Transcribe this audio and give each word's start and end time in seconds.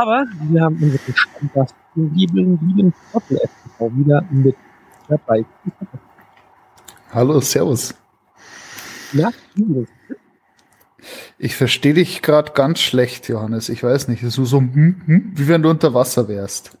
Aber 0.00 0.24
wir 0.48 0.62
haben 0.62 0.76
unseren 0.76 1.14
Stammgast, 1.14 1.74
den 1.94 2.14
lieben, 2.14 2.58
lieben 2.74 2.94
Trottel 3.12 3.36
FTV 3.36 3.90
wieder 3.98 4.24
mit 4.30 4.56
dabei. 5.08 5.44
Hallo, 7.12 7.38
Servus. 7.42 7.94
Ist 9.12 9.34
Ich 11.36 11.54
verstehe 11.54 11.92
dich 11.92 12.22
gerade 12.22 12.52
ganz 12.52 12.80
schlecht, 12.80 13.28
Johannes. 13.28 13.68
Ich 13.68 13.82
weiß 13.82 14.08
nicht, 14.08 14.22
es 14.22 14.38
ist 14.38 14.48
so, 14.48 14.60
hm, 14.60 15.02
hm, 15.04 15.32
wie 15.34 15.48
wenn 15.48 15.62
du 15.62 15.68
unter 15.68 15.92
Wasser 15.92 16.28
wärst. 16.28 16.78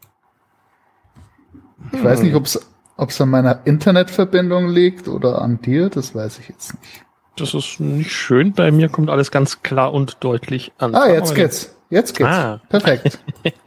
Ich 1.92 2.02
weiß 2.02 2.22
nicht, 2.22 2.34
ob 2.34 2.46
es 2.46 3.20
an 3.20 3.28
meiner 3.28 3.66
Internetverbindung 3.66 4.70
liegt 4.70 5.08
oder 5.08 5.42
an 5.42 5.60
dir, 5.60 5.90
das 5.90 6.14
weiß 6.14 6.38
ich 6.38 6.48
jetzt 6.48 6.72
nicht. 6.80 7.04
Das 7.36 7.52
ist 7.52 7.80
nicht 7.80 8.12
schön. 8.12 8.54
Bei 8.54 8.70
mir 8.70 8.88
kommt 8.88 9.10
alles 9.10 9.30
ganz 9.30 9.62
klar 9.62 9.92
und 9.92 10.24
deutlich 10.24 10.72
an. 10.78 10.94
Ah, 10.94 11.10
jetzt 11.10 11.34
geht's. 11.34 11.76
Jetzt 11.90 12.16
geht's. 12.16 12.30
Ah. 12.30 12.60
Perfekt. 12.68 13.18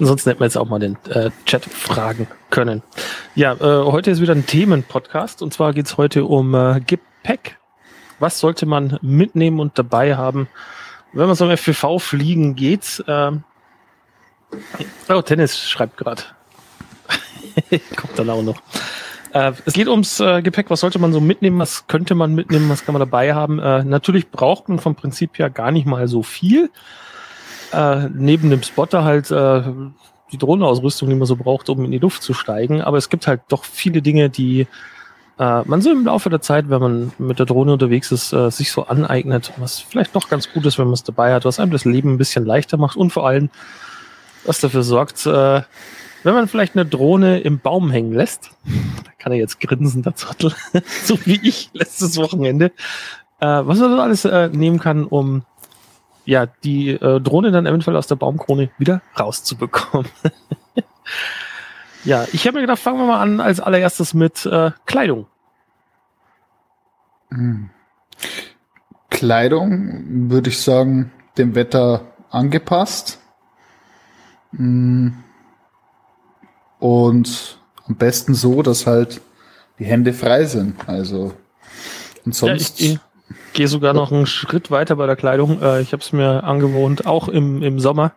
Ansonsten 0.00 0.30
hätten 0.30 0.40
wir 0.40 0.46
jetzt 0.46 0.56
auch 0.56 0.68
mal 0.68 0.80
den 0.80 0.98
äh, 1.08 1.30
Chat 1.46 1.64
fragen 1.64 2.26
können. 2.50 2.82
Ja, 3.36 3.52
äh, 3.54 3.84
heute 3.84 4.10
ist 4.10 4.20
wieder 4.20 4.34
ein 4.34 4.46
Themenpodcast 4.46 5.42
und 5.42 5.54
zwar 5.54 5.72
geht's 5.72 5.96
heute 5.96 6.24
um 6.24 6.54
äh, 6.54 6.80
Gepäck. 6.80 7.58
Was 8.18 8.40
sollte 8.40 8.66
man 8.66 8.98
mitnehmen 9.02 9.60
und 9.60 9.78
dabei 9.78 10.16
haben, 10.16 10.48
wenn 11.12 11.26
man 11.26 11.36
so 11.36 11.44
im 11.44 11.56
FPV 11.56 11.98
fliegen 12.00 12.56
geht? 12.56 13.04
Ähm 13.06 13.44
oh, 15.08 15.22
Tennis 15.22 15.58
schreibt 15.58 15.96
gerade. 15.96 16.22
Kommt 17.96 18.18
dann 18.18 18.30
auch 18.30 18.42
noch. 18.42 18.60
Äh, 19.32 19.52
es 19.64 19.74
geht 19.74 19.88
ums 19.88 20.18
äh, 20.18 20.42
Gepäck. 20.42 20.70
Was 20.70 20.80
sollte 20.80 20.98
man 20.98 21.12
so 21.12 21.20
mitnehmen? 21.20 21.58
Was 21.58 21.86
könnte 21.86 22.14
man 22.16 22.34
mitnehmen? 22.34 22.68
Was 22.68 22.84
kann 22.84 22.92
man 22.92 23.00
dabei 23.00 23.34
haben? 23.34 23.60
Äh, 23.60 23.84
natürlich 23.84 24.30
braucht 24.30 24.68
man 24.68 24.78
vom 24.78 24.96
Prinzip 24.96 25.38
her 25.38 25.50
gar 25.50 25.70
nicht 25.70 25.86
mal 25.86 26.08
so 26.08 26.22
viel. 26.22 26.70
Äh, 27.72 28.08
neben 28.14 28.50
dem 28.50 28.62
Spotter 28.62 29.04
halt 29.04 29.30
äh, 29.30 29.62
die 30.32 30.38
Drohnenausrüstung, 30.38 31.08
die 31.08 31.14
man 31.14 31.26
so 31.26 31.36
braucht, 31.36 31.68
um 31.68 31.84
in 31.84 31.90
die 31.90 31.98
Luft 31.98 32.22
zu 32.22 32.34
steigen. 32.34 32.80
Aber 32.82 32.96
es 32.96 33.08
gibt 33.08 33.26
halt 33.26 33.42
doch 33.48 33.64
viele 33.64 34.02
Dinge, 34.02 34.30
die 34.30 34.66
äh, 35.38 35.62
man 35.64 35.80
so 35.80 35.90
im 35.90 36.04
Laufe 36.04 36.30
der 36.30 36.40
Zeit, 36.40 36.70
wenn 36.70 36.80
man 36.80 37.12
mit 37.18 37.38
der 37.38 37.46
Drohne 37.46 37.72
unterwegs 37.72 38.12
ist, 38.12 38.32
äh, 38.32 38.50
sich 38.50 38.72
so 38.72 38.86
aneignet, 38.86 39.52
was 39.58 39.80
vielleicht 39.80 40.14
doch 40.14 40.28
ganz 40.28 40.52
gut 40.52 40.66
ist, 40.66 40.78
wenn 40.78 40.86
man 40.86 40.94
es 40.94 41.04
dabei 41.04 41.34
hat, 41.34 41.44
was 41.44 41.58
einem 41.58 41.72
das 41.72 41.84
Leben 41.84 42.14
ein 42.14 42.18
bisschen 42.18 42.44
leichter 42.44 42.76
macht 42.76 42.96
und 42.96 43.10
vor 43.10 43.26
allem, 43.26 43.50
was 44.44 44.60
dafür 44.60 44.82
sorgt, 44.82 45.24
äh, 45.26 45.62
wenn 46.24 46.34
man 46.34 46.46
vielleicht 46.48 46.76
eine 46.76 46.86
Drohne 46.86 47.40
im 47.40 47.58
Baum 47.58 47.90
hängen 47.90 48.12
lässt, 48.12 48.50
da 49.04 49.10
kann 49.18 49.32
er 49.32 49.38
jetzt 49.38 49.60
grinsen, 49.60 50.02
der 50.02 50.14
Zottel, 50.14 50.54
so 51.04 51.18
wie 51.24 51.40
ich 51.42 51.70
letztes 51.72 52.16
Wochenende, 52.18 52.66
äh, 53.40 53.46
was 53.46 53.78
man 53.78 53.90
so 53.90 54.00
alles 54.00 54.24
äh, 54.24 54.48
nehmen 54.48 54.78
kann, 54.78 55.04
um 55.04 55.42
ja 56.24 56.46
die 56.46 56.90
äh, 56.90 57.20
Drohne 57.20 57.50
dann 57.50 57.66
eventuell 57.66 57.96
aus 57.96 58.06
der 58.06 58.16
Baumkrone 58.16 58.70
wieder 58.78 59.02
rauszubekommen. 59.18 60.10
ja, 62.04 62.26
ich 62.32 62.46
habe 62.46 62.56
mir 62.56 62.62
gedacht, 62.62 62.78
fangen 62.78 62.98
wir 62.98 63.06
mal 63.06 63.20
an 63.20 63.40
als 63.40 63.60
allererstes 63.60 64.14
mit 64.14 64.46
äh, 64.46 64.70
Kleidung. 64.86 65.26
Hm. 67.30 67.70
Kleidung 69.10 70.30
würde 70.30 70.50
ich 70.50 70.60
sagen, 70.60 71.12
dem 71.38 71.54
Wetter 71.54 72.12
angepasst. 72.30 73.20
Hm. 74.54 75.22
Und 76.78 77.58
am 77.86 77.96
besten 77.96 78.34
so, 78.34 78.62
dass 78.62 78.86
halt 78.86 79.20
die 79.78 79.84
Hände 79.84 80.12
frei 80.12 80.44
sind. 80.44 80.88
Also 80.88 81.32
und 82.24 82.34
sonst. 82.34 82.80
Ja, 82.80 82.86
ich, 82.86 82.92
ich 82.94 83.00
gehe 83.52 83.68
sogar 83.68 83.94
noch 83.94 84.12
einen 84.12 84.26
Schritt 84.26 84.70
weiter 84.70 84.96
bei 84.96 85.06
der 85.06 85.16
Kleidung. 85.16 85.60
Äh, 85.62 85.80
ich 85.80 85.92
habe 85.92 86.02
es 86.02 86.12
mir 86.12 86.44
angewohnt, 86.44 87.06
auch 87.06 87.28
im, 87.28 87.62
im 87.62 87.80
Sommer 87.80 88.12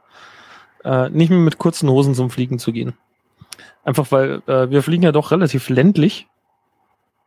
äh, 0.84 1.10
nicht 1.10 1.30
mehr 1.30 1.40
mit 1.40 1.58
kurzen 1.58 1.90
Hosen 1.90 2.16
zum 2.16 2.30
Fliegen 2.30 2.60
zu 2.60 2.72
gehen. 2.72 2.94
Einfach 3.84 4.12
weil 4.12 4.42
äh, 4.48 4.70
wir 4.70 4.82
fliegen 4.82 5.04
ja 5.04 5.12
doch 5.12 5.32
relativ 5.32 5.70
ländlich 5.70 6.28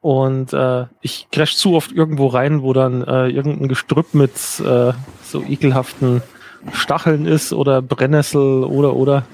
und 0.01 0.53
äh, 0.53 0.87
ich 1.01 1.29
crash 1.31 1.57
zu 1.57 1.75
oft 1.75 1.93
irgendwo 1.93 2.29
rein, 2.29 2.63
wo 2.63 2.73
dann 2.73 3.03
äh, 3.03 3.29
irgendein 3.29 3.69
Gestrüpp 3.69 4.15
mit 4.15 4.33
äh, 4.61 4.93
so 5.23 5.43
ekelhaften 5.43 6.23
Stacheln 6.73 7.27
ist 7.27 7.53
oder 7.53 7.83
Brennnessel 7.83 8.65
oder 8.65 8.95
oder. 8.95 9.25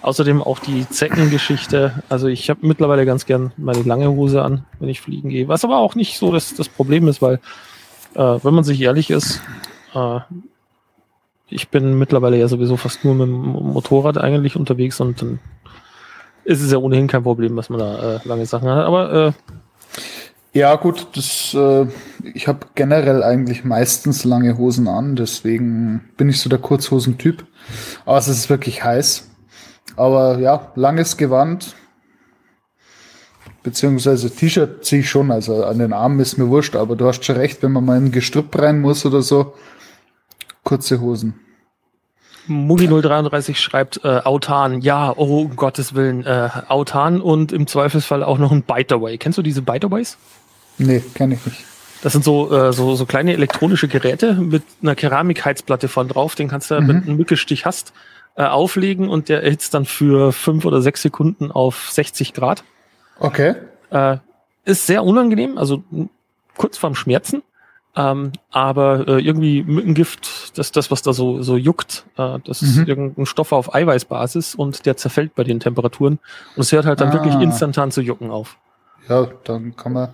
Außerdem 0.00 0.42
auch 0.42 0.60
die 0.60 0.88
Zeckengeschichte. 0.88 2.04
Also 2.08 2.28
ich 2.28 2.48
habe 2.50 2.66
mittlerweile 2.66 3.04
ganz 3.04 3.26
gern 3.26 3.52
meine 3.56 3.82
lange 3.82 4.08
Hose 4.08 4.42
an, 4.42 4.64
wenn 4.78 4.88
ich 4.88 5.00
fliegen 5.00 5.28
gehe. 5.28 5.48
Was 5.48 5.64
aber 5.64 5.78
auch 5.78 5.96
nicht 5.96 6.18
so 6.18 6.32
das, 6.32 6.54
das 6.54 6.68
Problem 6.68 7.08
ist, 7.08 7.20
weil 7.20 7.40
äh, 8.18 8.44
wenn 8.44 8.54
man 8.54 8.64
sich 8.64 8.80
ehrlich 8.80 9.10
ist, 9.10 9.40
äh, 9.94 10.20
ich 11.48 11.68
bin 11.68 11.98
mittlerweile 11.98 12.36
ja 12.36 12.48
sowieso 12.48 12.76
fast 12.76 13.04
nur 13.04 13.14
mit 13.14 13.28
dem 13.28 13.72
Motorrad 13.72 14.18
eigentlich 14.18 14.56
unterwegs 14.56 15.00
und 15.00 15.22
dann 15.22 15.38
ist 16.44 16.60
es 16.60 16.72
ja 16.72 16.78
ohnehin 16.78 17.06
kein 17.06 17.22
Problem, 17.22 17.56
dass 17.56 17.70
man 17.70 17.78
da 17.78 18.16
äh, 18.16 18.20
lange 18.24 18.44
Sachen 18.44 18.68
hat. 18.68 18.84
Aber 18.84 19.12
äh, 19.12 19.32
ja, 20.52 20.74
gut, 20.76 21.06
das, 21.14 21.54
äh, 21.54 21.86
ich 22.34 22.48
habe 22.48 22.66
generell 22.74 23.22
eigentlich 23.22 23.64
meistens 23.64 24.24
lange 24.24 24.58
Hosen 24.58 24.88
an, 24.88 25.14
deswegen 25.14 26.10
bin 26.16 26.28
ich 26.28 26.40
so 26.40 26.50
der 26.50 26.58
Kurzhosentyp. 26.58 27.46
Aber 28.04 28.18
es 28.18 28.28
ist 28.28 28.50
wirklich 28.50 28.82
heiß. 28.82 29.30
Aber 29.96 30.38
ja, 30.38 30.72
langes 30.74 31.16
Gewand, 31.16 31.76
beziehungsweise 33.68 34.30
T-Shirt 34.30 34.82
ziehe 34.82 35.02
ich 35.02 35.10
schon, 35.10 35.30
also 35.30 35.62
an 35.62 35.78
den 35.78 35.92
Armen 35.92 36.20
ist 36.20 36.38
mir 36.38 36.48
wurscht, 36.48 36.74
aber 36.74 36.96
du 36.96 37.06
hast 37.06 37.26
schon 37.26 37.36
recht, 37.36 37.62
wenn 37.62 37.72
man 37.72 37.84
mal 37.84 37.98
in 37.98 38.06
ein 38.06 38.12
Gestrüpp 38.12 38.58
rein 38.58 38.80
muss 38.80 39.04
oder 39.04 39.20
so, 39.20 39.52
kurze 40.64 41.02
Hosen. 41.02 41.34
Mugi033 42.48 43.56
schreibt 43.56 44.00
äh, 44.04 44.20
Autan, 44.24 44.80
ja, 44.80 45.12
oh 45.14 45.42
um 45.42 45.56
Gottes 45.56 45.94
Willen, 45.94 46.24
äh, 46.24 46.48
Autan 46.68 47.20
und 47.20 47.52
im 47.52 47.66
Zweifelsfall 47.66 48.22
auch 48.22 48.38
noch 48.38 48.52
ein 48.52 48.62
Biteaway. 48.62 49.18
Kennst 49.18 49.36
du 49.36 49.42
diese 49.42 49.60
Biteaways? 49.60 50.16
Nee, 50.78 51.02
kenne 51.12 51.34
ich 51.34 51.44
nicht. 51.44 51.58
Das 52.02 52.14
sind 52.14 52.24
so, 52.24 52.50
äh, 52.50 52.72
so, 52.72 52.94
so 52.94 53.04
kleine 53.04 53.34
elektronische 53.34 53.86
Geräte 53.88 54.32
mit 54.32 54.62
einer 54.80 54.94
Keramikheizplatte 54.94 55.88
von 55.88 56.08
drauf, 56.08 56.36
den 56.36 56.48
kannst 56.48 56.70
du, 56.70 56.80
mhm. 56.80 56.88
wenn 56.88 57.00
du 57.02 57.08
einen 57.08 57.16
Mückestich 57.18 57.66
hast, 57.66 57.92
äh, 58.36 58.44
auflegen 58.44 59.10
und 59.10 59.28
der 59.28 59.42
erhitzt 59.42 59.74
dann 59.74 59.84
für 59.84 60.32
fünf 60.32 60.64
oder 60.64 60.80
sechs 60.80 61.02
Sekunden 61.02 61.52
auf 61.52 61.90
60 61.90 62.32
Grad. 62.32 62.64
Okay. 63.18 63.54
Äh, 63.90 64.18
ist 64.64 64.86
sehr 64.86 65.02
unangenehm, 65.04 65.58
also 65.58 65.82
kurz 66.56 66.76
vorm 66.76 66.94
Schmerzen. 66.94 67.42
Ähm, 67.96 68.32
aber 68.50 69.08
äh, 69.08 69.20
irgendwie 69.20 69.64
Mückengift, 69.64 70.56
das 70.56 70.70
das, 70.70 70.90
was 70.90 71.02
da 71.02 71.12
so, 71.12 71.42
so 71.42 71.56
juckt, 71.56 72.04
äh, 72.16 72.38
das 72.44 72.62
mhm. 72.62 72.68
ist 72.68 72.88
irgendein 72.88 73.26
Stoff 73.26 73.50
auf 73.50 73.74
Eiweißbasis 73.74 74.54
und 74.54 74.86
der 74.86 74.96
zerfällt 74.96 75.34
bei 75.34 75.42
den 75.42 75.58
Temperaturen. 75.58 76.20
Und 76.54 76.60
es 76.60 76.70
hört 76.70 76.86
halt 76.86 77.00
dann 77.00 77.08
ah. 77.08 77.12
wirklich 77.14 77.34
instantan 77.40 77.90
zu 77.90 78.00
jucken 78.00 78.30
auf. 78.30 78.56
Ja, 79.08 79.26
dann 79.44 79.74
kann 79.74 79.94
man, 79.94 80.10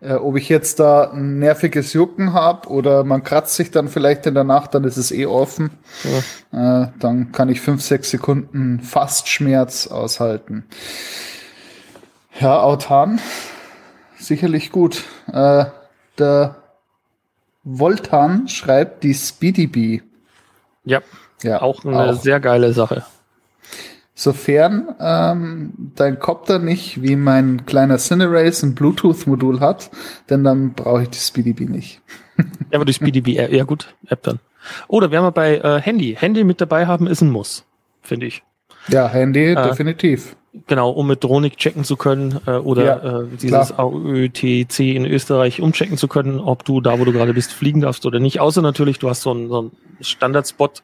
äh, 0.00 0.14
ob 0.14 0.36
ich 0.36 0.48
jetzt 0.48 0.80
da 0.80 1.10
ein 1.10 1.38
nerviges 1.38 1.92
Jucken 1.92 2.32
habe 2.32 2.68
oder 2.68 3.04
man 3.04 3.22
kratzt 3.22 3.54
sich 3.54 3.70
dann 3.70 3.88
vielleicht 3.88 4.26
in 4.26 4.34
der 4.34 4.44
Nacht, 4.44 4.74
dann 4.74 4.82
ist 4.82 4.96
es 4.96 5.12
eh 5.12 5.26
offen. 5.26 5.70
Ja. 6.52 6.82
Äh, 6.82 6.88
dann 6.98 7.30
kann 7.30 7.48
ich 7.48 7.60
fünf, 7.60 7.82
sechs 7.82 8.10
Sekunden 8.10 8.80
fast 8.80 9.28
Schmerz 9.28 9.86
aushalten. 9.86 10.64
Ja, 12.40 12.62
Autan, 12.62 13.20
sicherlich 14.16 14.72
gut. 14.72 15.04
Äh, 15.30 15.66
der 16.18 16.56
Voltan 17.64 18.48
schreibt 18.48 19.04
die 19.04 19.12
Speedy 19.12 19.66
Bee. 19.66 20.02
Ja, 20.84 21.02
ja 21.42 21.60
auch 21.60 21.84
eine 21.84 21.98
auch. 21.98 22.12
sehr 22.14 22.40
geile 22.40 22.72
Sache. 22.72 23.04
Sofern 24.14 24.94
ähm, 24.98 25.92
dein 25.96 26.18
Copter 26.18 26.58
nicht 26.58 27.02
wie 27.02 27.14
mein 27.16 27.66
kleiner 27.66 27.98
Cinerace 27.98 28.62
ein 28.62 28.74
Bluetooth-Modul 28.74 29.60
hat, 29.60 29.90
denn 30.30 30.42
dann 30.42 30.72
brauche 30.72 31.02
ich 31.02 31.10
die 31.10 31.18
Speedy 31.18 31.52
Bee 31.52 31.66
nicht. 31.66 32.00
ja, 32.38 32.44
aber 32.76 32.86
die 32.86 32.94
Speedy 32.94 33.20
Bee, 33.20 33.34
ja 33.54 33.64
gut, 33.64 33.94
App 34.06 34.22
dann. 34.22 34.40
Oder 34.88 35.10
wir 35.10 35.30
bei 35.30 35.58
äh, 35.58 35.80
Handy. 35.82 36.16
Handy 36.18 36.44
mit 36.44 36.62
dabei 36.62 36.86
haben 36.86 37.06
ist 37.06 37.20
ein 37.20 37.30
Muss, 37.30 37.64
finde 38.00 38.24
ich. 38.24 38.42
Ja, 38.88 39.08
Handy, 39.08 39.52
äh, 39.52 39.68
definitiv. 39.68 40.36
Genau, 40.66 40.90
um 40.90 41.06
mit 41.06 41.22
Dronik 41.22 41.58
checken 41.58 41.84
zu 41.84 41.96
können 41.96 42.40
äh, 42.46 42.52
oder 42.52 42.84
ja, 42.84 43.20
äh, 43.20 43.26
dieses 43.40 43.72
AÖTC 43.72 44.80
in 44.80 45.06
Österreich 45.06 45.60
umchecken 45.60 45.96
zu 45.96 46.08
können, 46.08 46.40
ob 46.40 46.64
du 46.64 46.80
da, 46.80 46.98
wo 46.98 47.04
du 47.04 47.12
gerade 47.12 47.34
bist, 47.34 47.52
fliegen 47.52 47.80
darfst 47.80 48.04
oder 48.04 48.18
nicht. 48.18 48.40
Außer 48.40 48.60
natürlich, 48.60 48.98
du 48.98 49.08
hast 49.08 49.22
so 49.22 49.30
einen, 49.30 49.48
so 49.48 49.58
einen 49.60 49.70
Standardspot, 50.00 50.82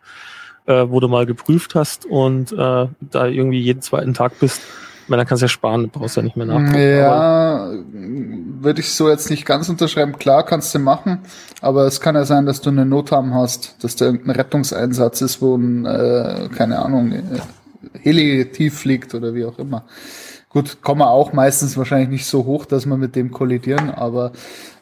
äh, 0.66 0.84
wo 0.88 1.00
du 1.00 1.08
mal 1.08 1.26
geprüft 1.26 1.74
hast 1.74 2.06
und 2.06 2.52
äh, 2.52 2.56
da 2.56 3.26
irgendwie 3.26 3.60
jeden 3.60 3.82
zweiten 3.82 4.14
Tag 4.14 4.38
bist. 4.38 4.62
Ich 5.02 5.10
meine, 5.10 5.20
dann 5.20 5.28
kannst 5.28 5.42
du 5.42 5.44
ja 5.46 5.48
sparen, 5.48 5.82
du 5.82 5.88
brauchst 5.88 6.16
ja 6.16 6.22
nicht 6.22 6.36
mehr 6.36 6.46
nachgucken. 6.46 6.80
Ja, 6.80 7.70
würde 7.92 8.80
ich 8.80 8.92
so 8.92 9.08
jetzt 9.08 9.30
nicht 9.30 9.46
ganz 9.46 9.68
unterschreiben. 9.68 10.18
Klar 10.18 10.44
kannst 10.44 10.74
du 10.74 10.80
machen, 10.80 11.20
aber 11.60 11.86
es 11.86 12.00
kann 12.00 12.14
ja 12.16 12.24
sein, 12.24 12.46
dass 12.46 12.60
du 12.60 12.70
eine 12.70 12.84
Notarm 12.86 13.34
hast, 13.34 13.76
dass 13.82 13.94
da 13.94 14.06
irgendein 14.06 14.36
Rettungseinsatz 14.36 15.20
ist, 15.20 15.40
wo 15.40 15.56
ein, 15.56 15.86
äh, 15.86 16.48
keine 16.56 16.80
Ahnung, 16.80 17.12
äh, 17.12 17.22
Heli 18.00 18.50
tief 18.52 18.78
fliegt 18.78 19.14
oder 19.14 19.34
wie 19.34 19.44
auch 19.44 19.58
immer. 19.58 19.84
Gut, 20.48 20.80
kommen 20.82 21.00
wir 21.00 21.10
auch 21.10 21.32
meistens 21.32 21.76
wahrscheinlich 21.76 22.08
nicht 22.08 22.26
so 22.26 22.44
hoch, 22.44 22.64
dass 22.66 22.86
wir 22.86 22.96
mit 22.96 23.14
dem 23.16 23.30
kollidieren, 23.30 23.90
aber 23.90 24.32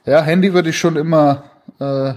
ja, 0.06 0.22
Handy 0.22 0.52
würde 0.52 0.70
ich 0.70 0.78
schon 0.78 0.96
immer 0.96 1.44
äh, 1.81 2.14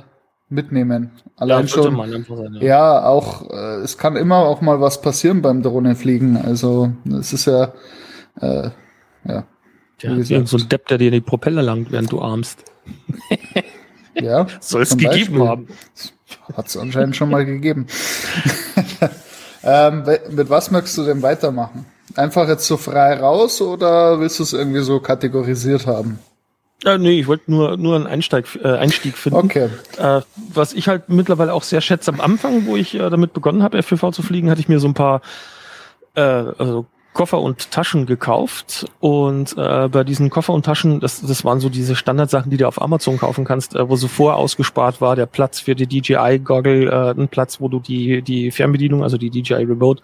mitnehmen. 0.49 1.11
Allein 1.37 1.65
Ja, 1.65 1.67
schon. 1.67 1.95
sein, 1.95 2.53
ja. 2.55 2.61
Ja, 2.61 3.05
auch 3.05 3.49
äh, 3.49 3.77
es 3.83 3.97
kann 3.97 4.15
immer 4.15 4.37
auch 4.37 4.61
mal 4.61 4.79
was 4.81 5.01
passieren 5.01 5.41
beim 5.41 5.61
Drohnenfliegen. 5.63 6.37
Also 6.37 6.91
es 7.19 7.33
ist 7.33 7.45
ja 7.45 7.73
äh, 8.41 8.69
ja 9.27 9.43
Ja, 10.01 10.45
so 10.45 10.57
ein 10.57 10.69
Depp, 10.69 10.87
der 10.87 10.97
dir 10.99 11.11
die 11.11 11.21
Propeller 11.21 11.63
langt, 11.63 11.91
während 11.91 12.11
du 12.11 12.21
armst. 12.21 12.63
ja 14.13 14.45
Soll 14.59 14.83
es 14.83 14.91
gegeben 14.91 15.39
Beispiel. 15.39 15.47
haben. 15.47 15.67
Hat 16.55 16.67
es 16.67 16.77
anscheinend 16.77 17.15
schon 17.15 17.29
mal 17.29 17.45
gegeben. 17.45 17.87
ähm, 19.67 20.03
mit 20.29 20.49
was 20.49 20.71
möchtest 20.71 20.97
du 20.97 21.03
denn 21.03 21.21
weitermachen? 21.21 21.85
Einfach 22.15 22.47
jetzt 22.47 22.65
so 22.65 22.77
frei 22.77 23.19
raus 23.19 23.61
oder 23.61 24.19
willst 24.19 24.39
du 24.39 24.43
es 24.43 24.53
irgendwie 24.53 24.79
so 24.79 24.99
kategorisiert 24.99 25.85
haben? 25.85 26.19
Äh, 26.85 26.97
nee, 26.97 27.19
ich 27.19 27.27
wollte 27.27 27.51
nur, 27.51 27.75
nur 27.75 27.95
einen 27.95 28.07
Einsteig, 28.07 28.45
äh, 28.63 28.77
Einstieg 28.77 29.17
finden. 29.17 29.39
Okay. 29.39 29.69
Äh, 29.97 30.21
was 30.53 30.73
ich 30.73 30.87
halt 30.87 31.09
mittlerweile 31.09 31.53
auch 31.53 31.63
sehr 31.63 31.81
schätze, 31.81 32.11
am 32.11 32.21
Anfang, 32.21 32.65
wo 32.65 32.77
ich 32.77 32.95
äh, 32.95 33.09
damit 33.09 33.33
begonnen 33.33 33.61
habe, 33.61 33.77
FPV 33.79 34.11
zu 34.11 34.21
fliegen, 34.21 34.49
hatte 34.49 34.61
ich 34.61 34.69
mir 34.69 34.79
so 34.79 34.87
ein 34.87 34.93
paar 34.93 35.21
äh, 36.15 36.21
also 36.21 36.85
Koffer 37.17 37.41
und 37.41 37.71
Taschen 37.71 38.05
gekauft. 38.05 38.85
Und 38.99 39.57
äh, 39.57 39.87
bei 39.89 40.03
diesen 40.03 40.29
Koffer 40.29 40.53
und 40.53 40.65
Taschen, 40.65 40.99
das, 40.99 41.19
das 41.19 41.43
waren 41.43 41.59
so 41.59 41.67
diese 41.67 41.95
Standardsachen, 41.95 42.51
die 42.51 42.57
du 42.57 42.67
auf 42.67 42.79
Amazon 42.79 43.17
kaufen 43.17 43.43
kannst, 43.43 43.75
äh, 43.75 43.89
wo 43.89 43.95
so 43.95 44.07
vorher 44.07 44.37
ausgespart 44.37 45.01
war, 45.01 45.15
der 45.15 45.25
Platz 45.25 45.59
für 45.59 45.73
die 45.73 45.87
DJI-Goggle, 45.87 46.85
äh, 46.85 47.19
ein 47.19 47.27
Platz, 47.27 47.59
wo 47.59 47.69
du 47.69 47.79
die, 47.79 48.21
die 48.21 48.51
Fernbedienung, 48.51 49.01
also 49.01 49.17
die 49.17 49.31
DJI 49.31 49.63
Remote, 49.63 50.03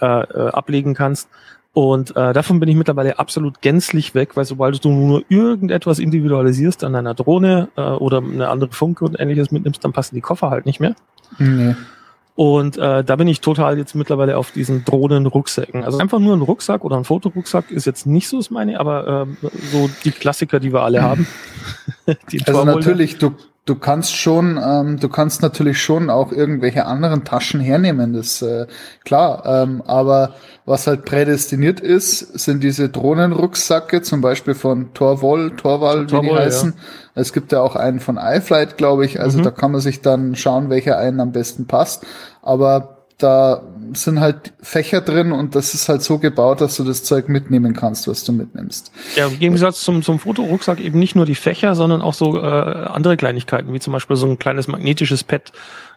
äh, 0.00 0.06
äh, 0.06 0.48
ablegen 0.48 0.94
kannst. 0.94 1.28
Und 1.74 2.10
äh, 2.16 2.32
davon 2.32 2.58
bin 2.58 2.68
ich 2.68 2.74
mittlerweile 2.74 3.20
absolut 3.20 3.62
gänzlich 3.62 4.16
weg, 4.16 4.36
weil 4.36 4.44
sobald 4.44 4.84
du 4.84 4.90
nur 4.90 5.22
irgendetwas 5.28 6.00
individualisierst 6.00 6.82
an 6.82 6.94
deiner 6.94 7.14
Drohne 7.14 7.68
äh, 7.76 7.82
oder 7.82 8.18
eine 8.18 8.48
andere 8.48 8.72
Funke 8.72 9.04
und 9.04 9.18
ähnliches 9.18 9.52
mitnimmst, 9.52 9.84
dann 9.84 9.92
passen 9.92 10.16
die 10.16 10.20
Koffer 10.20 10.50
halt 10.50 10.66
nicht 10.66 10.80
mehr. 10.80 10.96
Nee. 11.38 11.76
Und 12.34 12.78
äh, 12.78 13.04
da 13.04 13.16
bin 13.16 13.28
ich 13.28 13.42
total 13.42 13.76
jetzt 13.76 13.94
mittlerweile 13.94 14.38
auf 14.38 14.52
diesen 14.52 14.84
Drohnen-Rucksäcken. 14.84 15.84
Also 15.84 15.98
einfach 15.98 16.18
nur 16.18 16.34
ein 16.34 16.40
Rucksack 16.40 16.82
oder 16.82 16.96
ein 16.96 17.04
Fotorucksack 17.04 17.70
ist 17.70 17.84
jetzt 17.84 18.06
nicht 18.06 18.28
so 18.28 18.38
das 18.38 18.50
meine, 18.50 18.80
aber 18.80 19.26
ähm, 19.26 19.36
so 19.70 19.90
die 20.04 20.12
Klassiker, 20.12 20.58
die 20.58 20.72
wir 20.72 20.82
alle 20.82 21.02
haben. 21.02 21.26
die 22.32 22.42
Also 22.46 22.64
natürlich, 22.64 23.18
du, 23.18 23.34
du 23.66 23.74
kannst 23.74 24.16
schon, 24.16 24.58
ähm, 24.62 24.98
du 24.98 25.10
kannst 25.10 25.42
natürlich 25.42 25.82
schon 25.82 26.08
auch 26.08 26.32
irgendwelche 26.32 26.86
anderen 26.86 27.24
Taschen 27.24 27.60
hernehmen, 27.60 28.14
das 28.14 28.40
äh, 28.40 28.66
klar. 29.04 29.44
Ähm, 29.44 29.82
aber 29.86 30.34
was 30.64 30.86
halt 30.86 31.04
prädestiniert 31.04 31.80
ist, 31.80 32.18
sind 32.38 32.62
diese 32.62 32.88
Drohnenrucksacke, 32.88 34.02
zum 34.02 34.20
Beispiel 34.20 34.54
von 34.54 34.94
Torvol, 34.94 35.56
Torval, 35.56 36.10
wie 36.10 36.20
die 36.20 36.32
heißen. 36.32 36.74
Es 37.14 37.32
gibt 37.32 37.50
ja 37.52 37.60
auch 37.60 37.74
einen 37.76 37.98
von 38.00 38.16
iFlight, 38.16 38.76
glaube 38.76 39.04
ich. 39.04 39.20
Also 39.20 39.38
Mhm. 39.38 39.42
da 39.42 39.50
kann 39.50 39.72
man 39.72 39.80
sich 39.80 40.02
dann 40.02 40.36
schauen, 40.36 40.70
welcher 40.70 40.98
einen 40.98 41.20
am 41.20 41.32
besten 41.32 41.66
passt. 41.66 42.04
Aber 42.42 42.91
da 43.18 43.62
sind 43.94 44.20
halt 44.20 44.52
Fächer 44.62 45.00
drin 45.00 45.32
und 45.32 45.54
das 45.54 45.74
ist 45.74 45.88
halt 45.88 46.02
so 46.02 46.18
gebaut, 46.18 46.60
dass 46.60 46.76
du 46.76 46.84
das 46.84 47.04
Zeug 47.04 47.28
mitnehmen 47.28 47.74
kannst, 47.74 48.08
was 48.08 48.24
du 48.24 48.32
mitnimmst. 48.32 48.90
Ja, 49.16 49.26
im 49.26 49.38
Gegensatz 49.38 49.80
zum, 49.82 50.02
zum 50.02 50.18
Fotorucksack 50.18 50.80
eben 50.80 50.98
nicht 50.98 51.14
nur 51.14 51.26
die 51.26 51.34
Fächer, 51.34 51.74
sondern 51.74 52.02
auch 52.02 52.14
so 52.14 52.38
äh, 52.38 52.42
andere 52.46 53.16
Kleinigkeiten, 53.16 53.72
wie 53.72 53.80
zum 53.80 53.92
Beispiel 53.92 54.16
so 54.16 54.26
ein 54.26 54.38
kleines 54.38 54.66
magnetisches 54.68 55.24
Pad, 55.24 55.52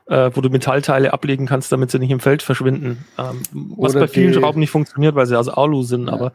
äh, 0.07 0.29
wo 0.33 0.41
du 0.41 0.50
Metallteile 0.50 1.13
ablegen 1.13 1.45
kannst, 1.47 1.71
damit 1.71 1.91
sie 1.91 2.00
nicht 2.00 2.12
im 2.12 2.19
Feld 2.19 2.44
verschwinden. 2.44 3.06
Ähm, 3.18 3.41
was 3.77 3.91
Oder 3.91 4.01
bei 4.01 4.07
vielen 4.07 4.31
die- 4.33 4.39
Schrauben 4.39 4.59
nicht 4.59 4.71
funktioniert, 4.71 5.15
weil 5.15 5.25
sie 5.25 5.38
aus 5.39 5.47
Alu 5.50 5.83
sind, 5.83 6.09
aber 6.09 6.27
äh, 6.27 6.31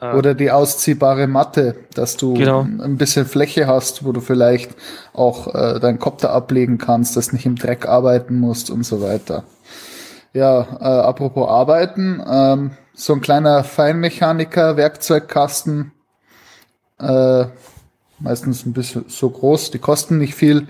Oder 0.00 0.34
die 0.34 0.50
ausziehbare 0.50 1.26
Matte, 1.26 1.76
dass 1.94 2.16
du 2.16 2.34
Genau. 2.34 2.60
ein 2.62 2.98
bisschen 2.98 3.24
Fläche 3.26 3.66
hast, 3.66 4.04
wo 4.04 4.12
du 4.12 4.20
vielleicht 4.20 4.74
auch 5.14 5.54
äh, 5.54 5.80
deinen 5.80 5.98
Kopter 5.98 6.30
ablegen 6.30 6.76
kannst, 6.78 7.16
dass 7.16 7.32
nicht 7.32 7.46
im 7.46 7.56
Dreck 7.56 7.86
arbeiten 7.88 8.38
musst 8.38 8.70
und 8.70 8.84
so 8.84 9.00
weiter. 9.00 9.44
Ja, 10.34 10.60
äh, 10.80 10.84
apropos 10.84 11.48
Arbeiten, 11.48 12.22
ähm, 12.28 12.72
so 12.92 13.14
ein 13.14 13.20
kleiner 13.20 13.64
Feinmechaniker, 13.64 14.76
Werkzeugkasten, 14.76 15.92
äh, 17.00 17.44
meistens 18.18 18.66
ein 18.66 18.72
bisschen 18.72 19.04
so 19.08 19.30
groß, 19.30 19.70
die 19.70 19.78
kosten 19.78 20.18
nicht 20.18 20.34
viel, 20.34 20.66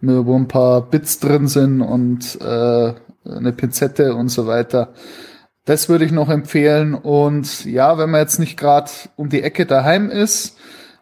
nur 0.00 0.26
wo 0.26 0.36
ein 0.36 0.48
paar 0.48 0.82
Bits 0.82 1.18
drin 1.18 1.48
sind 1.48 1.80
und 1.80 2.38
äh, 2.40 2.92
eine 3.24 3.52
Pinzette 3.52 4.14
und 4.14 4.28
so 4.28 4.46
weiter. 4.46 4.90
Das 5.66 5.88
würde 5.88 6.04
ich 6.04 6.12
noch 6.12 6.30
empfehlen. 6.30 6.94
Und 6.94 7.64
ja, 7.64 7.98
wenn 7.98 8.10
man 8.10 8.20
jetzt 8.20 8.38
nicht 8.38 8.56
gerade 8.56 8.90
um 9.16 9.28
die 9.28 9.42
Ecke 9.42 9.66
daheim 9.66 10.10
ist, 10.10 10.56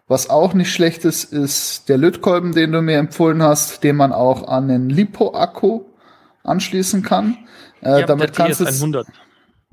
was 0.09 0.29
auch 0.29 0.55
nicht 0.55 0.73
schlecht 0.73 1.05
ist, 1.05 1.33
ist 1.33 1.89
der 1.89 1.99
Lötkolben, 1.99 2.53
den 2.53 2.73
du 2.73 2.83
mir 2.83 2.99
empfohlen 2.99 3.43
hast, 3.43 3.85
den 3.85 3.97
man 3.97 4.13
auch 4.13 4.49
an 4.49 4.69
den 4.69 4.89
Lipo-Akku 4.89 5.83
anschließen 6.43 7.03
kann. 7.03 7.39
Äh, 7.83 8.01
ja, 8.01 8.07
damit 8.07 8.35
kannst 8.35 8.61
du 8.61 8.65
jetzt- 8.65 8.83
TS100. 8.83 9.07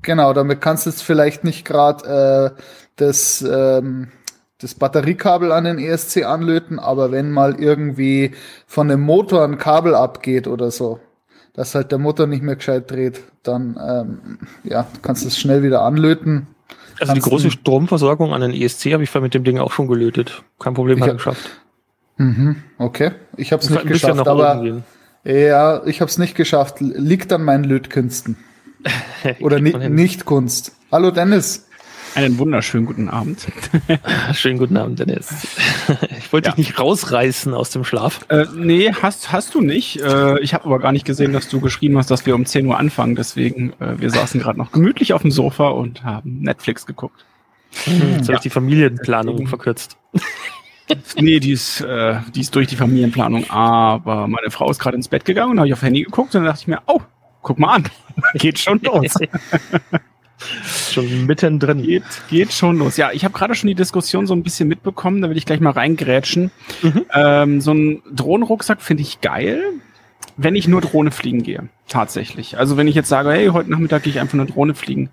Genau, 0.02 0.32
damit 0.32 0.60
kannst 0.60 0.86
du 0.86 0.90
jetzt 0.90 1.02
vielleicht 1.02 1.44
nicht 1.44 1.64
gerade 1.64 2.54
äh, 2.56 2.60
das, 2.96 3.42
ähm, 3.42 4.10
das 4.58 4.74
Batteriekabel 4.74 5.52
an 5.52 5.64
den 5.64 5.78
ESC 5.78 6.24
anlöten, 6.24 6.78
aber 6.78 7.12
wenn 7.12 7.30
mal 7.30 7.54
irgendwie 7.54 8.32
von 8.66 8.88
dem 8.88 9.00
Motor 9.00 9.44
ein 9.44 9.58
Kabel 9.58 9.94
abgeht 9.94 10.48
oder 10.48 10.70
so, 10.70 11.00
dass 11.54 11.74
halt 11.74 11.92
der 11.92 11.98
Motor 11.98 12.26
nicht 12.26 12.42
mehr 12.42 12.56
gescheit 12.56 12.90
dreht, 12.90 13.20
dann 13.42 13.78
ähm, 13.80 14.38
ja, 14.64 14.86
kannst 15.02 15.24
du 15.24 15.28
es 15.28 15.38
schnell 15.38 15.62
wieder 15.62 15.82
anlöten. 15.82 16.46
Also 17.00 17.14
die 17.14 17.20
große 17.20 17.50
Stromversorgung 17.50 18.32
an 18.32 18.40
den 18.40 18.52
ESC 18.52 18.92
habe 18.92 19.02
ich 19.02 19.14
mit 19.14 19.34
dem 19.34 19.44
Ding 19.44 19.58
auch 19.58 19.72
schon 19.72 19.88
gelötet. 19.88 20.42
Kein 20.58 20.74
Problem, 20.74 20.98
Ich 20.98 21.02
hat 21.02 21.10
hab- 21.10 21.16
geschafft. 21.16 21.50
Mhm, 22.18 22.56
okay, 22.78 23.12
ich 23.36 23.52
habe 23.52 23.62
es 23.62 23.70
Muss 23.70 23.78
nicht 23.82 23.92
geschafft, 23.92 24.28
aber 24.28 24.82
ja, 25.24 25.82
ich 25.86 26.00
habe 26.00 26.08
es 26.10 26.18
nicht 26.18 26.34
geschafft. 26.36 26.76
Liegt 26.80 27.32
an 27.32 27.42
meinen 27.42 27.64
Lötkünsten 27.64 28.36
oder 29.40 29.58
ni 29.60 29.72
nicht 29.88 30.24
Kunst. 30.24 30.76
Hallo 30.90 31.10
Dennis. 31.10 31.68
Einen 32.14 32.36
wunderschönen 32.38 32.84
guten 32.84 33.08
Abend. 33.08 33.46
Schönen 34.34 34.58
guten 34.58 34.76
Abend, 34.76 34.98
Dennis. 34.98 35.28
Ich 36.18 36.32
wollte 36.32 36.48
Ja. 36.50 36.54
dich 36.54 36.68
nicht 36.68 36.78
rausreißen 36.80 37.52
aus 37.54 37.70
dem 37.70 37.84
Schlaf. 37.84 38.24
Äh, 38.28 38.46
nee, 38.54 38.92
hast, 38.92 39.32
hast 39.32 39.54
du 39.54 39.60
nicht. 39.60 40.00
Äh, 40.00 40.38
ich 40.40 40.54
habe 40.54 40.64
aber 40.66 40.78
gar 40.78 40.92
nicht 40.92 41.04
gesehen, 41.04 41.32
dass 41.32 41.48
du 41.48 41.60
geschrieben 41.60 41.98
hast, 41.98 42.10
dass 42.10 42.24
wir 42.24 42.34
um 42.34 42.46
10 42.46 42.66
Uhr 42.66 42.78
anfangen. 42.78 43.14
Deswegen, 43.16 43.72
äh, 43.80 43.98
wir 44.00 44.10
saßen 44.10 44.40
gerade 44.40 44.58
noch 44.58 44.72
gemütlich 44.72 45.12
auf 45.12 45.22
dem 45.22 45.30
Sofa 45.30 45.68
und 45.68 46.04
haben 46.04 46.40
Netflix 46.40 46.86
geguckt. 46.86 47.24
Jetzt 47.86 48.28
habe 48.28 48.34
ich 48.34 48.40
die 48.40 48.50
Familienplanung 48.50 49.46
verkürzt. 49.46 49.96
Nee, 51.16 51.40
die 51.40 51.52
ist, 51.52 51.80
äh, 51.80 52.16
die 52.34 52.40
ist 52.40 52.54
durch 52.54 52.66
die 52.66 52.76
Familienplanung. 52.76 53.48
Aber 53.48 54.26
meine 54.26 54.50
Frau 54.50 54.68
ist 54.70 54.78
gerade 54.78 54.96
ins 54.96 55.08
Bett 55.08 55.24
gegangen 55.24 55.52
und 55.52 55.58
habe 55.58 55.68
ich 55.68 55.72
auf 55.72 55.80
Handy 55.80 56.02
geguckt 56.02 56.34
und 56.34 56.42
dann 56.42 56.52
dachte 56.52 56.60
ich 56.62 56.66
mir, 56.66 56.82
oh, 56.86 57.00
guck 57.40 57.58
mal 57.58 57.76
an. 57.76 57.84
Geht 58.34 58.58
schon 58.58 58.78
los. 58.82 59.14
Schon 60.64 61.26
mittendrin. 61.26 61.82
Geht, 61.82 62.02
geht 62.28 62.52
schon 62.52 62.78
los. 62.78 62.96
Ja, 62.96 63.10
ich 63.12 63.24
habe 63.24 63.36
gerade 63.36 63.54
schon 63.54 63.68
die 63.68 63.74
Diskussion 63.74 64.26
so 64.26 64.34
ein 64.34 64.42
bisschen 64.42 64.68
mitbekommen, 64.68 65.22
da 65.22 65.30
will 65.30 65.36
ich 65.36 65.46
gleich 65.46 65.60
mal 65.60 65.70
reingrätschen. 65.70 66.50
Mhm. 66.82 67.06
Ähm, 67.12 67.60
so 67.60 67.72
ein 67.72 68.02
Drohnenrucksack 68.12 68.82
finde 68.82 69.02
ich 69.02 69.20
geil, 69.20 69.62
wenn 70.36 70.54
ich 70.54 70.68
nur 70.68 70.80
Drohne 70.80 71.10
fliegen 71.10 71.42
gehe. 71.42 71.68
Tatsächlich. 71.88 72.58
Also 72.58 72.76
wenn 72.76 72.88
ich 72.88 72.94
jetzt 72.94 73.08
sage, 73.08 73.30
hey, 73.30 73.48
heute 73.48 73.70
Nachmittag 73.70 74.04
gehe 74.04 74.12
ich 74.12 74.20
einfach 74.20 74.34
nur 74.34 74.46
Drohne 74.46 74.74
fliegen. 74.74 75.10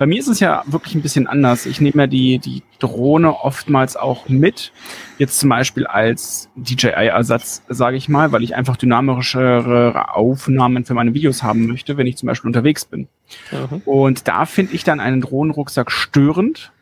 Bei 0.00 0.06
mir 0.06 0.18
ist 0.18 0.28
es 0.28 0.40
ja 0.40 0.62
wirklich 0.64 0.94
ein 0.94 1.02
bisschen 1.02 1.26
anders. 1.26 1.66
Ich 1.66 1.82
nehme 1.82 2.04
ja 2.04 2.06
die, 2.06 2.38
die 2.38 2.62
Drohne 2.78 3.34
oftmals 3.44 3.98
auch 3.98 4.30
mit. 4.30 4.72
Jetzt 5.18 5.38
zum 5.38 5.50
Beispiel 5.50 5.86
als 5.86 6.48
DJI-Ersatz, 6.56 7.60
sage 7.68 7.98
ich 7.98 8.08
mal, 8.08 8.32
weil 8.32 8.42
ich 8.42 8.54
einfach 8.54 8.78
dynamischere 8.78 10.14
Aufnahmen 10.14 10.86
für 10.86 10.94
meine 10.94 11.12
Videos 11.12 11.42
haben 11.42 11.66
möchte, 11.66 11.98
wenn 11.98 12.06
ich 12.06 12.16
zum 12.16 12.28
Beispiel 12.28 12.48
unterwegs 12.48 12.86
bin. 12.86 13.08
Mhm. 13.52 13.82
Und 13.84 14.26
da 14.26 14.46
finde 14.46 14.74
ich 14.74 14.84
dann 14.84 15.00
einen 15.00 15.20
Drohnenrucksack 15.20 15.90
störend, 15.90 16.72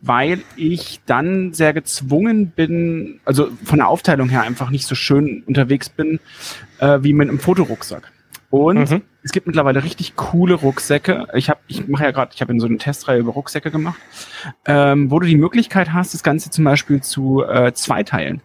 weil 0.00 0.40
ich 0.56 1.00
dann 1.04 1.52
sehr 1.52 1.74
gezwungen 1.74 2.52
bin, 2.56 3.20
also 3.26 3.50
von 3.64 3.80
der 3.80 3.88
Aufteilung 3.88 4.30
her 4.30 4.40
einfach 4.40 4.70
nicht 4.70 4.86
so 4.86 4.94
schön 4.94 5.42
unterwegs 5.46 5.90
bin, 5.90 6.20
äh, 6.78 7.00
wie 7.02 7.12
mit 7.12 7.28
einem 7.28 7.38
Fotorucksack. 7.38 8.12
Und 8.50 8.90
Mhm. 8.90 9.02
es 9.22 9.32
gibt 9.32 9.46
mittlerweile 9.46 9.82
richtig 9.82 10.14
coole 10.16 10.54
Rucksäcke. 10.54 11.26
Ich 11.34 11.50
habe, 11.50 11.60
ich 11.66 11.88
mache 11.88 12.04
ja 12.04 12.10
gerade, 12.12 12.32
ich 12.34 12.40
habe 12.40 12.52
in 12.52 12.60
so 12.60 12.66
eine 12.66 12.78
Testreihe 12.78 13.18
über 13.18 13.32
Rucksäcke 13.32 13.70
gemacht, 13.70 13.98
ähm, 14.66 15.10
wo 15.10 15.18
du 15.18 15.26
die 15.26 15.36
Möglichkeit 15.36 15.92
hast, 15.92 16.14
das 16.14 16.22
Ganze 16.22 16.50
zum 16.50 16.64
Beispiel 16.64 17.00
zu 17.02 17.42
äh, 17.44 17.72
zweiteilen. 17.72 18.40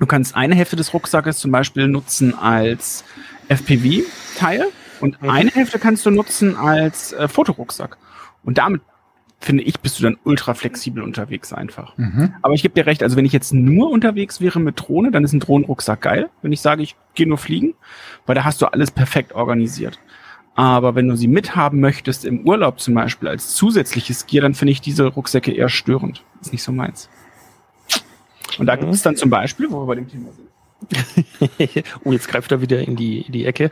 Du 0.00 0.06
kannst 0.06 0.34
eine 0.34 0.54
Hälfte 0.54 0.76
des 0.76 0.92
Rucksackes 0.94 1.38
zum 1.38 1.50
Beispiel 1.52 1.86
nutzen 1.86 2.36
als 2.36 3.04
FPV-Teil 3.48 4.66
Und 5.00 5.20
Mhm. 5.22 5.30
eine 5.30 5.50
Hälfte 5.50 5.78
kannst 5.78 6.04
du 6.04 6.10
nutzen 6.10 6.56
als 6.56 7.12
äh, 7.12 7.26
Fotorucksack. 7.28 7.96
Und 8.44 8.58
damit, 8.58 8.82
finde 9.40 9.62
ich, 9.64 9.80
bist 9.80 9.98
du 9.98 10.02
dann 10.02 10.18
ultra 10.24 10.52
flexibel 10.54 11.02
unterwegs 11.02 11.52
einfach. 11.52 11.96
Mhm. 11.96 12.34
Aber 12.42 12.52
ich 12.54 12.62
gebe 12.62 12.74
dir 12.74 12.86
recht, 12.86 13.02
also 13.02 13.16
wenn 13.16 13.24
ich 13.24 13.32
jetzt 13.32 13.52
nur 13.54 13.90
unterwegs 13.90 14.40
wäre 14.40 14.60
mit 14.60 14.78
Drohne, 14.78 15.10
dann 15.10 15.24
ist 15.24 15.32
ein 15.32 15.40
Drohnenrucksack 15.40 16.02
geil. 16.02 16.28
Wenn 16.42 16.52
ich 16.52 16.60
sage, 16.60 16.82
ich 16.82 16.94
gehe 17.14 17.26
nur 17.26 17.38
fliegen, 17.38 17.74
weil 18.26 18.34
da 18.34 18.44
hast 18.44 18.60
du 18.60 18.66
alles 18.66 18.90
perfekt 18.90 19.32
organisiert. 19.32 19.98
Aber 20.56 20.94
wenn 20.94 21.08
du 21.08 21.16
sie 21.16 21.28
mithaben 21.28 21.80
möchtest 21.80 22.26
im 22.26 22.46
Urlaub 22.46 22.80
zum 22.80 22.92
Beispiel 22.94 23.28
als 23.28 23.54
zusätzliches 23.54 24.26
Gear, 24.26 24.42
dann 24.42 24.52
finde 24.54 24.72
ich 24.72 24.82
diese 24.82 25.06
Rucksäcke 25.06 25.52
eher 25.52 25.70
störend. 25.70 26.22
Ist 26.42 26.52
nicht 26.52 26.62
so 26.62 26.72
meins. 26.72 27.08
Und 28.58 28.66
da 28.66 28.76
Mhm. 28.76 28.80
gibt 28.80 28.94
es 28.94 29.02
dann 29.02 29.16
zum 29.16 29.30
Beispiel, 29.30 29.70
wo 29.70 29.80
wir 29.82 29.86
bei 29.86 29.94
dem 29.94 30.08
Thema 30.08 30.28
sind. 30.32 30.48
oh, 32.04 32.12
jetzt 32.12 32.28
greift 32.28 32.52
er 32.52 32.60
wieder 32.60 32.80
in 32.86 32.96
die, 32.96 33.22
in 33.22 33.32
die 33.32 33.46
Ecke. 33.46 33.70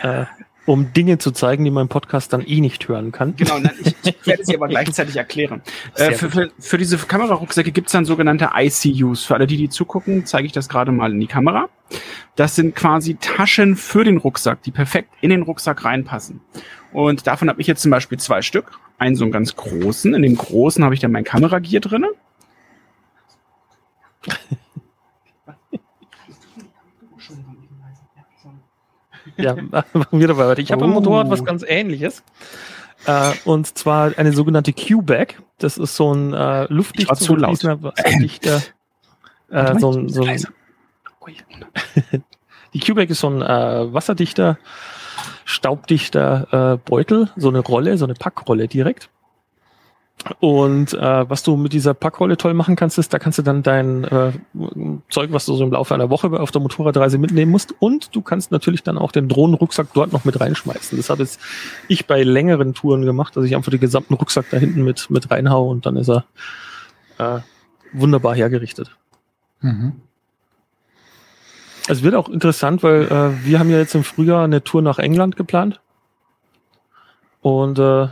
Äh, 0.00 0.24
um 0.68 0.92
Dinge 0.92 1.16
zu 1.16 1.30
zeigen, 1.30 1.64
die 1.64 1.70
man 1.70 1.82
im 1.82 1.88
Podcast 1.88 2.34
dann 2.34 2.42
eh 2.46 2.60
nicht 2.60 2.88
hören 2.88 3.10
kann. 3.10 3.34
Genau, 3.36 3.58
nein, 3.58 3.72
ich, 3.82 3.94
ich 4.04 4.14
werde 4.26 4.44
sie 4.44 4.54
aber 4.54 4.68
gleichzeitig 4.68 5.16
erklären. 5.16 5.62
Äh, 5.94 6.12
für, 6.12 6.30
für, 6.30 6.50
für 6.58 6.76
diese 6.76 6.98
Kamerarucksäcke 6.98 7.72
gibt 7.72 7.86
es 7.88 7.92
dann 7.92 8.04
sogenannte 8.04 8.50
ICUs. 8.54 9.24
Für 9.24 9.36
alle, 9.36 9.46
die 9.46 9.56
die 9.56 9.70
zugucken, 9.70 10.26
zeige 10.26 10.44
ich 10.44 10.52
das 10.52 10.68
gerade 10.68 10.92
mal 10.92 11.10
in 11.10 11.20
die 11.20 11.26
Kamera. 11.26 11.70
Das 12.36 12.54
sind 12.54 12.76
quasi 12.76 13.14
Taschen 13.14 13.76
für 13.76 14.04
den 14.04 14.18
Rucksack, 14.18 14.62
die 14.62 14.70
perfekt 14.70 15.08
in 15.22 15.30
den 15.30 15.40
Rucksack 15.40 15.86
reinpassen. 15.86 16.42
Und 16.92 17.26
davon 17.26 17.48
habe 17.48 17.62
ich 17.62 17.66
jetzt 17.66 17.80
zum 17.80 17.90
Beispiel 17.90 18.18
zwei 18.18 18.42
Stück. 18.42 18.78
Einen 18.98 19.16
so 19.16 19.24
einen 19.24 19.32
ganz 19.32 19.56
großen. 19.56 20.12
In 20.12 20.20
dem 20.20 20.36
großen 20.36 20.84
habe 20.84 20.92
ich 20.92 21.00
dann 21.00 21.12
mein 21.12 21.24
Kameragear 21.24 21.80
drinne. 21.80 22.08
Ja, 29.38 29.54
machen 29.92 30.20
wir 30.20 30.28
dabei 30.28 30.48
weiter. 30.48 30.60
Ich 30.60 30.72
habe 30.72 30.84
am 30.84 30.90
Oh. 30.90 30.94
Motorrad 30.94 31.30
was 31.30 31.44
ganz 31.44 31.64
ähnliches. 31.66 32.22
Äh, 33.06 33.32
und 33.44 33.78
zwar 33.78 34.12
eine 34.18 34.32
sogenannte 34.32 34.72
Q-Bag. 34.72 35.40
Das 35.58 35.78
ist 35.78 35.94
so 35.96 36.12
ein 36.12 36.34
äh, 36.34 36.66
luftdicht 36.72 37.04
Ich 37.04 37.08
war 37.08 37.16
zu 37.16 37.36
laut. 37.36 37.62
wasserdichter, 37.62 38.60
äh, 39.50 39.78
so 39.78 39.92
ein, 39.92 40.08
so 40.08 40.22
ein. 40.24 40.44
Die 42.74 42.80
Q-Bag 42.80 43.08
ist 43.10 43.20
so 43.20 43.28
ein 43.30 43.40
äh, 43.42 43.92
wasserdichter, 43.92 44.58
staubdichter 45.44 46.74
äh, 46.74 46.76
Beutel, 46.88 47.30
so 47.36 47.48
eine 47.48 47.60
Rolle, 47.60 47.96
so 47.98 48.04
eine 48.04 48.14
Packrolle 48.14 48.68
direkt. 48.68 49.08
Und 50.40 50.94
äh, 50.94 51.30
was 51.30 51.42
du 51.42 51.56
mit 51.56 51.72
dieser 51.72 51.94
Packrolle 51.94 52.36
toll 52.36 52.52
machen 52.52 52.76
kannst, 52.76 52.98
ist, 52.98 53.14
da 53.14 53.18
kannst 53.18 53.38
du 53.38 53.42
dann 53.42 53.62
dein 53.62 54.04
äh, 54.04 54.32
Zeug, 55.10 55.32
was 55.32 55.46
du 55.46 55.54
so 55.54 55.64
im 55.64 55.72
Laufe 55.72 55.94
einer 55.94 56.10
Woche 56.10 56.28
auf 56.40 56.50
der 56.50 56.60
Motorradreise 56.60 57.18
mitnehmen 57.18 57.52
musst, 57.52 57.74
und 57.78 58.14
du 58.14 58.20
kannst 58.20 58.50
natürlich 58.50 58.82
dann 58.82 58.98
auch 58.98 59.12
den 59.12 59.28
Drohnenrucksack 59.28 59.88
dort 59.94 60.12
noch 60.12 60.24
mit 60.24 60.40
reinschmeißen. 60.40 60.98
Das 60.98 61.08
habe 61.08 61.22
jetzt 61.22 61.40
ich 61.86 62.06
bei 62.06 62.22
längeren 62.22 62.74
Touren 62.74 63.04
gemacht, 63.04 63.36
dass 63.36 63.44
ich 63.44 63.54
einfach 63.54 63.70
den 63.70 63.80
gesamten 63.80 64.14
Rucksack 64.14 64.46
da 64.50 64.56
hinten 64.56 64.82
mit, 64.82 65.08
mit 65.08 65.30
reinhau 65.30 65.68
und 65.68 65.86
dann 65.86 65.96
ist 65.96 66.10
er 66.10 66.24
äh, 67.18 67.40
wunderbar 67.92 68.34
hergerichtet. 68.34 68.96
Mhm. 69.60 70.02
Es 71.88 72.02
wird 72.02 72.14
auch 72.14 72.28
interessant, 72.28 72.82
weil 72.82 73.04
äh, 73.04 73.46
wir 73.46 73.58
haben 73.58 73.70
ja 73.70 73.78
jetzt 73.78 73.94
im 73.94 74.04
Frühjahr 74.04 74.44
eine 74.44 74.62
Tour 74.62 74.82
nach 74.82 74.98
England 74.98 75.36
geplant. 75.36 75.80
Und 77.40 77.78
äh, 77.78 78.08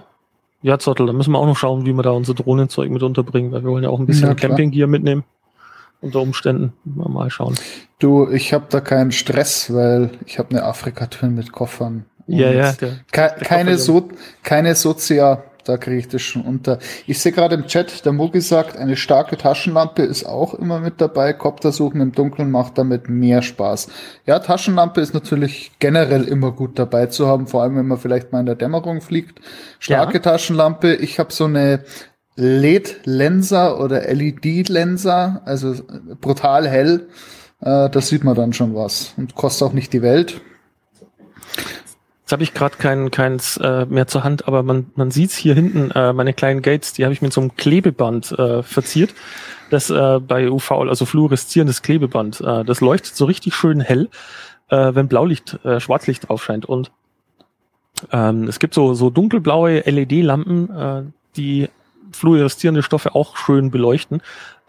ja, 0.66 0.80
Zottel, 0.80 1.06
da 1.06 1.12
müssen 1.12 1.30
wir 1.30 1.38
auch 1.38 1.46
noch 1.46 1.56
schauen, 1.56 1.86
wie 1.86 1.92
wir 1.92 2.02
da 2.02 2.10
unser 2.10 2.34
Drohnenzeug 2.34 2.90
mit 2.90 3.04
unterbringen, 3.04 3.52
weil 3.52 3.62
wir 3.62 3.70
wollen 3.70 3.84
ja 3.84 3.90
auch 3.90 4.00
ein 4.00 4.06
bisschen 4.06 4.28
Ja. 4.28 4.34
Campinggear 4.34 4.88
mitnehmen. 4.88 5.22
Unter 6.00 6.20
Umständen 6.20 6.72
mal, 6.84 7.08
mal 7.08 7.30
schauen. 7.30 7.54
Du, 8.00 8.28
ich 8.28 8.52
habe 8.52 8.64
da 8.68 8.80
keinen 8.80 9.12
Stress, 9.12 9.72
weil 9.72 10.10
ich 10.26 10.40
habe 10.40 10.50
eine 10.50 10.64
Afrika-Tour 10.64 11.28
mit 11.28 11.52
Koffern. 11.52 12.04
Ja, 12.26 12.50
ja, 12.50 12.72
der, 12.72 12.88
Ke 13.12 13.36
keine, 13.44 13.72
Koffer, 13.72 13.78
so 13.78 14.08
keine 14.42 14.74
Sozia, 14.74 15.44
da 15.66 15.76
kriege 15.76 15.98
ich 15.98 16.08
das 16.08 16.22
schon 16.22 16.42
unter. 16.42 16.78
Ich 17.06 17.18
sehe 17.18 17.32
gerade 17.32 17.54
im 17.54 17.66
Chat, 17.66 18.04
der 18.04 18.12
Mugi 18.12 18.40
sagt, 18.40 18.76
eine 18.76 18.96
starke 18.96 19.36
Taschenlampe 19.36 20.02
ist 20.02 20.24
auch 20.24 20.54
immer 20.54 20.80
mit 20.80 21.00
dabei. 21.00 21.32
Kopter 21.32 21.72
suchen 21.72 22.00
im 22.00 22.12
Dunkeln 22.12 22.50
macht 22.50 22.78
damit 22.78 23.08
mehr 23.08 23.42
Spaß. 23.42 23.88
Ja, 24.26 24.38
Taschenlampe 24.38 25.00
ist 25.00 25.14
natürlich 25.14 25.72
generell 25.78 26.24
immer 26.24 26.52
gut 26.52 26.78
dabei 26.78 27.06
zu 27.06 27.26
haben, 27.26 27.46
vor 27.46 27.62
allem 27.62 27.76
wenn 27.76 27.86
man 27.86 27.98
vielleicht 27.98 28.32
mal 28.32 28.40
in 28.40 28.46
der 28.46 28.54
Dämmerung 28.54 29.00
fliegt. 29.00 29.40
Starke 29.78 30.14
Ja. 30.14 30.20
Taschenlampe. 30.20 30.94
Ich 30.94 31.18
habe 31.18 31.32
so 31.32 31.44
eine 31.44 31.84
LED-Lenser 32.36 33.80
oder 33.80 34.02
LED-Lenser, 34.12 35.42
also 35.44 35.74
brutal 36.20 36.68
hell. 36.68 37.08
Äh, 37.60 37.88
da 37.88 38.00
sieht 38.00 38.24
man 38.24 38.34
dann 38.34 38.52
schon 38.52 38.74
was 38.74 39.14
und 39.16 39.34
kostet 39.34 39.68
auch 39.68 39.72
nicht 39.72 39.92
die 39.92 40.02
Welt. 40.02 40.40
Jetzt 42.26 42.32
habe 42.32 42.42
ich 42.42 42.54
gerade 42.54 42.76
kein, 42.76 43.12
keins 43.12 43.56
äh, 43.58 43.86
mehr 43.86 44.08
zur 44.08 44.24
Hand, 44.24 44.48
aber 44.48 44.64
man, 44.64 44.90
man 44.96 45.12
sieht's 45.12 45.36
hier 45.36 45.54
hinten, 45.54 45.92
äh, 45.92 46.12
meine 46.12 46.34
kleinen 46.34 46.60
Gates, 46.60 46.92
die 46.92 47.04
habe 47.04 47.12
ich 47.12 47.22
mit 47.22 47.32
so 47.32 47.40
einem 47.40 47.54
Klebeband 47.54 48.32
äh, 48.32 48.64
verziert. 48.64 49.14
Das 49.70 49.90
äh, 49.90 50.18
bei 50.18 50.50
UV, 50.50 50.72
also 50.72 51.04
fluoreszierendes 51.06 51.82
Klebeband, 51.82 52.40
äh, 52.40 52.64
das 52.64 52.80
leuchtet 52.80 53.14
so 53.14 53.26
richtig 53.26 53.54
schön 53.54 53.80
hell, 53.80 54.08
äh, 54.70 54.92
wenn 54.92 55.06
Blaulicht, 55.06 55.64
äh, 55.64 55.78
Schwarzlicht 55.78 56.28
drauf 56.28 56.42
scheint. 56.42 56.66
Und 56.66 56.90
ähm, 58.10 58.48
es 58.48 58.58
gibt 58.58 58.74
so, 58.74 58.94
so 58.94 59.08
dunkelblaue 59.08 59.88
LED-Lampen, 59.88 60.76
äh, 60.76 61.02
die 61.36 61.68
fluoreszierende 62.12 62.82
Stoffe 62.82 63.14
auch 63.14 63.36
schön 63.36 63.70
beleuchten. 63.70 64.20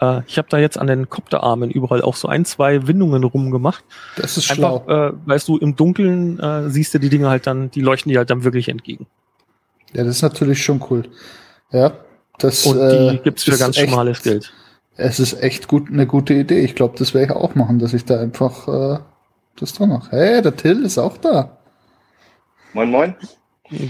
Äh, 0.01 0.21
ich 0.27 0.37
habe 0.37 0.47
da 0.49 0.57
jetzt 0.57 0.77
an 0.77 0.87
den 0.87 1.09
Kopterarmen 1.09 1.69
überall 1.71 2.01
auch 2.01 2.15
so 2.15 2.27
ein, 2.27 2.45
zwei 2.45 2.87
Windungen 2.87 3.23
rumgemacht. 3.23 3.83
Das 4.15 4.37
ist 4.37 4.45
schlau. 4.45 4.79
Einfach, 4.87 5.13
äh, 5.13 5.13
weißt 5.25 5.47
du, 5.47 5.57
im 5.57 5.75
Dunkeln 5.75 6.39
äh, 6.39 6.69
siehst 6.69 6.93
du 6.93 6.99
die 6.99 7.09
Dinge 7.09 7.29
halt 7.29 7.47
dann, 7.47 7.71
die 7.71 7.81
leuchten 7.81 8.11
dir 8.11 8.19
halt 8.19 8.29
dann 8.29 8.43
wirklich 8.43 8.69
entgegen. 8.69 9.07
Ja, 9.93 10.03
das 10.03 10.17
ist 10.17 10.21
natürlich 10.21 10.63
schon 10.63 10.83
cool. 10.89 11.03
Ja, 11.71 11.93
das 12.39 12.65
Und 12.65 12.79
äh, 12.79 13.11
die 13.11 13.17
gibt's 13.19 13.43
für 13.43 13.57
ganz 13.57 13.77
echt- 13.77 13.89
schmales 13.89 14.21
Geld. 14.23 14.53
Es 14.99 15.19
ist 15.19 15.41
echt 15.43 15.67
gut, 15.67 15.89
eine 15.91 16.07
gute 16.07 16.33
Idee. 16.33 16.61
Ich 16.61 16.73
glaube, 16.73 16.95
das 16.97 17.13
werde 17.13 17.25
ich 17.33 17.39
auch 17.39 17.53
machen, 17.53 17.77
dass 17.77 17.93
ich 17.93 18.03
da 18.05 18.19
einfach 18.19 18.67
äh, 18.67 18.99
das 19.59 19.73
dran 19.73 19.89
mache. 19.89 20.09
Hey, 20.09 20.41
der 20.41 20.55
Till 20.55 20.83
ist 20.83 20.97
auch 20.97 21.17
da. 21.17 21.57
Moin, 22.73 22.89
moin. 22.89 23.15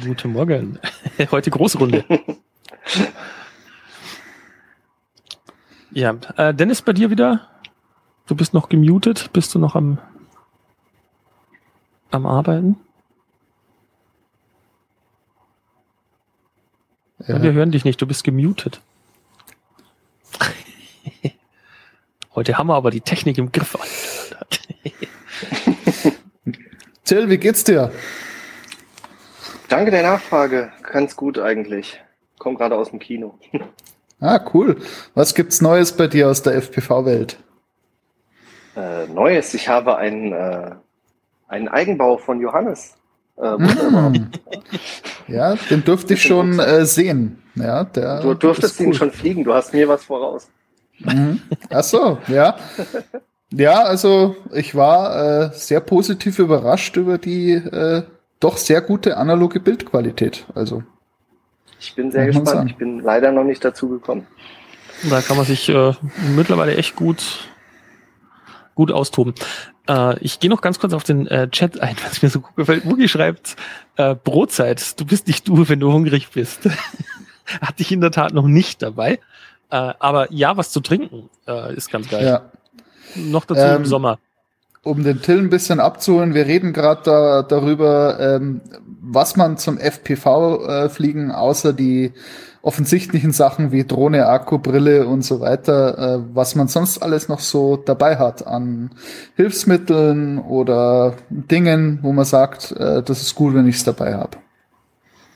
Guten 0.05 0.33
Morgen. 0.33 0.79
Heute 1.31 1.49
Großrunde. 1.49 2.03
ja, 5.97 6.15
äh, 6.37 6.53
Dennis, 6.53 6.83
bei 6.83 6.93
dir 6.93 7.09
wieder? 7.09 7.49
Du 8.27 8.35
bist 8.35 8.53
noch 8.53 8.69
gemutet? 8.69 9.33
Bist 9.33 9.55
du 9.55 9.59
noch 9.59 9.75
am, 9.75 9.97
am 12.11 12.27
Arbeiten? 12.27 12.75
Ja. 17.25 17.41
Wir 17.41 17.53
hören 17.53 17.71
dich 17.71 17.83
nicht, 17.83 17.99
du 17.99 18.05
bist 18.05 18.23
gemutet. 18.23 18.79
Heute 22.35 22.59
haben 22.59 22.67
wir 22.67 22.75
aber 22.75 22.91
die 22.91 23.01
Technik 23.01 23.39
im 23.39 23.51
Griff. 23.51 23.75
Till, 27.05 27.27
wie 27.27 27.39
geht's 27.39 27.63
dir? 27.63 27.91
Danke 29.67 29.89
der 29.89 30.03
Nachfrage. 30.03 30.71
Ganz 30.83 31.15
gut 31.15 31.39
eigentlich. 31.39 31.99
Komm 32.37 32.55
gerade 32.55 32.75
aus 32.75 32.91
dem 32.91 32.99
Kino. 32.99 33.39
Ah, 34.19 34.39
cool. 34.53 34.77
Was 35.13 35.35
gibt's 35.35 35.61
Neues 35.61 35.91
bei 35.91 36.07
dir 36.07 36.29
aus 36.29 36.41
der 36.41 36.55
FPV-Welt? 36.61 37.37
Äh, 38.75 39.07
Neues. 39.07 39.53
Ich 39.53 39.69
habe 39.69 39.97
einen, 39.97 40.33
äh, 40.33 40.71
einen 41.47 41.67
Eigenbau 41.67 42.17
von 42.17 42.39
Johannes. 42.41 42.95
Äh. 43.37 43.57
Hm. 43.57 44.31
Ja, 45.27 45.55
den 45.55 45.83
durfte 45.83 46.13
ich 46.13 46.21
schon 46.23 46.57
äh, 46.57 46.85
sehen. 46.85 47.43
Ja, 47.55 47.83
der 47.83 48.21
Du 48.21 48.33
durftest 48.33 48.79
cool. 48.79 48.87
ihn 48.87 48.93
schon 48.93 49.11
fliegen. 49.11 49.43
Du 49.43 49.53
hast 49.53 49.73
mir 49.73 49.87
was 49.89 50.05
voraus. 50.05 50.47
Mhm. 50.99 51.41
Ach 51.69 51.83
so, 51.83 52.17
ja. 52.29 52.55
Ja, 53.51 53.83
also 53.83 54.37
ich 54.53 54.73
war 54.73 55.47
äh, 55.47 55.53
sehr 55.53 55.81
positiv 55.81 56.39
überrascht 56.39 56.95
über 56.95 57.17
die 57.17 57.51
äh, 57.51 58.03
doch 58.39 58.55
sehr 58.55 58.81
gute 58.81 59.17
analoge 59.17 59.59
Bildqualität. 59.59 60.45
Also 60.55 60.83
Ich 61.79 61.95
bin 61.95 62.11
sehr 62.11 62.25
gespannt. 62.25 62.47
sagen. 62.49 62.67
Ich 62.67 62.75
bin 62.75 62.99
leider 62.99 63.31
noch 63.31 63.43
nicht 63.43 63.63
dazu 63.63 63.89
gekommen. 63.89 64.25
Da 65.09 65.21
kann 65.21 65.37
man 65.37 65.45
sich 65.45 65.69
äh, 65.69 65.93
mittlerweile 66.35 66.75
echt 66.75 66.95
gut, 66.95 67.49
gut 68.75 68.91
austoben. 68.91 69.35
Äh, 69.87 70.17
ich 70.19 70.39
gehe 70.39 70.49
noch 70.49 70.61
ganz 70.61 70.79
kurz 70.79 70.93
auf 70.93 71.03
den 71.03 71.27
äh, 71.27 71.49
Chat 71.49 71.79
ein, 71.79 71.95
was 72.03 72.21
mir 72.21 72.29
so 72.29 72.39
gut 72.41 72.55
gefällt. 72.55 72.85
Mugi 72.85 73.07
schreibt, 73.07 73.55
äh, 73.95 74.15
Brotzeit, 74.15 74.99
du 74.99 75.05
bist 75.05 75.27
nicht 75.27 75.47
du, 75.47 75.69
wenn 75.69 75.79
du 75.79 75.91
hungrig 75.93 76.29
bist. 76.31 76.61
Hatte 77.61 77.81
ich 77.81 77.91
in 77.91 78.01
der 78.01 78.11
Tat 78.11 78.33
noch 78.33 78.47
nicht 78.47 78.81
dabei. 78.81 79.19
Äh, 79.69 79.93
aber 79.99 80.31
ja, 80.31 80.57
was 80.57 80.71
zu 80.71 80.79
trinken 80.79 81.29
äh, 81.47 81.75
ist 81.75 81.91
ganz 81.91 82.09
geil. 82.09 82.25
ja. 82.25 82.51
Noch 83.15 83.45
dazu 83.45 83.61
Ähm, 83.61 83.77
im 83.77 83.85
Sommer. 83.85 84.19
Um 84.87 85.03
den 85.03 85.21
Till 85.21 85.39
ein 85.39 85.49
bisschen 85.49 85.79
abzuholen, 85.79 86.33
wir 86.33 86.45
reden 86.45 86.73
gerade 86.73 87.01
da, 87.03 87.43
darüber, 87.43 88.19
ähm, 88.19 88.61
was 89.01 89.35
man 89.35 89.57
zum 89.57 89.77
FPV-Fliegen 89.77 91.29
äh, 91.29 91.33
außer 91.33 91.73
die 91.73 92.13
offensichtlichen 92.61 93.31
Sachen 93.31 93.71
wie 93.71 93.85
Drohne, 93.85 94.27
Akku, 94.27 94.57
Brille 94.57 95.07
und 95.07 95.21
so 95.21 95.39
weiter, 95.39 95.97
äh, 95.97 96.19
was 96.33 96.55
man 96.55 96.67
sonst 96.67 97.01
alles 97.01 97.29
noch 97.29 97.39
so 97.39 97.77
dabei 97.77 98.17
hat 98.17 98.45
an 98.45 98.91
Hilfsmitteln 99.35 100.39
oder 100.39 101.15
Dingen, 101.29 101.99
wo 102.01 102.11
man 102.11 102.25
sagt, 102.25 102.71
äh, 102.73 103.01
das 103.03 103.21
ist 103.21 103.35
gut, 103.35 103.53
wenn 103.53 103.67
ich 103.67 103.77
es 103.77 103.83
dabei 103.83 104.15
habe. 104.15 104.37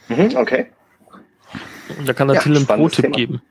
Mhm, 0.10 0.36
okay. 0.36 0.68
Da 2.06 2.14
kann 2.14 2.28
der 2.28 2.36
Ja, 2.36 2.42
Till 2.42 2.56
einen 2.58 2.66
Pro-Tipp 2.66 3.14
geben. 3.14 3.42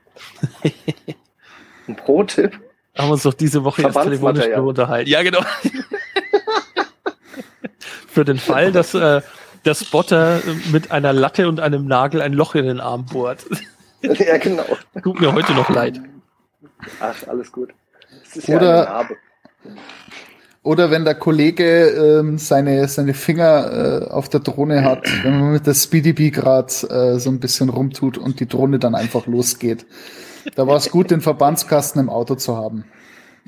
Ein 1.87 1.95
Pro-Tipp. 1.95 2.59
Haben 2.97 3.07
wir 3.07 3.13
uns 3.13 3.23
doch 3.23 3.33
diese 3.33 3.63
Woche 3.63 3.83
erst 3.83 4.01
telefonisch 4.01 4.45
drüber 4.45 4.63
unterhalten. 4.63 5.09
Ja, 5.09 5.23
genau. 5.23 5.39
Für 8.07 8.25
den 8.25 8.37
Fall, 8.37 8.71
dass 8.71 8.93
äh, 8.93 9.21
der 9.63 9.75
Spotter 9.75 10.41
mit 10.71 10.91
einer 10.91 11.13
Latte 11.13 11.47
und 11.47 11.59
einem 11.59 11.87
Nagel 11.87 12.21
ein 12.21 12.33
Loch 12.33 12.55
in 12.55 12.65
den 12.65 12.79
Arm 12.81 13.05
bohrt. 13.05 13.45
ja, 14.01 14.37
genau. 14.37 14.65
Tut 15.01 15.21
mir 15.21 15.31
heute 15.33 15.53
noch 15.53 15.69
leid. 15.69 16.01
Ach, 16.99 17.15
alles 17.27 17.51
gut. 17.51 17.69
Das 18.25 18.37
ist 18.37 18.49
Oder- 18.49 18.83
ja. 18.83 19.09
Oder 20.63 20.91
wenn 20.91 21.05
der 21.05 21.15
Kollege 21.15 21.87
ähm, 22.19 22.37
seine, 22.37 22.87
seine 22.87 23.15
Finger 23.15 24.03
äh, 24.03 24.11
auf 24.11 24.29
der 24.29 24.41
Drohne 24.41 24.83
hat, 24.83 25.07
wenn 25.23 25.39
man 25.39 25.53
mit 25.53 25.65
der 25.65 25.73
Speedy 25.73 26.13
Bee 26.13 26.29
gerade 26.29 26.71
äh, 26.87 27.17
so 27.17 27.31
ein 27.31 27.39
bisschen 27.39 27.69
rumtut 27.69 28.19
und 28.19 28.39
die 28.39 28.47
Drohne 28.47 28.77
dann 28.77 28.93
einfach 28.93 29.25
losgeht. 29.25 29.87
Da 30.55 30.67
war 30.67 30.75
es 30.77 30.89
gut, 30.89 31.11
den 31.11 31.21
Verbandskasten 31.21 32.01
im 32.01 32.09
Auto 32.09 32.35
zu 32.35 32.57
haben. 32.57 32.85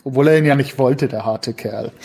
Obwohl 0.04 0.28
er 0.28 0.38
ihn 0.38 0.46
ja 0.46 0.56
nicht 0.56 0.78
wollte, 0.78 1.08
der 1.08 1.26
harte 1.26 1.54
Kerl. 1.54 1.92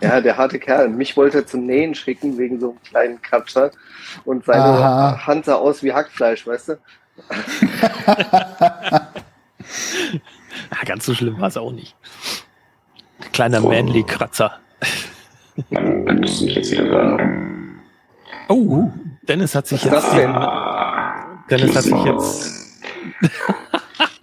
Ja, 0.00 0.20
der 0.20 0.36
harte 0.36 0.58
Kerl. 0.58 0.88
Mich 0.88 1.16
wollte 1.16 1.38
er 1.38 1.46
zum 1.46 1.66
Nähen 1.66 1.94
schicken 1.94 2.38
wegen 2.38 2.60
so 2.60 2.70
einem 2.70 2.82
kleinen 2.82 3.22
Katscher. 3.22 3.70
Und 4.24 4.44
seine 4.44 4.62
Aha. 4.62 5.26
Hand 5.26 5.46
sah 5.46 5.54
aus 5.56 5.82
wie 5.82 5.92
Hackfleisch, 5.92 6.46
weißt 6.46 6.68
du? 6.70 6.78
Ja, 10.70 10.84
ganz 10.84 11.06
so 11.06 11.14
schlimm 11.14 11.40
war 11.40 11.48
es 11.48 11.56
auch 11.56 11.72
nicht. 11.72 11.94
Kleiner 13.32 13.60
Manly-Kratzer. 13.60 14.52
Dann, 15.70 16.22
jetzt 16.22 16.70
wieder 16.70 16.84
hören. 16.84 17.80
Oh, 18.48 18.90
Dennis 19.22 19.54
hat 19.54 19.66
sich 19.66 19.84
Was 19.90 20.04
ist 20.04 20.12
jetzt. 20.14 20.14
das 20.14 20.14
denn? 20.14 21.48
Dennis 21.50 21.76
hat 21.76 21.82
sich 21.84 22.04
jetzt. 22.04 22.65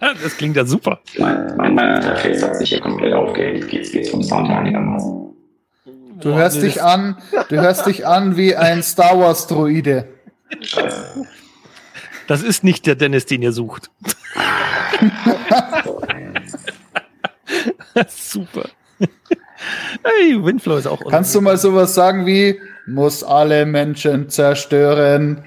das 0.00 0.36
klingt 0.36 0.56
ja 0.56 0.64
super. 0.64 1.00
Mein, 1.18 1.56
mein, 1.56 1.74
mein 1.74 1.96
Interface 1.96 2.42
hat 2.42 2.56
sich 2.56 2.70
hier 2.70 2.80
komplett 2.80 3.14
aufgehängt. 3.14 3.68
Geht's, 3.68 3.92
geht's 3.92 4.10
vom 4.10 4.22
Sound 4.22 4.50
einigermaßen? 4.50 5.34
Du 6.20 6.34
hörst 6.34 6.62
dich 6.62 6.82
an, 6.82 7.18
du 7.48 7.60
hörst 7.60 7.86
dich 7.86 8.06
an 8.06 8.36
wie 8.36 8.56
ein 8.56 8.82
Star 8.82 9.18
Wars 9.18 9.46
Droide. 9.46 10.08
Scheiße. 10.60 11.26
Das 12.26 12.42
ist 12.42 12.64
nicht 12.64 12.86
der 12.86 12.94
Dennis, 12.94 13.26
den 13.26 13.42
ihr 13.42 13.52
sucht. 13.52 13.90
super. 18.08 18.68
Hey, 20.02 20.42
Windflow 20.42 20.76
ist 20.76 20.86
auch. 20.86 21.00
Kannst 21.08 21.34
du 21.34 21.40
mal 21.40 21.56
sowas 21.56 21.94
sagen 21.94 22.26
wie 22.26 22.60
muss 22.86 23.22
alle 23.22 23.64
Menschen 23.64 24.28
zerstören? 24.28 25.42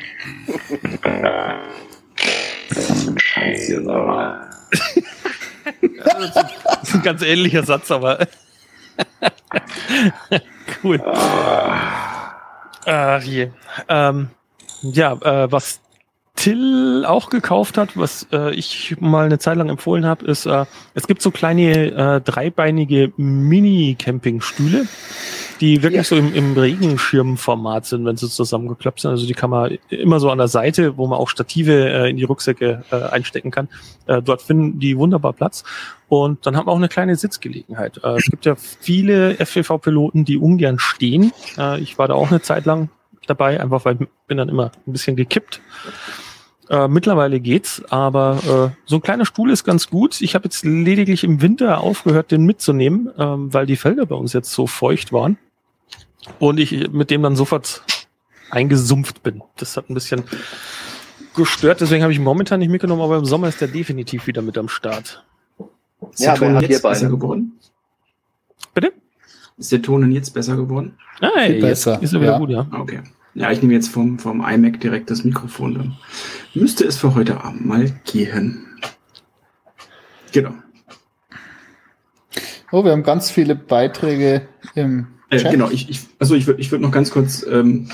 Das 2.70 2.90
ist 2.90 3.08
ein 3.08 3.20
Scheiß 3.20 3.66
hier, 3.68 3.84
sag 3.84 4.06
mal. 4.06 4.50
Das 6.04 6.36
ist 6.84 6.96
ein 6.96 7.02
ganz 7.04 7.22
ähnlicher 7.22 7.64
Satz, 7.64 7.92
aber. 7.92 8.28
cool. 10.84 11.02
Ach 12.86 13.22
je. 13.22 13.52
Ähm, 13.90 14.30
ja, 14.82 15.14
äh, 15.14 15.52
was 15.52 15.82
Till 16.38 17.04
auch 17.06 17.30
gekauft 17.30 17.78
hat, 17.78 17.98
was 17.98 18.28
äh, 18.32 18.54
ich 18.54 18.96
mal 19.00 19.26
eine 19.26 19.40
Zeit 19.40 19.58
lang 19.58 19.70
empfohlen 19.70 20.06
habe, 20.06 20.26
ist, 20.26 20.46
äh, 20.46 20.66
es 20.94 21.08
gibt 21.08 21.22
so 21.22 21.32
kleine 21.32 21.92
äh, 21.92 22.22
dreibeinige 22.22 23.12
Mini-Campingstühle, 23.18 24.88
die 25.60 25.82
wirklich 25.82 25.98
Ja. 25.98 26.04
so 26.04 26.16
im, 26.16 26.34
im 26.36 26.54
Regenschirmformat 26.56 27.88
sind, 27.88 28.06
wenn 28.06 28.18
sie 28.18 28.30
zusammengeklappt 28.30 29.00
sind. 29.02 29.12
Also 29.12 29.26
die 29.26 29.34
kann 29.34 29.50
man 29.50 29.78
immer 29.90 30.20
so 30.20 30.30
an 30.30 30.38
der 30.38 30.48
Seite, 30.48 30.96
wo 30.96 31.08
man 31.08 31.18
auch 31.18 31.28
Stative 31.30 31.74
äh, 31.90 32.10
in 32.10 32.18
die 32.18 32.24
Rucksäcke 32.24 32.84
äh, 32.92 32.96
einstecken 32.96 33.50
kann. 33.50 33.68
Äh, 34.06 34.22
dort 34.22 34.44
finden 34.44 34.80
die 34.80 34.96
wunderbar 34.98 35.34
Platz. 35.34 35.64
Und 36.08 36.46
dann 36.46 36.56
haben 36.56 36.68
wir 36.68 36.72
auch 36.72 36.78
eine 36.78 36.88
kleine 36.88 37.16
Sitzgelegenheit. 37.16 38.00
Äh, 38.04 38.18
es 38.18 38.26
gibt 38.26 38.46
ja 38.46 38.56
viele 38.56 39.40
FPV-Piloten, 39.40 40.24
die 40.24 40.38
ungern 40.38 40.78
stehen. 40.78 41.34
Äh, 41.58 41.80
ich 41.82 41.98
war 41.98 42.08
da 42.08 42.14
auch 42.14 42.30
eine 42.30 42.42
Zeit 42.42 42.66
lang 42.66 42.90
dabei, 43.26 43.60
einfach 43.60 43.84
weil 43.86 43.98
ich 44.00 44.08
bin 44.28 44.38
dann 44.38 44.48
immer 44.50 44.72
ein 44.86 44.92
bisschen 44.94 45.16
gekippt. 45.16 45.60
Äh, 46.70 46.88
mittlerweile 46.88 47.40
geht's, 47.40 47.82
aber 47.90 48.74
äh, 48.74 48.78
so 48.86 48.98
ein 48.98 49.02
kleiner 49.02 49.26
Stuhl 49.26 49.52
ist 49.52 49.64
ganz 49.64 49.90
gut. 49.90 50.22
Ich 50.22 50.36
habe 50.36 50.46
jetzt 50.46 50.66
lediglich 50.66 51.24
im 51.24 51.42
Winter 51.42 51.80
aufgehört, 51.80 52.32
den 52.32 52.46
mitzunehmen, 52.46 53.10
ähm, 53.18 53.54
weil 53.54 53.66
die 53.66 53.78
Felder 53.78 54.06
bei 54.06 54.16
uns 54.16 54.34
jetzt 54.34 54.52
so 54.52 54.68
feucht 54.68 55.14
waren 55.14 55.38
und 56.40 56.60
ich 56.60 56.90
mit 56.92 57.10
dem 57.10 57.22
dann 57.24 57.36
sofort 57.38 57.84
eingesumpft 58.50 59.24
bin. 59.24 59.42
Das 59.58 59.78
hat 59.78 59.90
ein 59.90 59.94
bisschen 59.94 60.24
gestört, 61.36 61.80
deswegen 61.82 62.04
habe 62.04 62.12
ich 62.12 62.20
ihn 62.20 62.24
momentan 62.26 62.60
nicht 62.60 62.70
mitgenommen, 62.70 63.02
aber 63.02 63.18
im 63.18 63.26
Sommer 63.26 63.48
ist 63.48 63.62
der 63.62 63.68
definitiv 63.70 64.28
wieder 64.28 64.42
mit 64.42 64.58
am 64.58 64.68
Start. 64.68 65.24
Ist 66.12 66.20
Ja, 66.20 66.34
der 66.34 66.42
wer 66.42 66.48
Ton 66.50 66.56
hat 66.58 66.70
jetzt 66.70 66.82
besser 66.82 67.10
geworden? 67.10 67.54
Bitte? 68.74 68.92
Ist 69.58 69.72
der 69.72 69.82
Ton 69.82 70.02
denn 70.02 70.12
jetzt 70.12 70.34
besser 70.34 70.56
geworden? 70.56 70.98
Ah, 71.22 71.30
Viel 71.46 71.56
jetzt 71.56 71.62
besser, 71.62 72.02
ist 72.02 72.14
er 72.14 72.22
wieder 72.22 72.34
ja. 72.34 72.38
gut, 72.40 72.50
ja. 72.50 72.68
Ah, 72.72 72.80
Okay. 72.82 73.02
Ja, 73.34 73.52
ich 73.52 73.62
nehme 73.62 73.76
jetzt 73.76 73.90
vom, 73.90 74.18
vom 74.18 74.44
iMac 74.44 74.80
direkt 74.80 75.12
das 75.12 75.24
Mikrofon. 75.24 75.76
Dann 75.76 75.98
müsste 76.60 76.86
es 76.86 76.98
für 76.98 77.16
heute 77.16 77.42
Abend 77.44 77.66
mal 77.66 77.92
gehen. 78.06 78.66
Genau. 80.32 80.54
Oh, 82.72 82.84
wir 82.84 82.92
haben 82.92 83.04
ganz 83.04 83.32
viele 83.32 83.56
Beiträge 83.56 84.48
im 84.76 85.08
Äh, 85.30 85.38
Chat. 85.40 85.52
genau, 85.52 85.70
ich, 85.70 85.90
ich, 85.90 86.02
also 86.20 86.36
ich 86.36 86.48
würde 86.48 86.60
ich 86.62 86.72
würd 86.72 86.82
noch 86.82 86.92
ganz 86.92 87.12
kurz, 87.12 87.46
ähm, 87.50 87.90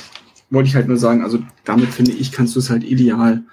wollte 0.50 0.68
ich 0.70 0.76
halt 0.76 0.88
nur 0.88 0.98
sagen, 0.98 1.24
also 1.24 1.40
damit 1.64 1.90
finde 1.90 2.12
ich, 2.12 2.32
kannst 2.32 2.56
du 2.56 2.60
es 2.60 2.70
halt 2.70 2.84
ideal 2.84 3.44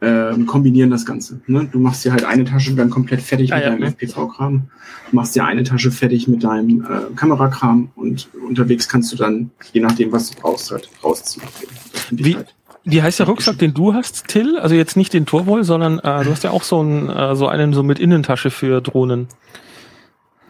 ähm, 0.00 0.44
kombinieren, 0.46 0.90
das 0.90 1.06
Ganze. 1.06 1.40
Ne? 1.46 1.68
Du 1.72 1.78
machst 1.78 2.04
dir 2.04 2.12
halt 2.12 2.24
eine 2.24 2.44
Tasche 2.44 2.74
dann 2.74 2.90
komplett 2.90 3.22
fertig 3.22 3.52
Ah, 3.52 3.56
mit 3.56 3.64
ja. 3.64 3.70
deinem 3.70 3.82
FPV-Kram, 3.84 4.68
machst 5.12 5.34
dir 5.36 5.44
eine 5.44 5.62
Tasche 5.62 5.90
fertig 5.90 6.28
mit 6.28 6.44
deinem 6.44 6.82
äh, 6.84 7.14
Kamerakram 7.16 7.90
und 7.96 8.28
unterwegs 8.46 8.88
kannst 8.88 9.12
du 9.12 9.16
dann, 9.16 9.50
je 9.72 9.80
nachdem, 9.80 10.12
was 10.12 10.30
du 10.30 10.40
brauchst, 10.40 10.70
halt 10.70 10.88
rausziehen. 11.02 11.46
Das 11.92 12.02
finde 12.02 12.22
ich 12.22 12.28
Wie- 12.28 12.36
halt. 12.36 12.54
Wie 12.88 13.02
heißt 13.02 13.18
der 13.18 13.26
Rucksack, 13.26 13.58
den 13.58 13.74
du 13.74 13.94
hast, 13.94 14.28
Till? 14.28 14.58
Also 14.58 14.76
jetzt 14.76 14.96
nicht 14.96 15.12
den 15.12 15.26
Torwoll, 15.26 15.64
sondern 15.64 15.98
äh, 15.98 16.22
du 16.22 16.30
hast 16.30 16.44
ja 16.44 16.52
auch 16.52 16.62
so 16.62 16.78
einen, 16.78 17.10
äh, 17.10 17.34
so 17.34 17.48
einen 17.48 17.72
so 17.72 17.82
mit 17.82 17.98
Innentasche 17.98 18.48
für 18.48 18.80
Drohnen. 18.80 19.26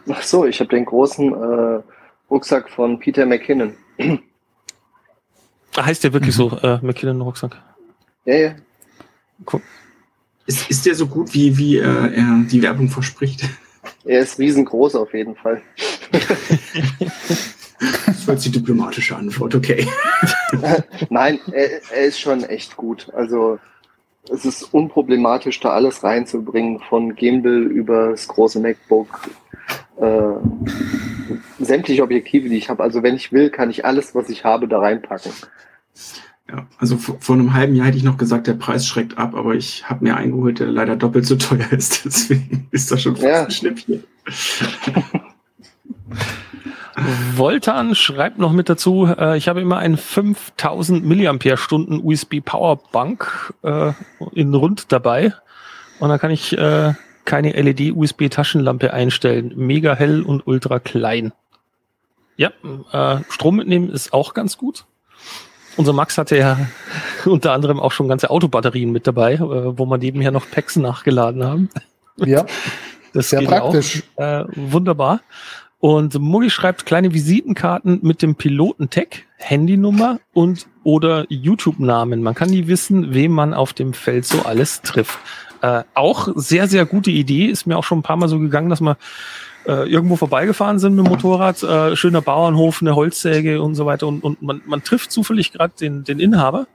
Ach 0.07 0.21
so, 0.21 0.45
ich 0.45 0.59
habe 0.59 0.69
den 0.69 0.85
großen 0.85 1.33
äh, 1.33 1.81
Rucksack 2.29 2.69
von 2.69 2.99
Peter 2.99 3.25
McKinnon. 3.25 3.73
Ah, 5.75 5.85
Heißt 5.85 6.03
der 6.03 6.13
wirklich 6.13 6.35
so, 6.35 6.55
äh, 6.61 6.77
McKinnon 6.83 7.21
Rucksack? 7.21 7.57
Ja, 8.25 8.35
ja. 8.35 8.55
Ist, 10.45 10.69
ist 10.69 10.85
der 10.85 10.93
so 10.93 11.07
gut, 11.07 11.33
wie, 11.33 11.57
wie 11.57 11.77
äh, 11.77 12.13
er 12.13 12.43
die 12.51 12.61
Werbung 12.61 12.87
verspricht? 12.89 13.49
Er 14.05 14.19
ist 14.19 14.37
riesengroß 14.37 14.93
auf 14.93 15.11
jeden 15.11 15.35
Fall. 15.35 15.63
Das 18.05 18.27
war 18.27 18.33
jetzt 18.33 18.45
die 18.45 18.51
diplomatische 18.51 19.15
Antwort, 19.15 19.55
okay. 19.55 19.87
Nein, 21.09 21.39
er, 21.51 21.69
er 21.91 22.05
ist 22.05 22.19
schon 22.19 22.43
echt 22.43 22.75
gut. 22.75 23.07
Also 23.13 23.59
es 24.29 24.45
ist 24.45 24.73
unproblematisch, 24.73 25.59
da 25.59 25.69
alles 25.69 26.03
reinzubringen, 26.03 26.79
von 26.89 27.15
Gimbal 27.15 27.63
über 27.63 28.11
das 28.11 28.27
große 28.27 28.59
MacBook, 28.59 29.29
äh, 29.99 30.19
sämtliche 31.59 32.03
Objektive, 32.03 32.49
die 32.49 32.57
ich 32.57 32.69
habe. 32.69 32.83
Also 32.83 33.03
wenn 33.03 33.15
ich 33.15 33.31
will, 33.31 33.49
kann 33.49 33.69
ich 33.69 33.85
alles, 33.85 34.15
was 34.15 34.29
ich 34.29 34.43
habe, 34.43 34.67
da 34.67 34.79
reinpacken. 34.79 35.31
Ja, 36.49 36.65
also 36.77 36.97
vor, 36.97 37.35
einem 37.35 37.53
halben 37.53 37.75
Jahr 37.75 37.87
hätte 37.87 37.97
ich 37.97 38.03
noch 38.03 38.17
gesagt, 38.17 38.47
der 38.47 38.53
Preis 38.53 38.87
schreckt 38.87 39.17
ab, 39.17 39.35
aber 39.35 39.55
ich 39.55 39.89
habe 39.89 40.05
mir 40.05 40.15
eingeholt, 40.15 40.59
der 40.59 40.67
leider 40.67 40.95
doppelt 40.95 41.25
so 41.25 41.35
teuer 41.35 41.71
ist. 41.71 42.01
Deswegen 42.05 42.67
ist 42.71 42.89
das 42.89 43.01
schon 43.01 43.15
fast 43.15 43.27
Ja. 43.27 43.43
ein 43.43 43.51
Schnäppchen. 43.51 44.03
Voltan 47.35 47.93
schreibt 47.95 48.39
noch 48.39 48.51
mit 48.51 48.69
dazu, 48.69 49.07
äh, 49.07 49.37
ich 49.37 49.47
habe 49.47 49.61
immer 49.61 49.77
einen 49.77 49.97
5000 49.97 51.05
Milliampere-Stunden 51.05 52.01
USB 52.03 52.41
Powerbank 52.43 53.53
äh, 53.63 53.93
in 54.33 54.53
rund 54.53 54.91
dabei 54.91 55.33
und 55.99 56.09
da 56.09 56.17
kann 56.17 56.31
ich 56.31 56.57
äh, 56.57 56.93
keine 57.25 57.51
LED-USB-Taschenlampe 57.51 58.93
einstellen. 58.93 59.53
Mega 59.55 59.95
hell 59.95 60.23
und 60.23 60.47
ultra 60.47 60.79
klein. 60.79 61.33
Ja, 62.35 62.51
äh, 62.91 63.21
Strom 63.29 63.57
mitnehmen 63.57 63.89
ist 63.89 64.13
auch 64.13 64.33
ganz 64.33 64.57
gut. 64.57 64.85
Unser 65.75 65.93
Max 65.93 66.17
hatte 66.17 66.37
ja 66.37 66.57
unter 67.25 67.53
anderem 67.53 67.79
auch 67.79 67.91
schon 67.91 68.07
ganze 68.07 68.29
Autobatterien 68.29 68.91
mit 68.91 69.05
dabei, 69.05 69.33
äh, 69.33 69.39
wo 69.39 69.85
man 69.85 69.99
nebenher 69.99 70.31
noch 70.31 70.49
Packs 70.49 70.75
nachgeladen 70.77 71.43
haben. 71.43 71.69
Ja, 72.17 72.45
Das 73.13 73.29
sehr 73.29 73.41
praktisch. 73.41 74.03
Auch, 74.15 74.21
äh, 74.21 74.45
wunderbar. 74.55 75.21
Und 75.79 76.19
Muggi 76.19 76.49
schreibt 76.49 76.85
kleine 76.85 77.13
Visitenkarten 77.13 77.99
mit 78.01 78.21
dem 78.21 78.35
Pilotentag, 78.35 79.23
Handynummer 79.37 80.19
und 80.33 80.67
oder 80.83 81.25
YouTube-Namen. 81.29 82.23
Man 82.23 82.33
kann 82.33 82.49
nie 82.49 82.67
wissen, 82.67 83.13
wem 83.13 83.31
man 83.31 83.53
auf 83.53 83.73
dem 83.73 83.93
Feld 83.93 84.25
so 84.25 84.41
alles 84.41 84.81
trifft. 84.81 85.19
Äh, 85.61 85.83
auch 85.93 86.29
sehr, 86.35 86.67
sehr 86.67 86.85
gute 86.85 87.11
Idee. 87.11 87.45
Ist 87.45 87.67
mir 87.67 87.77
auch 87.77 87.83
schon 87.83 87.99
ein 87.99 88.03
paar 88.03 88.17
Mal 88.17 88.27
so 88.27 88.39
gegangen, 88.39 88.69
dass 88.69 88.81
man 88.81 88.95
äh, 89.67 89.87
irgendwo 89.89 90.15
vorbeigefahren 90.15 90.79
sind 90.79 90.95
mit 90.95 91.05
dem 91.05 91.11
Motorrad, 91.11 91.61
äh, 91.61 91.95
schöner 91.95 92.21
Bauernhof, 92.21 92.81
eine 92.81 92.95
Holzsäge 92.95 93.61
und 93.61 93.75
so 93.75 93.85
weiter 93.85 94.07
und, 94.07 94.23
und 94.23 94.41
man, 94.41 94.61
man 94.65 94.83
trifft 94.83 95.11
zufällig 95.11 95.51
gerade 95.51 95.73
den, 95.79 96.03
den 96.03 96.19
Inhaber, 96.19 96.67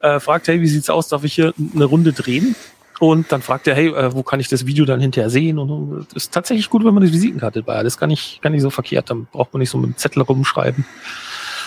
äh, 0.00 0.18
fragt, 0.18 0.48
hey, 0.48 0.60
wie 0.60 0.66
sieht's 0.66 0.90
aus, 0.90 1.08
darf 1.08 1.24
ich 1.24 1.34
hier 1.34 1.54
eine 1.74 1.84
Runde 1.84 2.12
drehen? 2.12 2.56
Und 3.02 3.32
dann 3.32 3.42
fragt 3.42 3.66
er, 3.66 3.74
hey, 3.74 3.88
äh, 3.88 4.14
wo 4.14 4.22
kann 4.22 4.38
ich 4.38 4.46
das 4.46 4.64
Video 4.64 4.84
dann 4.84 5.00
hinterher 5.00 5.28
sehen? 5.28 5.58
Und, 5.58 6.06
das 6.14 6.22
ist 6.22 6.32
tatsächlich 6.32 6.70
gut, 6.70 6.84
wenn 6.84 6.94
man 6.94 7.02
eine 7.02 7.12
Visitenkarte 7.12 7.58
dabei 7.62 7.78
hat. 7.78 7.84
Das 7.84 7.98
kann 7.98 8.10
nicht, 8.10 8.40
kann 8.42 8.52
nicht 8.52 8.62
so 8.62 8.70
verkehrt. 8.70 9.10
Dann 9.10 9.26
braucht 9.32 9.52
man 9.52 9.58
nicht 9.58 9.70
so 9.70 9.78
mit 9.78 9.90
dem 9.90 9.96
Zettel 9.96 10.22
rumschreiben. 10.22 10.84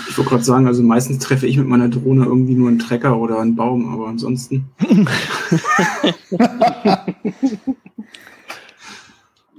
Ich 0.08 0.17
wollte 0.17 0.30
gerade 0.30 0.45
sagen, 0.45 0.65
also 0.65 0.82
meistens 0.82 1.19
treffe 1.19 1.45
ich 1.45 1.58
mit 1.58 1.67
meiner 1.67 1.89
Drohne 1.89 2.24
irgendwie 2.24 2.54
nur 2.54 2.69
einen 2.69 2.80
Trecker 2.80 3.17
oder 3.17 3.41
einen 3.41 3.58
Baum, 3.58 3.93
aber 3.93 4.08
ansonsten. 4.08 4.69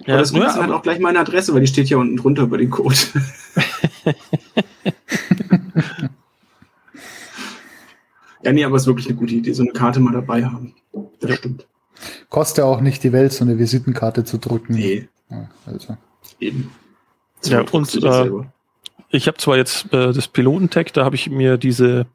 Ja, 0.07 0.19
das 0.19 0.33
Gute 0.33 0.47
ist 0.47 0.55
halt 0.55 0.71
auch 0.71 0.83
gleich 0.83 1.01
meine 1.01 1.19
Adresse, 1.19 1.53
weil 1.53 1.63
die 1.63 1.67
steht 1.67 1.89
ja 1.89 1.97
unten 1.97 2.17
drunter 2.17 2.45
über 2.45 2.59
den 2.59 2.71
Code. 2.71 2.95
ja, 8.45 8.53
nee, 8.53 8.63
aber 8.65 8.77
es 8.77 8.83
ist 8.83 8.87
wirklich 8.87 9.09
eine 9.09 9.17
gute 9.17 9.35
Idee, 9.35 9.53
so 9.53 9.65
eine 9.65 9.73
Karte 9.73 9.99
mal 9.99 10.13
dabei 10.13 10.45
haben. 10.45 10.77
Das 11.21 11.31
Ja. 11.31 11.37
stimmt. 11.37 11.67
Kostet 12.29 12.59
ja 12.59 12.65
auch 12.65 12.81
nicht 12.81 13.03
die 13.05 13.13
Welt, 13.13 13.33
so 13.33 13.45
eine 13.45 13.59
Visitenkarte 13.59 14.25
zu 14.25 14.39
drücken. 14.39 14.75
Nee, 14.75 15.09
Ja, 15.31 15.49
also. 15.67 15.97
eben. 16.41 16.71
Ja, 17.45 17.63
druckst 17.63 17.75
und, 17.75 17.95
du 17.95 18.01
das 18.01 18.27
äh, 18.27 18.31
ich 19.11 19.27
habe 19.29 19.39
zwar 19.39 19.57
jetzt 19.57 19.93
äh, 19.93 20.13
das 20.13 20.29
Pilotentag, 20.29 20.93
da 20.93 21.05
habe 21.05 21.15
ich 21.15 21.31
mir 21.31 21.57
diese 21.57 22.07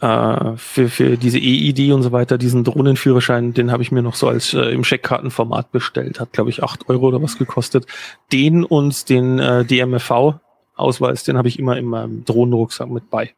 äh, 0.00 0.56
für, 0.56 0.88
für 0.88 1.16
diese 1.16 1.38
EID 1.38 1.92
und 1.92 2.02
so 2.02 2.10
weiter, 2.10 2.36
diesen 2.36 2.64
Drohnenführerschein, 2.64 3.54
den 3.54 3.70
habe 3.70 3.82
ich 3.82 3.92
mir 3.92 4.02
noch 4.02 4.14
so 4.16 4.28
als 4.28 4.52
äh, 4.54 4.60
im 4.72 4.82
Scheckkartenformat 4.82 5.70
bestellt. 5.72 6.20
Hat, 6.20 6.32
glaube 6.32 6.50
ich, 6.50 6.62
acht 6.62 6.88
Euro 6.88 7.08
oder 7.08 7.22
was 7.22 7.38
gekostet. 7.38 7.86
Den 8.32 8.64
und 8.64 9.08
den 9.08 9.38
äh, 9.38 9.64
DMFV-Ausweis, 9.64 11.22
den 11.24 11.36
habe 11.38 11.48
ich 11.48 11.58
immer 11.58 11.76
in 11.76 11.86
meinem 11.86 12.24
Drohnenrucksack 12.24 12.88
mit 12.90 13.08
bei, 13.10 13.30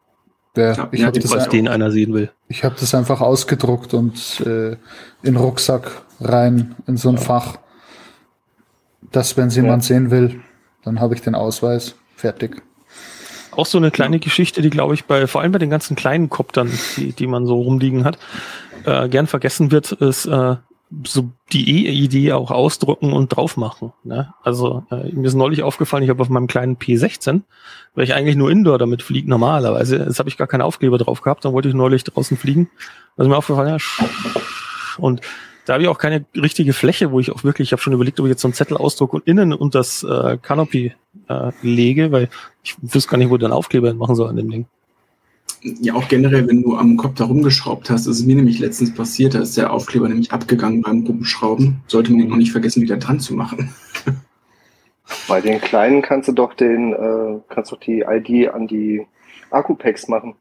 Der, 0.56 0.74
Ja, 0.74 0.88
ich 0.90 1.00
ja, 1.00 1.06
habe 1.06 1.20
den 1.20 1.30
das, 1.30 1.44
ja. 1.44 1.50
den 1.50 1.68
einer 1.68 1.90
sehen 1.90 2.14
will. 2.14 2.30
ich 2.48 2.64
hab 2.64 2.76
das 2.78 2.94
einfach 2.94 3.20
ausgedruckt 3.20 3.94
und 3.94 4.40
äh, 4.40 4.72
in 4.72 4.78
den 5.22 5.36
Rucksack 5.36 5.90
rein 6.20 6.74
in 6.86 6.96
so 6.96 7.08
ein 7.10 7.18
Fach. 7.18 7.58
Dass, 9.12 9.36
wenn 9.36 9.48
es 9.48 9.56
jemand 9.56 9.84
sehen 9.84 10.10
will, 10.10 10.40
dann 10.82 11.00
habe 11.00 11.14
ich 11.14 11.20
den 11.20 11.34
Ausweis. 11.34 11.94
Fertig. 12.16 12.62
Auch 13.52 13.66
so 13.66 13.78
eine 13.78 13.90
kleine 13.90 14.18
Geschichte, 14.18 14.62
die, 14.62 14.70
glaube 14.70 14.94
ich, 14.94 15.04
bei 15.04 15.26
vor 15.26 15.42
allem 15.42 15.52
bei 15.52 15.58
den 15.58 15.70
ganzen 15.70 15.96
kleinen 15.96 16.28
Koptern, 16.28 16.70
die, 16.96 17.12
die 17.12 17.26
man 17.26 17.46
so 17.46 17.60
rumliegen 17.60 18.04
hat, 18.04 18.18
äh, 18.84 19.08
gern 19.08 19.26
vergessen 19.26 19.70
wird, 19.70 19.92
ist 19.92 20.26
äh, 20.26 20.56
so 21.04 21.30
die 21.52 21.86
E-Idee 21.86 22.32
auch 22.32 22.50
ausdrucken 22.50 23.12
und 23.12 23.28
drauf 23.28 23.56
machen. 23.56 23.92
Ne? 24.04 24.32
Also 24.42 24.84
äh, 24.90 25.10
mir 25.12 25.26
ist 25.26 25.34
neulich 25.34 25.62
aufgefallen, 25.62 26.04
ich 26.04 26.10
habe 26.10 26.22
auf 26.22 26.28
meinem 26.28 26.46
kleinen 26.46 26.76
P16, 26.76 27.42
weil 27.94 28.04
ich 28.04 28.14
eigentlich 28.14 28.36
nur 28.36 28.50
Indoor 28.50 28.78
damit 28.78 29.02
fliege 29.02 29.28
normalerweise, 29.28 29.96
jetzt 29.96 30.18
habe 30.18 30.28
ich 30.28 30.36
gar 30.36 30.46
keinen 30.46 30.62
Aufkleber 30.62 30.98
drauf 30.98 31.22
gehabt, 31.22 31.44
dann 31.44 31.52
wollte 31.52 31.68
ich 31.68 31.74
neulich 31.74 32.04
draußen 32.04 32.36
fliegen. 32.36 32.70
Ist 33.16 33.26
mir 33.26 33.36
aufgefallen, 33.36 33.78
ja, 33.78 34.06
und 34.98 35.22
da 35.64 35.74
habe 35.74 35.82
ich 35.82 35.88
auch 35.88 35.98
keine 35.98 36.24
richtige 36.36 36.72
Fläche, 36.72 37.10
wo 37.10 37.18
ich 37.18 37.32
auch 37.32 37.42
wirklich, 37.42 37.68
ich 37.68 37.72
habe 37.72 37.82
schon 37.82 37.92
überlegt, 37.92 38.20
ob 38.20 38.26
ich 38.26 38.30
jetzt 38.30 38.42
so 38.42 38.48
einen 38.48 38.54
Zettel 38.54 38.76
ausdrucke 38.76 39.16
und 39.16 39.26
innen 39.26 39.52
und 39.52 39.74
das 39.74 40.04
äh, 40.04 40.38
Canopy 40.40 40.94
äh, 41.28 41.52
lege, 41.62 42.12
weil 42.12 42.28
ich 42.62 42.76
wüsste 42.80 43.10
gar 43.10 43.18
nicht, 43.18 43.30
wo 43.30 43.34
ich 43.34 43.40
dann 43.40 43.52
Aufkleber 43.52 43.92
machen 43.94 44.14
soll 44.14 44.28
an 44.28 44.36
dem 44.36 44.50
Ding. 44.50 44.66
Ja, 45.62 45.94
auch 45.94 46.06
generell, 46.08 46.46
wenn 46.48 46.62
du 46.62 46.76
am 46.76 46.96
Kopf 46.96 47.14
da 47.16 47.24
rumgeschraubt 47.24 47.90
hast, 47.90 48.06
das 48.06 48.18
ist 48.18 48.26
mir 48.26 48.36
nämlich 48.36 48.58
letztens 48.58 48.94
passiert, 48.94 49.34
da 49.34 49.40
ist 49.40 49.56
der 49.56 49.72
Aufkleber 49.72 50.08
nämlich 50.08 50.32
abgegangen 50.32 50.82
beim 50.82 51.04
Rumschrauben. 51.04 51.82
Sollte 51.86 52.12
man 52.12 52.20
ihn 52.20 52.32
auch 52.32 52.36
nicht 52.36 52.52
vergessen, 52.52 52.82
wieder 52.82 52.96
dran 52.98 53.20
zu 53.20 53.34
machen. 53.34 53.74
Bei 55.28 55.40
den 55.40 55.60
kleinen 55.60 56.02
kannst 56.02 56.28
du 56.28 56.32
doch 56.32 56.54
den, 56.54 56.92
äh, 56.92 57.40
kannst 57.48 57.72
doch 57.72 57.80
die 57.80 58.04
ID 58.08 58.52
an 58.52 58.66
die 58.66 59.06
Akkupacks 59.50 60.08
machen. 60.08 60.34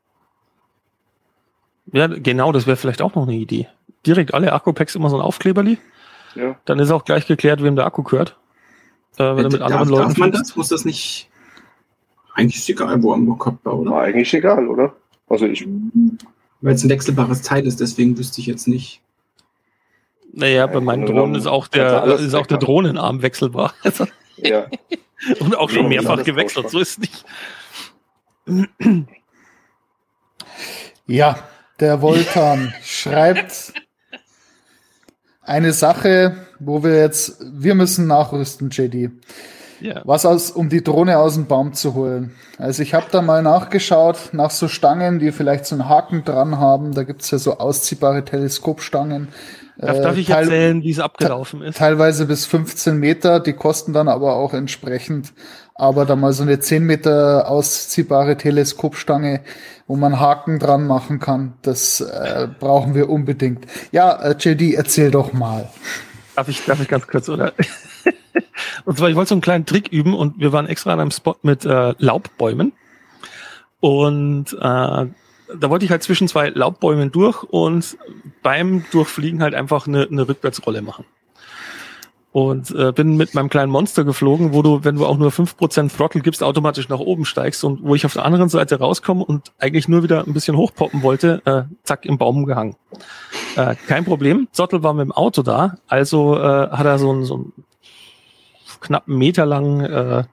Ja, 1.91 2.07
genau, 2.07 2.51
das 2.51 2.65
wäre 2.65 2.77
vielleicht 2.77 3.01
auch 3.01 3.15
noch 3.15 3.23
eine 3.23 3.35
Idee. 3.35 3.67
Direkt 4.05 4.33
alle 4.33 4.53
Akkupacks 4.53 4.95
immer 4.95 5.09
so 5.09 5.17
ein 5.17 5.21
Aufkleberli, 5.21 5.77
Ja. 6.35 6.55
dann 6.65 6.79
ist 6.79 6.91
auch 6.91 7.05
gleich 7.05 7.27
geklärt, 7.27 7.63
wem 7.63 7.75
der 7.75 7.85
Akku 7.85 8.03
gehört. 8.03 8.37
Äh, 9.17 9.35
wenn 9.35 9.43
du 9.43 9.49
mit 9.49 9.61
darf, 9.61 9.71
anderen 9.71 9.89
Leuten 9.89 10.07
darf 10.09 10.17
man 10.17 10.31
das? 10.31 10.55
Muss 10.55 10.69
das 10.69 10.83
nicht? 10.83 11.29
Eigentlich 12.33 12.57
ist 12.57 12.69
egal, 12.69 13.01
wo 13.01 13.13
am 13.13 13.37
Kopf 13.37 13.59
war, 13.63 13.79
oder? 13.79 13.91
War 13.91 14.01
eigentlich 14.03 14.33
egal, 14.33 14.67
oder? 14.67 14.93
Also 15.27 15.45
ich, 15.45 15.67
Weil 16.61 16.75
es 16.75 16.83
ein 16.83 16.89
wechselbares 16.89 17.41
Teil 17.41 17.65
ist, 17.65 17.79
deswegen 17.79 18.17
wüsste 18.17 18.41
ich 18.41 18.47
jetzt 18.47 18.67
nicht. 18.67 19.01
Naja, 20.31 20.67
bei 20.67 20.81
meinen 20.81 21.05
Drohnen 21.05 21.35
ist 21.35 21.47
auch 21.47 21.67
der, 21.67 22.03
ist 22.19 22.35
auch 22.35 22.45
der. 22.45 22.57
Drohnenarm 22.57 23.21
wechselbar. 23.21 23.73
ja. 24.37 24.67
Und 25.39 25.55
auch 25.55 25.69
schon 25.69 25.87
mehrfach 25.87 26.23
gewechselt, 26.23 26.69
so 26.69 26.79
ist 26.79 26.99
nicht. 26.99 27.25
Ja, 31.07 31.39
der 31.79 32.01
Voltan 32.01 32.73
schreibt 32.83 33.73
eine 35.41 35.73
Sache, 35.73 36.47
wo 36.59 36.83
wir 36.83 36.99
jetzt, 36.99 37.37
wir 37.53 37.75
müssen 37.75 38.07
nachrüsten, 38.07 38.69
JD. 38.71 39.11
Ja. 39.81 40.01
Was 40.05 40.25
aus, 40.25 40.51
um 40.51 40.69
die 40.69 40.83
Drohne 40.83 41.17
aus 41.19 41.33
dem 41.35 41.47
Baum 41.47 41.73
zu 41.73 41.93
holen. 41.93 42.31
Also 42.57 42.81
ich 42.83 42.93
habe 42.93 43.07
da 43.11 43.21
mal 43.21 43.41
nachgeschaut 43.43 44.29
nach 44.31 44.51
so 44.51 44.67
Stangen, 44.67 45.19
die 45.19 45.31
vielleicht 45.31 45.65
so 45.65 45.75
einen 45.75 45.89
Haken 45.89 46.23
dran 46.23 46.57
haben. 46.59 46.93
Da 46.93 47.03
gibt's 47.03 47.29
ja 47.31 47.37
so 47.37 47.57
ausziehbare 47.57 48.23
Teleskopstangen. 48.23 49.27
Darf, 49.77 49.97
Äh, 49.97 50.01
darf 50.01 50.17
ich 50.17 50.27
teil- 50.27 50.43
erzählen, 50.43 50.81
wie 50.83 50.91
es 50.91 50.99
abgelaufen 50.99 51.61
ist? 51.61 51.77
Teilweise 51.77 52.25
bis 52.25 52.45
15 52.45 52.97
Meter, 52.97 53.41
die 53.41 53.51
kosten 53.53 53.91
dann 53.91 54.07
aber 54.07 54.35
auch 54.37 54.53
entsprechend. 54.53 55.33
Aber 55.77 56.05
da 56.05 56.15
mal 56.15 56.31
so 56.31 56.43
eine 56.43 56.59
10 56.61 56.85
Meter 56.85 57.49
ausziehbare 57.49 58.37
Teleskopstange, 58.37 59.41
wo 59.87 59.97
man 59.97 60.21
Haken 60.21 60.57
dran 60.59 60.87
machen 60.87 61.19
kann, 61.19 61.55
das 61.63 61.99
äh, 61.99 62.47
brauchen 62.59 62.95
wir 62.95 63.09
unbedingt. 63.09 63.65
Ja, 63.91 64.13
äh, 64.21 64.35
JD, 64.39 64.73
erzähl 64.75 65.11
doch 65.11 65.33
mal. 65.33 65.67
Darf 66.37 66.47
ich, 66.47 66.63
darf 66.65 66.79
ich 66.81 66.87
ganz 66.87 67.05
kurz, 67.07 67.27
oder? 67.27 67.51
und 68.85 68.97
zwar, 68.97 69.09
ich 69.09 69.15
wollte 69.15 69.29
so 69.29 69.35
einen 69.35 69.41
kleinen 69.41 69.65
Trick 69.65 69.89
üben 69.89 70.13
und 70.13 70.39
wir 70.39 70.51
waren 70.51 70.67
extra 70.67 70.93
an 70.93 70.99
einem 70.99 71.11
Spot 71.11 71.35
mit 71.41 71.65
äh, 71.65 71.93
Laubbäumen. 71.97 72.73
Und 73.79 74.53
äh, 74.53 74.57
da 74.57 75.69
wollte 75.69 75.85
ich 75.85 75.91
halt 75.91 76.03
zwischen 76.03 76.27
zwei 76.27 76.49
Laubbäumen 76.49 77.11
durch 77.11 77.43
und 77.43 77.97
beim 78.41 78.85
Durchfliegen 78.91 79.41
halt 79.41 79.53
einfach 79.53 79.87
eine, 79.87 80.07
eine 80.09 80.27
Rückwärtsrolle 80.27 80.81
machen. 80.81 81.05
Und 82.31 82.71
äh, 82.71 82.91
bin 82.91 83.15
mit 83.15 83.33
meinem 83.33 83.47
kleinen 83.47 83.71
Monster 83.71 84.03
geflogen, 84.03 84.53
wo 84.53 84.61
du, 84.61 84.83
wenn 84.83 84.95
du 84.95 85.05
auch 85.05 85.17
nur 85.17 85.29
5% 85.29 85.95
Throttle 85.95 86.19
gibst, 86.19 86.43
automatisch 86.43 86.89
nach 86.89 86.99
oben 86.99 87.23
steigst 87.23 87.63
und 87.63 87.81
wo 87.81 87.95
ich 87.95 88.05
auf 88.05 88.11
der 88.11 88.25
anderen 88.25 88.49
Seite 88.49 88.77
rauskomme 88.77 89.23
und 89.23 89.53
eigentlich 89.57 89.87
nur 89.87 90.03
wieder 90.03 90.25
ein 90.27 90.33
bisschen 90.33 90.57
hochpoppen 90.57 91.01
wollte, 91.01 91.41
äh, 91.45 91.63
zack, 91.83 92.05
im 92.05 92.17
Baum 92.17 92.45
gehangen. 92.45 92.75
Äh, 93.55 93.75
kein 93.87 94.03
Problem. 94.03 94.49
Zottel 94.51 94.83
war 94.83 94.93
mit 94.93 95.05
dem 95.05 95.13
Auto 95.13 95.43
da, 95.43 95.77
also 95.87 96.37
äh, 96.37 96.69
hat 96.71 96.85
er 96.85 96.99
so 96.99 97.11
einen, 97.11 97.23
so 97.23 97.53
einen 98.75 98.81
knappen 98.81 99.17
Meter 99.17 99.45
langen 99.45 99.81
äh, 99.81 100.23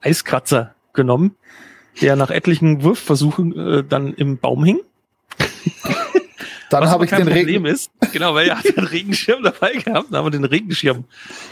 Eiskratzer 0.00 0.74
genommen, 0.92 1.36
der 2.00 2.16
nach 2.16 2.30
etlichen 2.30 2.82
Wurfversuchen 2.82 3.56
äh, 3.58 3.84
dann 3.84 4.14
im 4.14 4.38
Baum 4.38 4.64
hing. 4.64 4.80
Dann 6.70 6.82
Was 6.84 6.90
habe 6.90 7.04
ich 7.04 7.10
kein 7.10 7.20
den 7.20 7.28
Problem 7.28 7.62
Regen. 7.64 7.66
ist, 7.66 7.90
genau, 8.12 8.34
weil 8.34 8.48
er 8.48 8.58
hat 8.58 8.66
einen 8.76 8.86
Regenschirm 8.86 9.44
dabei 9.44 9.74
gehabt, 9.74 10.06
dann 10.10 10.18
haben 10.18 10.26
wir 10.26 10.30
den 10.30 10.44
Regenschirm 10.44 11.04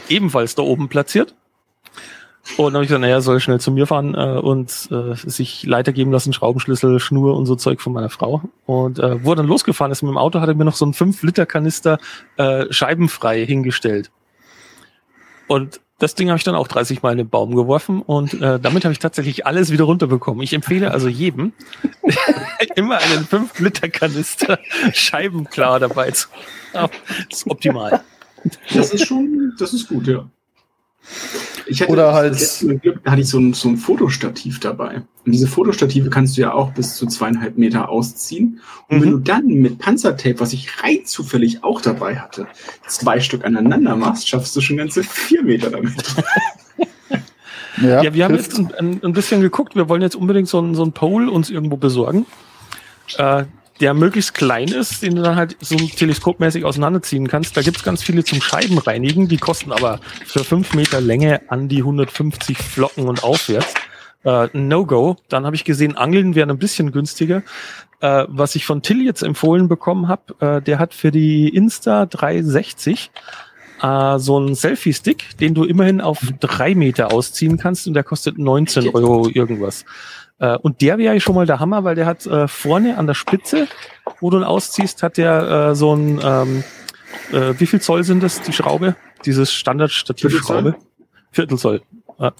ebenfalls 0.09 0.55
da 0.55 0.63
oben 0.63 0.89
platziert. 0.89 1.33
Und 2.57 2.65
dann 2.65 2.73
habe 2.73 2.83
ich 2.83 2.89
gesagt, 2.89 3.01
naja, 3.01 3.21
soll 3.21 3.39
schnell 3.39 3.61
zu 3.61 3.71
mir 3.71 3.87
fahren 3.87 4.15
äh, 4.15 4.39
und 4.39 4.89
äh, 4.91 5.15
sich 5.15 5.63
Leiter 5.63 5.93
geben 5.93 6.11
lassen, 6.11 6.33
Schraubenschlüssel, 6.33 6.99
Schnur 6.99 7.37
und 7.37 7.45
so 7.45 7.55
Zeug 7.55 7.79
von 7.79 7.93
meiner 7.93 8.09
Frau. 8.09 8.41
Und 8.65 8.99
äh, 8.99 9.23
wo 9.23 9.31
er 9.31 9.37
dann 9.37 9.47
losgefahren 9.47 9.93
ist 9.93 10.01
mit 10.01 10.09
dem 10.09 10.17
Auto, 10.17 10.41
hat 10.41 10.49
er 10.49 10.55
mir 10.55 10.65
noch 10.65 10.75
so 10.75 10.83
einen 10.83 10.93
5-Liter-Kanister 10.93 11.99
äh, 12.35 12.65
scheibenfrei 12.69 13.45
hingestellt. 13.45 14.11
Und 15.47 15.79
das 15.99 16.15
Ding 16.15 16.29
habe 16.29 16.37
ich 16.37 16.43
dann 16.43 16.55
auch 16.55 16.67
30 16.67 17.01
Mal 17.01 17.11
in 17.11 17.19
den 17.19 17.29
Baum 17.29 17.55
geworfen 17.55 18.01
und 18.01 18.33
äh, 18.33 18.59
damit 18.59 18.83
habe 18.83 18.91
ich 18.91 18.99
tatsächlich 18.99 19.45
alles 19.45 19.71
wieder 19.71 19.85
runterbekommen. 19.85 20.41
Ich 20.41 20.53
empfehle 20.53 20.91
also 20.91 21.07
jedem, 21.07 21.53
immer 22.75 22.97
einen 22.97 23.25
5-Liter-Kanister 23.25 24.59
scheibenklar 24.93 25.79
dabei 25.79 26.11
zu 26.11 26.27
haben. 26.73 26.93
Das 27.29 27.39
ist 27.39 27.49
optimal. 27.49 28.03
Das 28.73 28.93
ist 28.93 29.05
schon, 29.07 29.53
das 29.57 29.73
ist 29.73 29.87
gut, 29.87 30.07
ja. 30.07 30.29
Ich 31.67 31.81
hatte 31.81 31.91
Oder 31.91 32.13
halt- 32.13 32.37
Glück, 32.81 32.99
da 33.03 33.11
hatte 33.11 33.21
ich 33.21 33.27
so 33.29 33.39
ein, 33.39 33.53
so 33.53 33.69
ein 33.69 33.77
Fotostativ 33.77 34.59
dabei. 34.59 35.01
Und 35.25 35.31
diese 35.31 35.47
Fotostative 35.47 36.09
kannst 36.09 36.35
du 36.37 36.41
ja 36.41 36.53
auch 36.53 36.71
bis 36.73 36.95
zu 36.95 37.05
zweieinhalb 37.07 37.57
Meter 37.57 37.89
ausziehen. 37.89 38.59
Und 38.89 39.01
wenn 39.01 39.09
Mhm. 39.09 39.11
du 39.13 39.17
dann 39.19 39.45
mit 39.47 39.79
Panzertape, 39.79 40.39
was 40.39 40.51
ich 40.53 40.83
rein 40.83 41.05
zufällig 41.05 41.63
auch 41.63 41.81
dabei 41.81 42.17
hatte, 42.17 42.47
zwei 42.87 43.19
Stück 43.19 43.45
aneinander 43.45 43.95
machst, 43.95 44.27
schaffst 44.27 44.55
du 44.55 44.61
schon 44.61 44.77
ganze 44.77 45.03
vier 45.03 45.43
Meter 45.43 45.69
damit. 45.69 45.93
Ja, 47.81 48.13
wir 48.13 48.23
haben 48.23 48.35
jetzt 48.35 48.57
ein, 48.57 48.71
ein, 48.77 48.99
ein 49.03 49.13
bisschen 49.13 49.41
geguckt. 49.41 49.75
Wir 49.75 49.89
wollen 49.89 50.03
jetzt 50.03 50.15
unbedingt 50.15 50.47
so 50.47 50.59
ein, 50.61 50.75
so 50.75 50.83
ein 50.85 50.91
Pole 50.91 51.31
uns 51.31 51.49
irgendwo 51.49 51.75
besorgen, 51.75 52.27
äh, 53.17 53.45
der 53.79 53.93
möglichst 53.93 54.33
klein 54.33 54.67
ist, 54.67 55.01
den 55.01 55.15
du 55.15 55.21
dann 55.23 55.35
halt 55.35 55.57
so 55.59 55.75
teleskopmäßig 55.75 56.65
auseinanderziehen 56.65 57.27
kannst. 57.27 57.57
Da 57.57 57.61
gibt's 57.61 57.83
ganz 57.83 58.03
viele 58.03 58.23
zum 58.23 58.41
Scheibenreinigen, 58.41 59.27
die 59.27 59.37
kosten 59.37 59.71
aber 59.71 59.99
für 60.25 60.43
fünf 60.43 60.73
Meter 60.73 61.01
Länge 61.01 61.41
an 61.49 61.67
die 61.69 61.79
150 61.79 62.57
Flocken 62.57 63.07
und 63.07 63.23
aufwärts. 63.23 63.73
Äh, 64.23 64.47
No-Go. 64.53 65.17
Dann 65.29 65.45
habe 65.45 65.55
ich 65.55 65.65
gesehen, 65.65 65.97
Angeln 65.97 66.35
wären 66.35 66.49
ein 66.49 66.59
bisschen 66.59 66.91
günstiger. 66.91 67.43
Äh, 67.99 68.25
was 68.27 68.55
ich 68.55 68.65
von 68.65 68.81
Till 68.81 69.01
jetzt 69.03 69.23
empfohlen 69.23 69.67
bekommen 69.67 70.07
habe, 70.07 70.35
äh, 70.39 70.61
der 70.61 70.79
hat 70.79 70.93
für 70.93 71.11
die 71.11 71.49
Insta 71.49 72.05
360 72.05 73.11
äh, 73.81 74.17
so 74.17 74.37
einen 74.37 74.55
Selfie-Stick, 74.55 75.37
den 75.37 75.53
du 75.53 75.65
immerhin 75.65 76.01
auf 76.01 76.19
drei 76.39 76.73
Meter 76.73 77.11
ausziehen 77.11 77.57
kannst 77.57 77.87
und 77.87 77.93
der 77.93 78.03
kostet 78.03 78.37
19 78.37 78.89
Euro 78.95 79.29
irgendwas. 79.29 79.85
Äh, 80.43 80.57
und 80.57 80.81
der 80.81 80.97
wäre 80.97 81.13
ja 81.13 81.19
schon 81.21 81.35
mal 81.35 81.45
der 81.45 81.61
Hammer, 81.61 81.85
weil 81.85 81.95
der 81.95 82.05
hat 82.05 82.25
äh, 82.25 82.49
vorne 82.49 82.97
an 82.97 83.07
der 83.07 83.13
Spitze, 83.13 83.67
wo 84.19 84.29
du 84.29 84.37
ihn 84.37 84.43
ausziehst, 84.43 85.01
hat 85.01 85.15
der 85.15 85.69
äh, 85.69 85.75
so 85.75 85.95
ein, 85.95 86.19
ähm, 86.21 86.63
äh, 87.31 87.53
wie 87.57 87.65
viel 87.65 87.79
Zoll 87.79 88.03
sind 88.03 88.21
das, 88.21 88.41
die 88.41 88.51
Schraube? 88.51 88.97
Dieses 89.25 89.53
Standard-Stativschraube? 89.53 90.75
Viertelzoll. 91.31 91.81
Ja. 92.19 92.33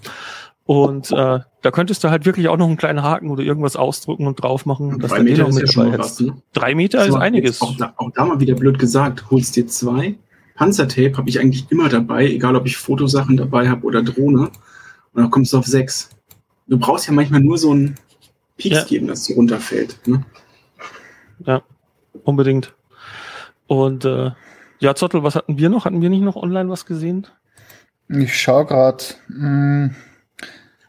Und 0.65 1.11
äh, 1.11 1.39
da 1.61 1.71
könntest 1.71 2.03
du 2.03 2.09
halt 2.09 2.25
wirklich 2.25 2.49
auch 2.49 2.57
noch 2.57 2.67
einen 2.67 2.75
kleinen 2.75 3.03
Haken 3.03 3.29
oder 3.29 3.41
irgendwas 3.41 3.77
ausdrucken 3.77 4.27
und 4.27 4.35
drauf 4.35 4.65
machen, 4.65 4.99
dass 4.99 5.11
Drei 5.11 5.23
Meter 5.23 5.47
ist 5.47 5.59
ja 5.59 5.67
schon 5.67 5.89
mal 5.89 5.99
was, 5.99 6.19
ne? 6.19 6.35
Drei 6.51 6.75
Meter 6.75 7.05
ist 7.05 7.13
So, 7.13 7.17
einiges. 7.17 7.51
jetzt 7.51 7.61
Auch 7.61 7.77
da, 7.77 7.93
auch 7.95 8.11
da 8.13 8.25
mal 8.25 8.39
wieder 8.41 8.55
blöd 8.55 8.79
gesagt, 8.79 9.31
holst 9.31 9.55
dir 9.55 9.65
zwei. 9.67 10.15
Panzertape 10.55 11.15
habe 11.15 11.29
ich 11.29 11.39
eigentlich 11.39 11.71
immer 11.71 11.87
dabei, 11.87 12.27
egal 12.27 12.57
ob 12.57 12.65
ich 12.65 12.75
Fotosachen 12.75 13.37
dabei 13.37 13.69
habe 13.69 13.85
oder 13.85 14.03
Drohne. 14.03 14.51
Und 15.13 15.21
dann 15.21 15.29
kommst 15.31 15.53
du 15.53 15.57
auf 15.57 15.65
sechs. 15.65 16.09
Du 16.67 16.77
brauchst 16.79 17.07
ja 17.07 17.13
manchmal 17.13 17.41
nur 17.41 17.57
so 17.57 17.71
einen 17.71 17.95
Pieks 18.57 18.75
Ja. 18.77 18.83
geben, 18.85 19.07
dass 19.07 19.25
sie 19.25 19.33
runterfällt. 19.33 19.97
Ne? 20.07 20.23
Unbedingt. 22.23 22.73
Und 23.67 24.05
äh, 24.05 24.31
ja, 24.79 24.95
Zottel, 24.95 25.23
was 25.23 25.35
hatten 25.35 25.57
wir 25.57 25.69
noch? 25.69 25.85
Hatten 25.85 26.01
wir 26.01 26.09
nicht 26.09 26.21
noch 26.21 26.35
online 26.35 26.69
was 26.69 26.85
gesehen? 26.85 27.27
Ich 28.07 28.39
schau 28.39 28.65
gerade. 28.65 29.03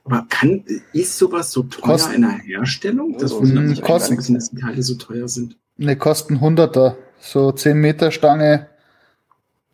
Aber 0.05 0.27
kann, 0.29 0.65
ist 0.93 1.17
sowas 1.19 1.51
so 1.51 1.63
teuer 1.63 1.83
Kost- 1.95 2.13
in 2.13 2.23
der 2.23 2.33
Herstellung? 2.33 3.17
Das 3.19 3.33
Oh, 3.33 3.41
wundert 3.41 3.65
mich 3.65 3.83
kost- 3.83 4.11
eigentlich, 4.11 4.33
dass 4.35 4.51
die 4.51 4.61
Teile 4.61 4.83
so 4.83 4.95
teuer 4.97 5.29
sind. 5.29 5.57
Ne, 5.77 5.97
kosten 5.97 6.41
Hunderter. 6.41 6.97
So 7.19 7.51
10 7.53 7.79
Meter 7.79 8.11
Stange, 8.11 8.69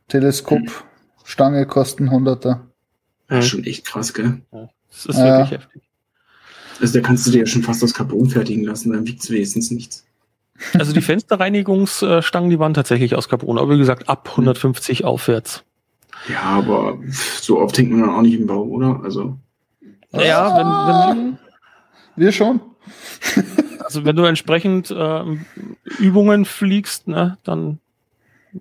Teleskopstange 0.08 1.66
kosten 1.66 2.10
Hunderter. 2.10 2.66
Das 3.28 3.44
ist 3.44 3.44
Mhm. 3.46 3.48
schon 3.58 3.64
echt 3.64 3.86
krass, 3.86 4.14
gell? 4.14 4.40
Das 4.52 5.06
ist 5.06 5.16
Ja. 5.18 5.38
wirklich 5.38 5.50
heftig. 5.60 5.82
Also 6.80 6.98
da 6.98 7.06
kannst 7.06 7.26
du 7.26 7.30
dir 7.30 7.40
ja 7.40 7.46
schon 7.46 7.62
fast 7.62 7.82
aus 7.84 7.94
Carbon 7.94 8.28
fertigen 8.28 8.64
lassen, 8.64 8.92
dann 8.92 9.06
wiegt 9.06 9.22
es 9.22 9.30
wenigstens 9.30 9.70
nichts. 9.70 10.04
Also 10.74 10.92
die 10.92 11.00
Fensterreinigungsstangen, 11.00 12.50
die 12.50 12.58
waren 12.58 12.74
tatsächlich 12.74 13.14
aus 13.14 13.28
Carbon, 13.28 13.58
aber 13.58 13.74
wie 13.74 13.78
gesagt, 13.78 14.08
ab 14.08 14.28
150 14.30 15.04
aufwärts. 15.04 15.64
Ja, 16.28 16.42
aber 16.42 16.98
so 17.40 17.58
oft 17.60 17.76
hängt 17.78 17.90
man 17.90 18.00
dann 18.00 18.10
auch 18.10 18.22
nicht 18.22 18.38
im 18.38 18.46
Baum, 18.46 18.70
oder? 18.70 19.00
Also, 19.02 19.38
Ja, 20.12 20.56
wenn, 20.56 21.16
wenn, 21.16 21.38
Wir 22.16 22.32
schon. 22.32 22.60
also 23.84 24.04
wenn 24.04 24.16
du 24.16 24.24
entsprechend 24.24 24.94
ähm, 24.96 25.46
Übungen 25.98 26.44
fliegst, 26.44 27.08
ne, 27.08 27.38
dann 27.44 27.78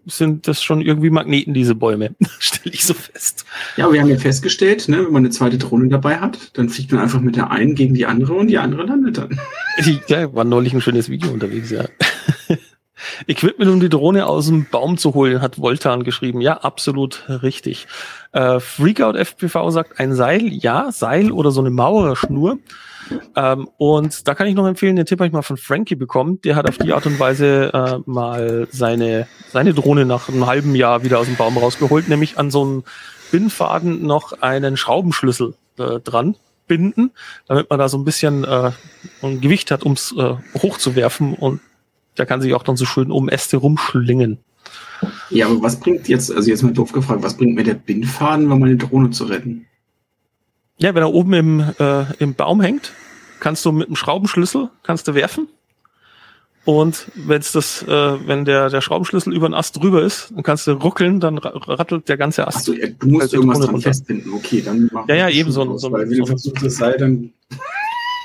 sind 0.06 0.48
das 0.48 0.62
schon 0.64 0.82
irgendwie 0.82 1.10
Magneten, 1.10 1.54
diese 1.54 1.76
Bäume. 1.76 2.16
Stelle 2.40 2.74
ich 2.74 2.86
so 2.86 2.94
fest. 2.94 3.46
ja, 3.78 3.92
wir 3.92 4.02
haben 4.02 4.10
ja 4.10 4.18
festgestellt, 4.18 4.88
ne, 4.88 4.98
wenn 5.06 5.14
man 5.14 5.24
eine 5.24 5.30
zweite 5.30 5.58
Drohne 5.58 5.90
dabei 5.90 6.20
hat, 6.20 6.58
dann 6.58 6.70
fliegt 6.70 6.92
man 6.92 7.02
einfach 7.02 7.22
mit 7.22 7.36
der 7.36 7.52
einen 7.52 7.76
gegen 7.76 7.94
die 7.94 8.06
andere 8.06 8.34
und 8.34 8.48
die 8.48 8.58
andere 8.58 8.84
landet 8.84 9.18
dann. 9.18 9.40
Ja, 10.08 10.34
war 10.34 10.44
neulich 10.44 10.74
ein 10.74 10.82
schönes 10.82 11.10
Video 11.10 11.32
unterwegs, 11.32 11.70
ja. 11.70 11.86
Equipment, 13.28 13.72
um 13.72 13.80
die 13.80 13.90
Drohne 13.90 14.26
aus 14.26 14.48
dem 14.48 14.66
Baum 14.70 14.98
zu 14.98 15.14
holen, 15.14 15.42
hat 15.42 15.60
Voltan 15.60 16.04
geschrieben. 16.04 16.42
Ja, 16.42 16.58
absolut 16.58 17.24
richtig. 17.30 17.88
Äh, 18.34 18.60
Freakout 18.60 19.16
FPV 19.16 19.70
sagt 19.72 20.00
ein 20.00 20.14
Seil, 20.14 20.48
ja, 20.52 20.92
Seil 20.92 21.32
oder 21.32 21.52
so 21.52 21.62
eine 21.62 21.70
Maurerschnur. 21.70 22.60
Ähm, 23.36 23.70
und 23.78 24.28
da 24.28 24.36
kann 24.36 24.48
ich 24.48 24.56
noch 24.56 24.68
empfehlen, 24.68 24.96
den 24.96 25.06
Tipp 25.06 25.20
habe 25.20 25.28
ich 25.28 25.34
mal 25.34 25.42
von 25.42 25.58
Frankie 25.58 25.96
bekommen. 25.96 26.42
Der 26.42 26.56
hat 26.56 26.68
auf 26.68 26.78
die 26.78 26.94
Art 26.94 27.06
und 27.06 27.20
Weise 27.20 27.72
äh, 27.74 28.00
mal 28.06 28.68
seine, 28.72 29.28
seine 29.52 29.74
Drohne 29.74 30.06
nach 30.06 30.30
einem 30.30 30.46
halben 30.46 30.76
Jahr 30.76 31.04
wieder 31.04 31.20
aus 31.20 31.26
dem 31.26 31.36
Baum 31.36 31.58
rausgeholt, 31.58 32.10
nämlich 32.10 32.38
an 32.38 32.52
so 32.52 32.64
einem 32.64 32.84
Bindfaden 33.32 34.06
noch 34.06 34.42
einen 34.42 34.78
Schraubenschlüssel 34.78 35.56
äh, 35.78 36.00
dran 36.00 36.36
binden, 36.68 37.12
damit 37.48 37.70
man 37.70 37.80
da 37.80 37.90
so 37.90 37.98
ein 37.98 38.06
bisschen 38.06 38.44
äh, 38.44 38.72
ein 39.22 39.42
Gewicht 39.42 39.72
hat, 39.72 39.84
ums 39.84 40.14
äh, 40.18 40.36
hochzuwerfen 40.62 41.34
und 41.34 41.60
der 42.18 42.26
kann 42.26 42.42
sich 42.42 42.54
auch 42.54 42.64
dann 42.64 42.78
so 42.78 42.86
schön 42.86 43.12
um 43.12 43.30
Äste 43.30 43.58
rumschlingen. 43.58 44.40
Ja, 45.30 45.48
aber 45.48 45.62
was 45.62 45.80
bringt 45.80 46.08
jetzt, 46.08 46.32
also 46.32 46.50
jetzt 46.50 46.64
mal 46.64 46.74
doof 46.74 46.92
gefragt, 46.92 47.24
was 47.24 47.38
bringt 47.38 47.56
mir 47.56 47.64
der 47.64 47.76
Bindfaden, 47.76 48.52
um 48.52 48.60
meine 48.60 48.78
Drohne 48.78 49.10
zu 49.12 49.26
retten? 49.26 49.66
Ja, 50.80 50.96
wenn 50.96 51.04
er 51.04 51.14
oben 51.14 51.34
im, 51.34 51.60
äh, 51.80 52.06
im 52.20 52.34
Baum 52.36 52.62
hängt, 52.62 52.94
kannst 53.40 53.66
du 53.66 53.72
mit 53.72 53.88
einem 53.88 53.96
Schraubenschlüssel 53.96 54.70
kannst 54.84 55.08
du 55.08 55.14
werfen. 55.14 55.48
Und 56.66 57.08
wenn's 57.16 57.52
das, 57.52 57.82
äh, 57.84 57.88
wenn 58.28 58.46
der, 58.46 58.70
der 58.70 58.82
Schraubenschlüssel 58.82 59.34
über 59.34 59.48
den 59.50 59.54
Ast 59.56 59.78
drüber 59.78 60.04
ist, 60.04 60.32
dann 60.36 60.44
kannst 60.44 60.68
du 60.68 60.74
ruckeln, 60.74 61.20
dann 61.20 61.38
ra- 61.38 61.52
rattelt 61.56 62.08
der 62.10 62.18
ganze 62.18 62.46
Ast. 62.48 62.58
Achso, 62.58 62.74
ja, 62.74 62.88
du 62.88 63.08
musst 63.08 63.32
die 63.32 63.38
irgendwas 63.38 63.60
dran 63.60 63.82
festbinden. 63.82 64.34
Okay, 64.34 64.62
dann 64.64 64.90
mach 64.92 65.08
Ja, 65.08 65.16
ja, 65.16 65.30
eben 65.30 65.52
so 65.52 65.78
so 65.78 65.92
Weil 65.92 66.02
wenn 66.10 66.16
so 66.18 66.22
du 66.24 66.26
versuchst, 66.28 66.64
das 66.66 66.76
Seil, 66.76 66.98
dann 66.98 67.34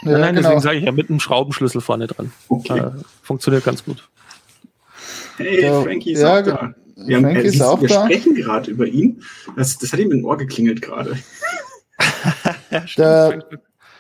Ja, 0.05 0.19
Nein, 0.19 0.35
genau. 0.35 0.49
deswegen 0.49 0.61
sage 0.61 0.79
ich 0.79 0.85
ja 0.85 0.93
mit 0.93 1.09
einem 1.09 1.21
Schraubenschlüssel 1.21 1.81
vorne 1.81 2.07
dran. 2.07 2.33
okay. 2.49 2.79
Äh, 2.79 2.91
funktioniert 3.23 3.65
ganz 3.65 3.85
gut. 3.85 4.07
Hey, 5.39 5.63
Frankie 5.83 6.13
ist 6.13 6.21
ja, 6.21 6.39
auch 6.41 6.43
da. 6.45 6.75
Wir, 6.97 7.17
haben, 7.17 7.25
Frankie 7.25 7.41
äh, 7.41 7.47
ist 7.47 7.53
siehst 7.55 7.81
wir 7.81 7.89
da. 7.89 8.05
sprechen 8.05 8.35
gerade 8.35 8.71
über 8.71 8.87
ihn. 8.87 9.23
Das, 9.57 9.79
das 9.79 9.93
hat 9.93 10.01
ihm 10.01 10.13
im 10.13 10.25
Ohr 10.25 10.37
geklingelt 10.37 10.83
gerade. 10.83 11.19
Der, 12.97 13.45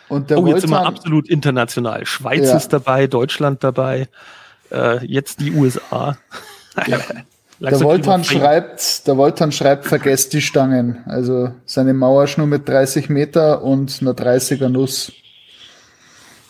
und 0.08 0.30
der 0.30 0.38
oh, 0.38 0.46
jetzt 0.46 0.62
sind 0.62 0.70
wir 0.70 0.76
Voltan, 0.78 0.94
absolut 0.94 1.28
international. 1.28 2.06
Schweiz 2.06 2.46
Ja. 2.46 2.56
ist 2.56 2.72
dabei, 2.72 3.06
Deutschland 3.06 3.64
dabei, 3.64 4.08
äh, 4.70 5.04
jetzt 5.06 5.40
die 5.40 5.52
USA. 5.52 6.16
der 6.87 7.00
Langsam 7.60 7.88
Voltan 7.88 8.24
schreibt, 8.24 9.06
der 9.06 9.16
Voltan 9.16 9.52
schreibt, 9.52 9.87
vergesst 9.87 10.32
die 10.32 10.40
Stangen. 10.40 10.98
Also 11.06 11.52
seine 11.64 11.94
Mauerschnur 11.94 12.46
mit 12.46 12.68
30 12.68 13.08
Meter 13.08 13.62
und 13.62 13.98
einer 14.00 14.12
30er 14.12 14.68
Nuss. 14.68 15.12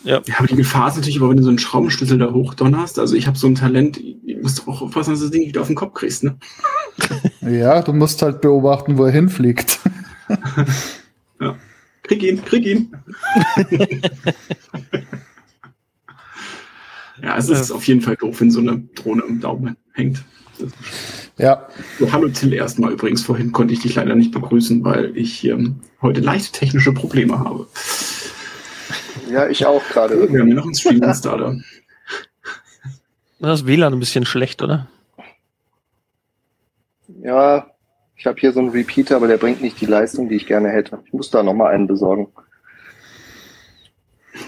Ja, 0.03 0.21
aber 0.37 0.47
die 0.47 0.57
Gefahr 0.57 0.89
ist 0.89 0.97
natürlich, 0.97 1.19
aber 1.19 1.31
wenn 1.31 1.39
du 1.39 1.43
so 1.43 1.49
einen 1.49 1.59
Schraubenschlüssel 1.59 2.19
da 2.19 2.31
hochdonnerst, 2.31 2.99
also 2.99 3.15
ich 3.17 3.27
habe 3.27 3.39
so 3.39 3.47
ein 3.47 3.55
Talent, 3.55 3.99
ich 3.99 4.37
muss 4.43 4.57
doch 4.57 4.69
auch 4.69 4.83
aufpassen, 4.83 5.13
dass 5.13 5.21
du 5.21 5.27
das 5.27 5.33
Ding 5.33 5.47
wieder 5.49 5.63
auf 5.63 5.67
den 5.67 5.77
Kopf 5.77 5.95
kriegst, 5.95 6.25
ne? 6.25 6.37
Ja, 7.41 7.81
du 7.81 7.95
musst 7.95 8.21
halt 8.21 8.43
beobachten, 8.43 8.99
wo 8.99 9.05
er 9.05 9.13
hinfliegt. 9.13 9.79
Ja. 11.41 11.57
Krieg 12.05 12.23
ihn, 12.23 12.45
krieg 12.45 12.67
ihn. 12.67 12.95
ja, 17.23 17.37
es 17.39 17.49
ist 17.49 17.71
auf 17.71 17.87
jeden 17.87 18.03
Fall 18.03 18.17
doof, 18.17 18.41
wenn 18.41 18.51
so 18.51 18.61
eine 18.61 18.79
Drohne 18.95 19.23
im 19.27 19.41
Daumen 19.41 19.77
hängt. 19.93 20.23
Ja, 21.39 21.67
So, 21.99 22.13
hallo 22.13 22.29
Till 22.29 22.53
erstmal 22.53 22.93
übrigens. 22.93 23.23
Vorhin 23.23 23.53
konnte 23.53 23.73
ich 23.75 23.81
dich 23.81 23.95
leider 23.95 24.15
nicht 24.15 24.33
begrüßen, 24.33 24.85
weil 24.85 25.17
ich 25.17 25.45
ähm, 25.45 25.81
heute 26.03 26.21
leichte 26.21 26.53
technische 26.53 26.93
Probleme 26.93 27.39
habe. 27.39 27.67
Ja, 29.31 29.49
ich 29.49 29.65
auch 29.67 29.83
gerade. 29.89 30.31
Wir 30.31 30.41
haben 30.41 30.49
ja 30.49 30.55
noch 30.55 30.65
einen 30.65 30.75
Streaming-Starter. 30.75 31.59
Das 33.41 33.67
WLAN 33.67 33.95
ein 33.95 34.01
bisschen 34.01 34.27
schlecht, 34.27 34.63
oder? 34.63 34.89
Ja, 37.23 37.74
ich 38.17 38.27
habe 38.27 38.41
hier 38.41 38.53
so 38.53 38.61
einen 38.61 38.71
Repeater, 38.71 39.17
aber 39.17 39.29
der 39.29 39.37
bringt 39.37 39.61
nicht 39.61 39.81
die 39.81 39.87
Leistung, 39.87 40.29
die 40.29 40.37
ich 40.37 40.47
gerne 40.47 40.69
hätte. 40.69 40.99
Ich 41.07 41.13
muss 41.13 41.31
da 41.31 41.43
nochmal 41.43 41.73
einen 41.75 41.87
besorgen. 41.87 42.29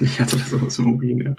Ich 0.00 0.20
hatte 0.20 0.36
das 0.36 0.52
aus 0.52 0.76
dem 0.76 0.86
Mobil, 0.86 1.24
ja. 1.24 1.36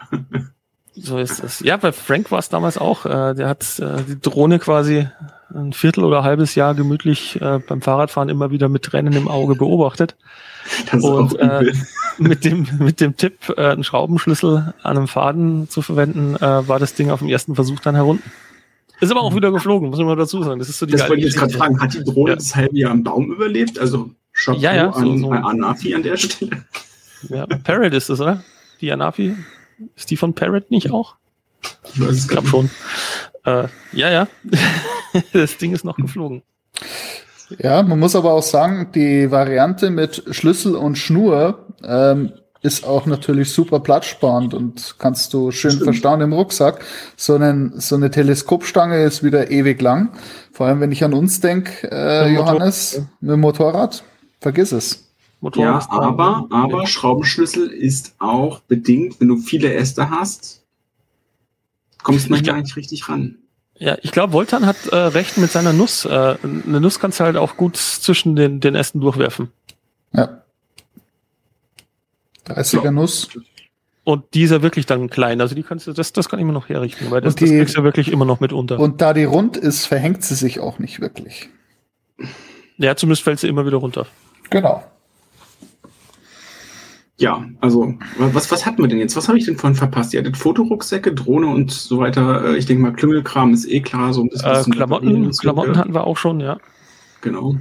So 0.93 1.17
ist 1.17 1.43
es. 1.43 1.59
Ja, 1.59 1.75
bei 1.75 1.91
Frank 1.91 2.31
war 2.31 2.39
es 2.39 2.47
damals 2.47 2.77
auch. 2.77 3.05
Äh, 3.05 3.35
der 3.35 3.49
hat 3.49 3.77
äh, 3.79 4.01
die 4.07 4.19
Drohne 4.19 4.57
quasi 4.57 5.05
ein 5.53 5.73
Viertel 5.73 6.03
oder 6.03 6.23
halbes 6.23 6.55
Jahr 6.55 6.73
gemütlich 6.73 7.39
äh, 7.41 7.59
beim 7.59 7.81
Fahrradfahren 7.81 8.29
immer 8.29 8.49
wieder 8.49 8.69
mit 8.69 8.83
Tränen 8.83 9.13
im 9.13 9.27
Auge 9.27 9.55
beobachtet. 9.55 10.15
Das 10.91 10.99
ist 10.99 11.05
Und, 11.05 11.41
auch 11.41 11.61
übel. 11.61 11.73
Mit 12.19 12.43
dem, 12.43 12.67
mit 12.79 12.99
dem 12.99 13.15
Tipp, 13.15 13.53
äh, 13.55 13.67
einen 13.67 13.83
Schraubenschlüssel 13.83 14.73
an 14.81 14.97
einem 14.97 15.07
Faden 15.07 15.69
zu 15.69 15.83
verwenden, 15.83 16.35
äh, 16.35 16.67
war 16.67 16.79
das 16.79 16.95
Ding 16.95 17.11
auf 17.11 17.19
dem 17.19 17.29
ersten 17.29 17.53
Versuch 17.53 17.79
dann 17.79 17.93
herunter. 17.93 18.23
Ist 18.99 19.11
aber 19.11 19.21
auch 19.21 19.35
wieder 19.35 19.51
geflogen, 19.51 19.89
muss 19.89 19.99
ich 19.99 20.05
mal 20.05 20.15
dazu 20.15 20.41
sagen. 20.43 20.59
Das 20.59 20.69
ist 20.69 20.79
so 20.79 20.85
die 20.85 20.93
Das 20.93 21.01
wollte 21.09 21.19
ich 21.19 21.25
jetzt 21.25 21.37
gerade 21.37 21.53
fragen. 21.53 21.79
Hat 21.79 21.93
die 21.93 22.03
Drohne 22.03 22.31
Ja. 22.31 22.35
das 22.35 22.55
halbe 22.55 22.77
Jahr 22.77 22.91
im 22.91 23.03
Baum 23.03 23.31
überlebt? 23.31 23.77
Also 23.79 24.09
Chapeau 24.33 24.59
Ja, 24.59 24.73
ja, 24.75 24.93
so- 24.93 24.99
an 24.99 25.19
so. 25.19 25.29
bei 25.29 25.37
Anafi 25.39 25.93
an 25.95 26.03
der 26.03 26.17
Stelle. 26.17 26.65
Ja, 27.29 27.45
Parrot 27.63 27.93
ist 27.93 28.09
es, 28.09 28.19
oder? 28.19 28.43
Die 28.81 28.91
Anafi. 28.91 29.35
Ist 29.95 30.09
die 30.09 30.17
von 30.17 30.33
Parrot 30.33 30.71
nicht 30.71 30.91
auch? 30.91 31.15
Ich 31.93 31.99
weiß 32.01 32.09
es 32.09 32.21
Ich 32.23 32.27
glaube 32.27 32.47
schon. 32.47 32.69
Äh, 33.45 33.67
ja, 33.93 34.09
ja. 34.11 34.27
das 35.33 35.57
Ding 35.57 35.73
ist 35.73 35.85
noch 35.85 35.95
geflogen. 35.97 36.43
Ja, 37.59 37.81
man 37.81 37.99
muss 37.99 38.15
aber 38.15 38.33
auch 38.33 38.43
sagen, 38.43 38.91
die 38.93 39.31
Variante 39.31 39.89
mit 39.89 40.23
Schlüssel 40.31 40.75
und 40.75 40.97
Schnur 40.97 41.65
ähm, 41.83 42.33
ist 42.61 42.85
auch 42.85 43.05
natürlich 43.05 43.51
super 43.51 43.79
platzsparend 43.79 44.53
und 44.53 44.95
kannst 44.97 45.33
du 45.33 45.51
schön 45.51 45.71
Stimmt. 45.71 45.85
verstauen 45.85 46.21
im 46.21 46.33
Rucksack. 46.33 46.83
So, 47.15 47.35
einen, 47.35 47.79
so 47.79 47.95
eine 47.95 48.11
Teleskopstange 48.11 49.03
ist 49.03 49.23
wieder 49.23 49.51
ewig 49.51 49.81
lang. 49.81 50.11
Vor 50.51 50.67
allem, 50.67 50.79
wenn 50.79 50.91
ich 50.91 51.03
an 51.03 51.13
uns 51.13 51.39
denke, 51.39 51.89
äh, 51.91 52.31
Motor- 52.31 52.53
Johannes, 52.53 53.01
mit 53.21 53.31
dem 53.31 53.41
Motorrad, 53.41 54.03
vergiss 54.39 54.71
es. 54.71 55.03
Motorrad 55.39 55.83
Ja, 55.83 55.89
aber, 55.91 56.47
aber 56.49 56.87
Schraubenschlüssel 56.87 57.67
ist 57.67 58.15
auch 58.19 58.61
bedingt, 58.61 59.19
wenn 59.19 59.27
du 59.27 59.37
viele 59.37 59.73
Äste 59.73 60.09
hast, 60.09 60.63
kommst 62.01 62.29
du 62.29 62.33
nicht 62.33 62.75
richtig 62.75 63.07
ran. 63.07 63.35
Ja, 63.79 63.95
ich 64.01 64.11
glaube, 64.11 64.33
Voltan 64.33 64.65
hat 64.65 64.87
äh, 64.87 64.95
recht 64.95 65.37
mit 65.37 65.51
seiner 65.51 65.73
Nuss. 65.73 66.05
Äh, 66.05 66.09
eine 66.43 66.81
Nuss 66.81 66.99
kannst 66.99 67.19
du 67.19 67.25
halt 67.25 67.37
auch 67.37 67.57
gut 67.57 67.77
zwischen 67.77 68.35
den, 68.35 68.59
den 68.59 68.73
Ästen 68.73 69.01
durchwerfen. 69.01 69.51
Ja. 70.13 70.41
30er 72.47 72.83
Ja. 72.85 72.91
Nuss. 72.91 73.29
Und 74.03 74.23
die 74.33 74.43
ist 74.43 74.51
ja 74.51 74.61
wirklich 74.61 74.85
dann 74.85 75.09
klein. 75.09 75.41
Also 75.41 75.53
die 75.53 75.63
kannst 75.63 75.85
du, 75.87 75.91
das, 75.93 76.13
das 76.13 76.29
kann 76.29 76.39
ich 76.39 76.45
mir 76.45 76.53
noch 76.53 76.69
herrichten, 76.69 77.11
weil 77.11 77.19
das, 77.21 77.33
Und 77.33 77.41
das 77.41 77.49
die- 77.49 77.57
kriegst 77.57 77.75
du 77.75 77.79
ja 77.79 77.83
wirklich 77.83 78.09
immer 78.11 78.23
noch 78.25 78.39
mit 78.39 78.53
unter. 78.53 78.79
Und 78.79 79.01
da 79.01 79.13
die 79.13 79.25
rund 79.25 79.57
ist, 79.57 79.85
verhängt 79.85 80.23
sie 80.23 80.35
sich 80.35 80.59
auch 80.61 80.79
nicht 80.79 81.01
wirklich. 81.01 81.49
ja, 82.77 82.95
zumindest 82.95 83.23
fällt 83.23 83.39
sie 83.39 83.47
immer 83.49 83.65
wieder 83.65 83.77
runter. 83.77 84.07
Genau. 84.49 84.83
Ja, 87.19 87.43
also, 87.61 87.95
was, 88.19 88.51
was 88.51 88.65
hatten 88.67 88.77
wir 88.83 88.87
denn 88.87 88.99
jetzt? 88.99 89.15
Was 89.17 89.27
habe 89.27 89.39
ich 89.39 89.45
denn 89.45 89.57
vorhin 89.57 89.75
verpasst? 89.75 90.13
Ihr 90.13 90.19
hattet 90.19 90.37
Fotorucksäcke, 90.37 91.13
Drohne 91.15 91.47
und 91.47 91.71
so 91.71 91.97
weiter. 91.97 92.45
Äh, 92.53 92.57
Ich 92.57 92.67
denke 92.67 92.83
mal, 92.83 92.93
Klüngelkram 92.93 93.53
ist 93.53 93.65
eh 93.67 93.81
klar, 93.81 94.13
so 94.13 94.21
ein 94.21 94.29
bisschen. 94.29 94.51
Äh, 94.51 94.63
Klamotten, 94.75 95.33
so, 95.33 95.41
Klamotten 95.41 95.73
ja. 95.73 95.79
hatten 95.79 95.93
wir 95.95 96.05
auch 96.05 96.15
schon, 96.17 96.39
ja. 96.39 96.59
Genau. 97.21 97.55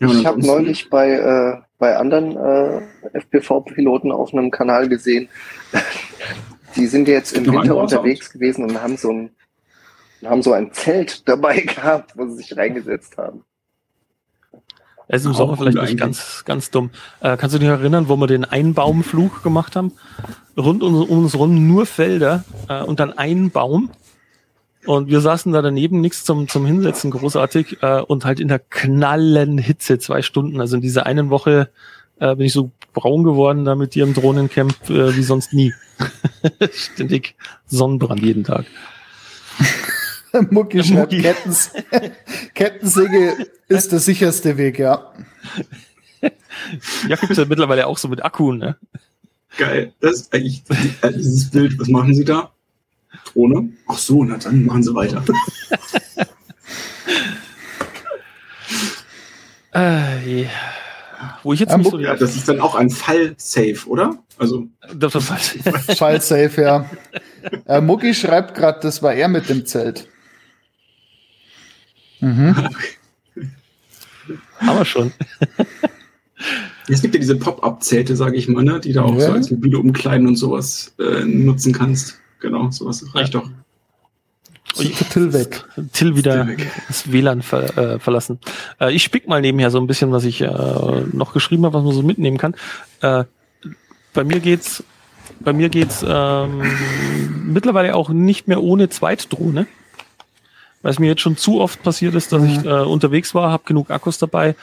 Ja, 0.00 0.08
Ich 0.10 0.26
habe 0.26 0.40
neulich 0.44 0.90
bei, 0.90 1.10
äh, 1.12 1.60
bei 1.78 1.96
anderen 1.96 2.36
äh, 2.36 2.80
FPV-Piloten 3.20 4.12
auf 4.12 4.32
einem 4.32 4.50
Kanal 4.50 4.88
gesehen, 4.88 5.28
die 6.76 6.86
sind 6.86 7.08
jetzt 7.08 7.36
im 7.36 7.46
Winter 7.46 7.76
unterwegs 7.76 8.30
gewesen 8.32 8.64
und 8.64 8.82
haben 8.82 8.96
so 8.96 9.10
ein 9.10 9.30
haben 10.24 10.42
so 10.42 10.52
ein 10.52 10.72
Zelt 10.72 11.22
dabei 11.28 11.60
gehabt, 11.60 12.16
wo 12.16 12.26
sie 12.26 12.36
sich 12.36 12.56
reingesetzt 12.56 13.16
haben. 13.18 13.44
Es 15.10 15.22
ist 15.22 15.26
im 15.26 15.32
Sommer 15.32 15.56
vielleicht 15.56 15.78
nicht 15.78 15.98
ganz, 15.98 16.44
ganz 16.44 16.70
dumm. 16.70 16.90
Äh, 17.20 17.38
kannst 17.38 17.54
du 17.54 17.58
dich 17.58 17.68
erinnern, 17.68 18.08
wo 18.10 18.16
wir 18.16 18.26
den 18.26 18.44
Einbaumflug 18.44 19.42
gemacht 19.42 19.74
haben? 19.74 19.92
Rund 20.54 20.82
um, 20.82 20.94
um 21.02 21.18
uns 21.20 21.34
rum 21.34 21.66
nur 21.66 21.86
Felder 21.86 22.44
äh, 22.68 22.82
und 22.82 23.00
dann 23.00 23.16
ein 23.16 23.50
Baum. 23.50 23.90
Und 24.86 25.08
wir 25.08 25.20
saßen 25.20 25.52
da 25.52 25.60
daneben, 25.60 26.00
nichts 26.00 26.24
zum, 26.24 26.48
zum 26.48 26.64
Hinsetzen, 26.64 27.10
großartig, 27.10 27.82
äh, 27.82 28.00
und 28.00 28.24
halt 28.24 28.40
in 28.40 28.48
der 28.48 28.58
knallen 28.58 29.58
Hitze, 29.58 29.98
zwei 29.98 30.22
Stunden. 30.22 30.60
Also 30.60 30.76
in 30.76 30.82
dieser 30.82 31.04
einen 31.06 31.30
Woche 31.30 31.70
äh, 32.20 32.34
bin 32.34 32.46
ich 32.46 32.52
so 32.52 32.70
braun 32.92 33.24
geworden 33.24 33.64
da 33.64 33.74
mit 33.74 33.94
dir 33.94 34.04
im 34.04 34.14
Drohnencamp 34.14 34.90
äh, 34.90 35.16
wie 35.16 35.22
sonst 35.22 35.52
nie. 35.52 35.74
Ständig 36.72 37.34
Sonnenbrand 37.66 38.22
jeden 38.22 38.44
Tag. 38.44 38.66
Mucki 40.50 40.82
schreibt, 40.82 41.12
Mucki. 41.12 41.22
Kettens 41.22 41.72
Kettensäge 42.54 43.46
ist 43.68 43.92
der 43.92 43.98
sicherste 43.98 44.56
Weg, 44.56 44.78
ja. 44.78 45.12
Ja, 47.08 47.16
gibt's 47.16 47.36
ja 47.36 47.44
mittlerweile 47.44 47.86
auch 47.86 47.98
so 47.98 48.08
mit 48.08 48.24
Akku, 48.24 48.52
ne? 48.52 48.76
Geil. 49.56 49.92
Das 50.00 50.22
ist 50.22 50.34
eigentlich 50.34 50.62
äh, 51.02 51.12
dieses 51.12 51.50
Bild. 51.50 51.78
Was 51.78 51.88
machen 51.88 52.14
Sie 52.14 52.24
da? 52.24 52.52
Drohne? 53.32 53.70
Ach 53.86 53.98
so, 53.98 54.24
na 54.24 54.36
dann 54.38 54.64
machen 54.66 54.82
Sie 54.82 54.94
weiter. 54.94 55.24
Äh, 59.74 60.42
ja. 60.42 60.48
Wo 61.42 61.52
ich 61.52 61.60
jetzt 61.60 61.70
Ja, 61.70 61.78
nicht 61.78 61.90
so 61.90 61.98
Ja, 61.98 62.16
das 62.16 62.36
ist 62.36 62.48
dann 62.48 62.60
auch 62.60 62.74
ein 62.74 62.90
Fall-Safe, 62.90 63.78
oder? 63.86 64.18
Also, 64.38 64.68
Das 64.94 65.14
ist 65.14 65.30
halt, 65.30 65.98
Fall 65.98 66.20
safe, 66.20 66.62
ja. 66.62 66.88
Äh, 67.66 67.80
Mucki 67.80 68.14
schreibt 68.14 68.54
gerade, 68.54 68.78
das 68.80 69.02
war 69.02 69.12
er 69.14 69.28
mit 69.28 69.48
dem 69.48 69.66
Zelt. 69.66 70.08
Mhm. 72.20 72.54
aber 74.60 74.84
schon. 74.84 75.12
es 76.88 77.00
gibt 77.02 77.14
ja 77.14 77.20
diese 77.20 77.36
Pop-Up-Zelte, 77.36 78.16
sage 78.16 78.36
ich 78.36 78.48
mal, 78.48 78.64
ne, 78.64 78.80
die 78.80 78.92
da 78.92 79.02
auch 79.02 79.14
Ja. 79.14 79.26
so 79.26 79.32
als 79.32 79.50
mobile 79.50 79.78
Umkleiden 79.78 80.26
und 80.26 80.36
sowas 80.36 80.94
äh, 80.98 81.24
nutzen 81.24 81.72
kannst. 81.72 82.20
Genau, 82.40 82.70
sowas 82.70 83.04
reicht 83.14 83.34
doch. 83.34 83.48
Till 84.74 85.32
weg. 85.32 85.64
Till 85.92 86.14
wieder 86.16 86.44
Till 86.44 86.58
weg. 86.58 86.70
das 86.86 87.10
WLAN 87.10 87.42
ver, 87.42 87.76
äh, 87.76 87.98
verlassen. 87.98 88.38
Äh, 88.80 88.92
ich 88.92 89.02
spick 89.02 89.26
mal 89.26 89.40
nebenher 89.40 89.70
so 89.70 89.78
ein 89.78 89.86
bisschen, 89.86 90.12
was 90.12 90.24
ich 90.24 90.40
äh, 90.40 90.46
noch 91.12 91.32
geschrieben 91.32 91.64
habe, 91.64 91.78
was 91.78 91.84
man 91.84 91.94
so 91.94 92.02
mitnehmen 92.02 92.38
kann. 92.38 92.54
Äh, 93.00 93.24
bei 94.12 94.24
mir 94.24 94.40
geht's, 94.40 94.84
bei 95.40 95.52
mir 95.52 95.68
geht's 95.68 96.04
ähm, 96.06 96.62
mittlerweile 97.46 97.94
auch 97.94 98.10
nicht 98.10 98.46
mehr 98.46 98.62
ohne 98.62 98.88
Zweitdrohne. 98.88 99.66
Weil 100.82 100.92
es 100.92 100.98
mir 101.00 101.08
jetzt 101.08 101.22
schon 101.22 101.36
zu 101.36 101.60
oft 101.60 101.82
passiert 101.82 102.14
ist, 102.14 102.32
dass 102.32 102.44
ich 102.44 102.64
äh, 102.64 102.68
unterwegs 102.68 103.34
war, 103.34 103.50
habe 103.50 103.64
genug 103.66 103.90
Akkus 103.90 104.18
dabei, 104.18 104.54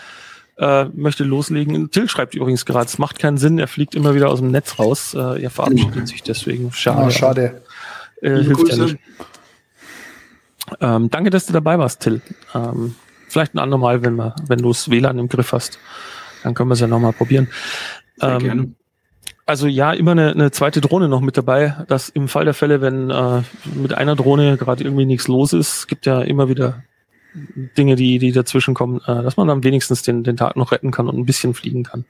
äh, 0.57 0.85
möchte 0.93 1.23
loslegen. 1.23 1.91
Till 1.91 2.07
schreibt 2.09 2.35
übrigens 2.35 2.65
gerade, 2.65 2.85
es 2.85 2.97
macht 2.97 3.19
keinen 3.19 3.37
Sinn, 3.37 3.59
er 3.59 3.67
fliegt 3.67 3.95
immer 3.95 4.15
wieder 4.15 4.29
aus 4.29 4.39
dem 4.39 4.51
Netz 4.51 4.79
raus. 4.79 5.13
Äh, 5.13 5.43
er 5.43 5.49
verabschiedet 5.49 6.07
sich 6.07 6.23
deswegen. 6.23 6.71
Schade. 6.71 7.01
Ah, 7.03 7.11
schade. 7.11 7.61
Äh, 8.21 8.29
hilft 8.29 8.49
ja 8.49 8.55
Grüße. 8.55 8.83
nicht. 8.83 8.97
Ähm, 10.81 11.09
danke, 11.09 11.29
dass 11.29 11.45
du 11.45 11.53
dabei 11.53 11.77
warst, 11.77 12.01
Till. 12.01 12.21
Ähm, 12.53 12.95
vielleicht 13.27 13.53
ein 13.53 13.59
andermal, 13.59 14.03
wenn, 14.03 14.15
wir, 14.15 14.35
wenn 14.47 14.59
du 14.59 14.69
das 14.69 14.89
WLAN 14.89 15.19
im 15.19 15.29
Griff 15.29 15.51
hast. 15.51 15.79
Dann 16.43 16.53
können 16.53 16.69
wir 16.69 16.73
es 16.73 16.79
ja 16.79 16.87
nochmal 16.87 17.13
probieren. 17.13 17.49
Sehr 18.17 18.29
Ähm, 18.29 18.39
gerne. 18.39 18.71
Also 19.47 19.67
ja, 19.67 19.93
immer 19.93 20.11
eine, 20.11 20.31
eine 20.31 20.49
zweite 20.49 20.81
Drohne 20.81 21.07
noch 21.07 21.21
mit 21.21 21.37
dabei, 21.37 21.75
dass 21.87 22.09
im 22.09 22.27
Fall 22.27 22.45
der 22.45 22.55
Fälle, 22.55 22.81
wenn 22.81 23.11
äh, 23.11 23.43
mit 23.75 23.93
einer 23.93 24.15
Drohne 24.15 24.57
gerade 24.57 24.83
irgendwie 24.83 25.05
nichts 25.05 25.27
los 25.27 25.53
ist, 25.53 25.87
gibt 25.87 26.07
ja 26.07 26.21
immer 26.21 26.49
wieder 26.49 26.83
Dinge, 27.77 27.95
die, 27.95 28.19
die 28.19 28.31
dazwischen 28.31 28.73
kommen, 28.73 29.01
äh, 29.05 29.23
dass 29.23 29.37
man 29.37 29.47
dann 29.47 29.63
wenigstens 29.63 30.01
den, 30.01 30.23
den 30.23 30.37
Tag 30.37 30.55
noch 30.55 30.71
retten 30.71 30.91
kann 30.91 31.07
und 31.07 31.17
ein 31.17 31.25
bisschen 31.25 31.53
fliegen 31.53 31.83
kann. 31.83 32.05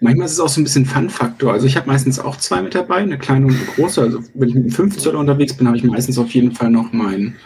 Manchmal 0.00 0.26
ist 0.26 0.32
es 0.32 0.40
auch 0.40 0.48
so 0.48 0.60
ein 0.60 0.64
bisschen 0.64 0.86
Fun-Faktor. 0.86 1.52
Also 1.52 1.66
ich 1.66 1.76
habe 1.76 1.88
meistens 1.88 2.20
auch 2.20 2.36
zwei 2.36 2.62
mit 2.62 2.74
dabei, 2.74 2.96
eine 2.96 3.18
kleine 3.18 3.46
und 3.46 3.54
eine 3.54 3.64
große. 3.64 4.00
Also 4.00 4.20
wenn 4.34 4.48
ich 4.48 4.54
mit 4.54 4.64
einem 4.64 4.72
5 4.72 4.96
Zoll 4.98 5.16
unterwegs 5.16 5.56
bin, 5.56 5.66
habe 5.66 5.76
ich 5.76 5.82
meistens 5.82 6.18
auf 6.18 6.30
jeden 6.30 6.52
Fall 6.52 6.70
noch 6.70 6.92
mein 6.92 7.36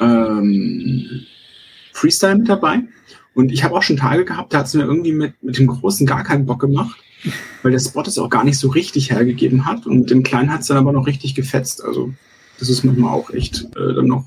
ähm, 0.00 1.22
Freestyle 1.92 2.36
mit 2.36 2.48
dabei. 2.48 2.82
Und 3.34 3.52
ich 3.52 3.64
habe 3.64 3.74
auch 3.74 3.82
schon 3.82 3.96
Tage 3.96 4.24
gehabt, 4.24 4.52
da 4.52 4.58
hat 4.58 4.66
es 4.66 4.74
mir 4.74 4.82
irgendwie 4.82 5.12
mit, 5.12 5.42
mit 5.42 5.58
dem 5.58 5.68
Großen 5.68 6.06
gar 6.06 6.24
keinen 6.24 6.44
Bock 6.44 6.60
gemacht, 6.60 6.98
weil 7.62 7.72
der 7.72 7.78
Spot 7.78 8.02
es 8.02 8.18
auch 8.18 8.28
gar 8.28 8.44
nicht 8.44 8.58
so 8.58 8.68
richtig 8.68 9.10
hergegeben 9.10 9.64
hat. 9.64 9.86
Und 9.86 10.00
mit 10.00 10.10
dem 10.10 10.22
Kleinen 10.22 10.52
hat 10.52 10.62
es 10.62 10.66
dann 10.66 10.76
aber 10.76 10.92
noch 10.92 11.06
richtig 11.06 11.34
gefetzt. 11.34 11.82
Also 11.84 12.12
das 12.58 12.68
ist 12.68 12.84
manchmal 12.84 13.14
auch 13.14 13.30
echt 13.30 13.64
äh, 13.76 13.94
dann 13.94 14.06
noch, 14.06 14.24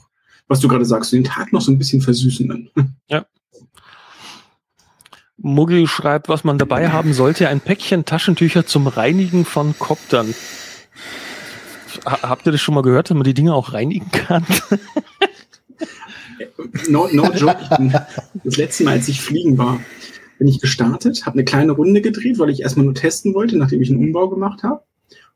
was 0.51 0.59
du 0.59 0.67
gerade 0.67 0.83
sagst, 0.83 1.13
den 1.13 1.23
Tag 1.23 1.53
noch 1.53 1.61
so 1.61 1.71
ein 1.71 1.77
bisschen 1.77 2.01
versüßen 2.01 2.47
dann. 2.47 2.69
Muggel 5.37 5.87
schreibt, 5.87 6.29
was 6.29 6.43
man 6.43 6.57
dabei 6.57 6.89
haben 6.89 7.13
sollte, 7.13 7.47
ein 7.47 7.61
Päckchen 7.61 8.05
Taschentücher 8.05 8.65
zum 8.65 8.85
Reinigen 8.85 9.45
von 9.45 9.73
Koptern. 9.79 10.35
Ha 12.05 12.19
habt 12.21 12.45
ihr 12.45 12.51
das 12.51 12.61
schon 12.61 12.75
mal 12.75 12.83
gehört, 12.83 13.09
dass 13.09 13.15
man 13.15 13.23
die 13.23 13.33
Dinge 13.33 13.55
auch 13.55 13.73
reinigen 13.73 14.11
kann? 14.11 14.45
No, 16.89 17.07
no 17.11 17.31
joke. 17.33 17.57
Das 18.43 18.57
letzte 18.57 18.83
Mal, 18.83 18.91
als 18.93 19.07
ich 19.07 19.21
fliegen 19.21 19.57
war, 19.57 19.79
bin 20.37 20.47
ich 20.47 20.59
gestartet, 20.59 21.25
habe 21.25 21.35
eine 21.35 21.43
kleine 21.43 21.71
Runde 21.73 22.01
gedreht, 22.01 22.39
weil 22.39 22.49
ich 22.49 22.61
erstmal 22.61 22.85
nur 22.85 22.95
testen 22.95 23.33
wollte, 23.33 23.57
nachdem 23.57 23.81
ich 23.81 23.89
einen 23.89 23.99
Umbau 23.99 24.29
gemacht 24.29 24.63
habe. 24.63 24.83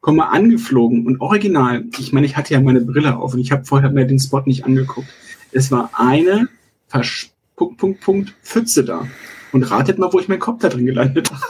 Komme 0.06 0.30
angeflogen 0.30 1.08
und 1.08 1.20
original, 1.20 1.84
ich 1.98 2.14
meine, 2.14 2.28
ich 2.28 2.38
hatte 2.38 2.54
ja 2.54 2.62
meine 2.62 2.82
Brille 2.82 3.18
auf 3.18 3.34
und 3.34 3.40
ich 3.40 3.52
habe 3.52 3.66
vorher 3.66 3.90
mir 3.90 4.06
den 4.06 4.20
Spot 4.20 4.44
nicht 4.46 4.64
angeguckt. 4.64 5.08
Es 5.52 5.72
war 5.72 5.90
eine 5.96 6.48
Versch 6.88 7.32
Punkt, 7.56 7.78
Punkt, 7.80 8.02
Punkt, 8.02 8.36
Pfütze 8.44 8.86
da. 8.86 9.08
Und 9.52 9.64
ratet 9.64 9.98
mal, 9.98 10.14
wo 10.14 10.20
ich 10.20 10.28
meinen 10.28 10.38
Kopf 10.38 10.62
da 10.62 10.70
drin 10.70 10.86
gelandet 10.86 11.32
habe. 11.32 11.42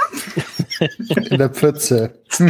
In 1.32 1.38
der 1.38 1.50
Pfütze. 1.50 2.14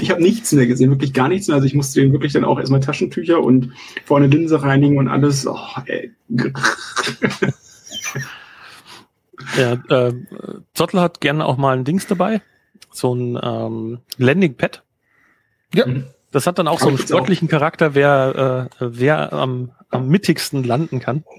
Ich 0.00 0.10
habe 0.10 0.20
nichts 0.20 0.50
mehr 0.50 0.66
gesehen, 0.66 0.90
wirklich 0.90 1.14
gar 1.14 1.28
nichts 1.28 1.46
mehr. 1.46 1.54
Also 1.54 1.66
ich 1.66 1.74
musste 1.74 2.00
den 2.00 2.10
wirklich 2.10 2.32
dann 2.32 2.44
auch 2.44 2.58
erstmal 2.58 2.80
Taschentücher 2.80 3.40
und 3.40 3.74
vorne 4.04 4.26
Linse 4.26 4.60
reinigen 4.60 4.98
und 4.98 5.06
alles. 5.06 5.46
Oh, 5.46 5.56
ey. 5.86 6.10
Ja, 9.56 9.74
äh, 9.88 10.12
Zottel 10.74 11.00
hat 11.00 11.20
gerne 11.20 11.46
auch 11.46 11.56
mal 11.56 11.76
ein 11.76 11.84
Dings 11.84 12.08
dabei. 12.08 12.42
So 12.90 13.14
ein 13.14 13.38
ähm, 13.40 13.98
Landing 14.18 14.56
Pad. 14.56 14.82
Ja. 15.74 15.86
Das 16.32 16.46
hat 16.46 16.58
dann 16.58 16.68
auch 16.68 16.80
so 16.80 16.86
Hab 16.86 16.88
einen 16.88 16.94
ich 16.96 17.00
jetzt 17.02 17.12
auch. 17.12 17.16
sportlichen 17.18 17.48
Charakter, 17.48 17.94
wer, 17.94 18.68
äh, 18.70 18.74
wer 18.80 19.32
am, 19.32 19.72
am 19.90 20.08
mittigsten 20.08 20.64
landen 20.64 21.00
kann. 21.00 21.24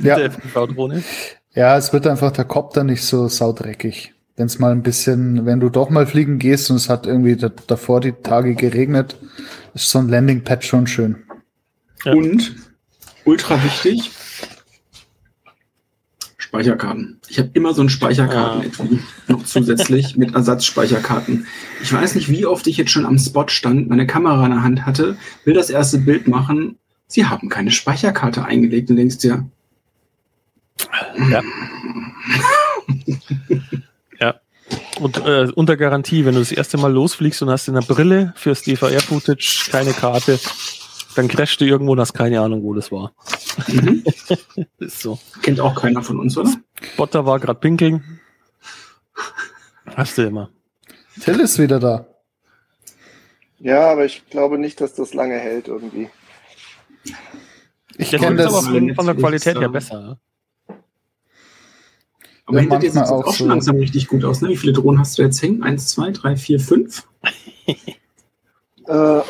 Ja. 0.00 0.14
der 0.16 0.26
FPV-Drohne. 0.30 1.02
Ja, 1.54 1.76
es 1.76 1.92
wird 1.92 2.06
einfach 2.06 2.30
der 2.30 2.44
Kopter 2.44 2.84
nicht 2.84 3.02
so 3.04 3.26
saudreckig. 3.26 4.14
Wenn 4.36 4.46
es 4.46 4.60
mal 4.60 4.70
ein 4.70 4.82
bisschen, 4.84 5.44
wenn 5.44 5.58
du 5.58 5.70
doch 5.70 5.90
mal 5.90 6.06
fliegen 6.06 6.38
gehst 6.38 6.70
und 6.70 6.76
es 6.76 6.88
hat 6.88 7.06
irgendwie 7.06 7.34
da, 7.36 7.50
davor 7.66 8.00
die 8.00 8.12
Tage 8.12 8.54
geregnet, 8.54 9.16
ist 9.74 9.90
so 9.90 9.98
ein 9.98 10.08
Landingpad 10.08 10.64
schon 10.64 10.86
schön. 10.86 11.24
Ja. 12.04 12.12
Und 12.12 12.54
ultra 13.24 13.62
wichtig, 13.64 14.12
Speicherkarten. 16.52 17.18
Ich 17.28 17.38
habe 17.38 17.48
immer 17.54 17.72
so 17.72 17.80
ein 17.80 17.88
Speicherkarten-Etui 17.88 18.98
noch 19.26 19.42
zusätzlich 19.44 20.16
mit 20.18 20.34
Ersatzspeicherkarten. 20.34 21.46
Ich 21.82 21.90
weiß 21.90 22.14
nicht, 22.14 22.28
wie 22.28 22.44
oft 22.44 22.66
ich 22.66 22.76
jetzt 22.76 22.90
schon 22.90 23.06
am 23.06 23.16
Spot 23.18 23.48
stand, 23.48 23.88
meine 23.88 24.06
Kamera 24.06 24.44
in 24.44 24.50
der 24.50 24.62
Hand 24.62 24.84
hatte, 24.84 25.16
will 25.46 25.54
das 25.54 25.70
erste 25.70 25.96
Bild 25.96 26.28
machen. 26.28 26.76
Sie 27.06 27.24
haben 27.24 27.48
keine 27.48 27.70
Speicherkarte 27.70 28.44
eingelegt 28.44 28.90
und 28.90 28.96
denkst 28.96 29.16
dir, 29.18 29.46
Ja. 31.30 31.40
ja. 34.20 34.34
Und 35.00 35.24
äh, 35.24 35.48
unter 35.54 35.78
Garantie, 35.78 36.26
wenn 36.26 36.34
du 36.34 36.40
das 36.40 36.52
erste 36.52 36.76
Mal 36.76 36.92
losfliegst 36.92 37.40
und 37.42 37.48
hast 37.48 37.68
in 37.68 37.74
der 37.74 37.80
Brille 37.80 38.34
fürs 38.36 38.60
DVR-Footage 38.60 39.70
keine 39.70 39.92
Karte, 39.92 40.38
dann 41.14 41.28
crashst 41.28 41.60
du 41.60 41.64
irgendwo 41.64 41.92
und 41.92 42.00
hast 42.00 42.14
keine 42.14 42.40
Ahnung, 42.40 42.62
wo 42.62 42.74
das 42.74 42.90
war. 42.92 43.12
mhm. 43.68 44.04
Ist 44.78 45.00
so. 45.00 45.18
kennt 45.42 45.60
auch 45.60 45.74
keiner 45.80 46.02
von 46.02 46.18
uns, 46.18 46.36
oder? 46.36 46.52
Botter 46.96 47.26
war 47.26 47.38
gerade 47.38 47.60
pinkeln. 47.60 48.20
Hast 49.96 50.18
du 50.18 50.22
immer. 50.22 50.50
Till 51.20 51.40
ist 51.40 51.58
wieder 51.58 51.78
da. 51.78 52.06
Ja, 53.58 53.90
aber 53.90 54.04
ich 54.04 54.28
glaube 54.30 54.58
nicht, 54.58 54.80
dass 54.80 54.94
das 54.94 55.14
lange 55.14 55.38
hält 55.38 55.68
irgendwie. 55.68 56.08
Ich 57.96 58.10
kenne 58.10 58.42
ist 58.42 58.46
das. 58.46 58.54
aber 58.54 58.62
von, 58.62 58.94
von 58.94 59.06
der 59.06 59.14
Qualität 59.14 59.54
her 59.54 59.62
ja. 59.62 59.68
besser. 59.68 60.00
ja. 60.00 60.76
Aber 62.46 62.56
Ja, 62.56 62.60
hinter 62.62 62.78
dir 62.78 62.90
sieht 62.90 63.02
es 63.02 63.10
auch, 63.10 63.24
auch 63.24 63.34
schon 63.34 63.46
so. 63.46 63.52
langsam 63.52 63.76
richtig 63.76 64.08
gut 64.08 64.24
aus. 64.24 64.40
Ne? 64.40 64.48
Wie 64.48 64.56
viele 64.56 64.72
Drohnen 64.72 64.98
hast 64.98 65.16
du 65.18 65.22
jetzt 65.22 65.40
hängen? 65.42 65.62
Eins, 65.62 65.88
zwei, 65.88 66.10
drei, 66.10 66.36
vier, 66.36 66.58
fünf? 66.58 67.06
Äh, 68.88 69.20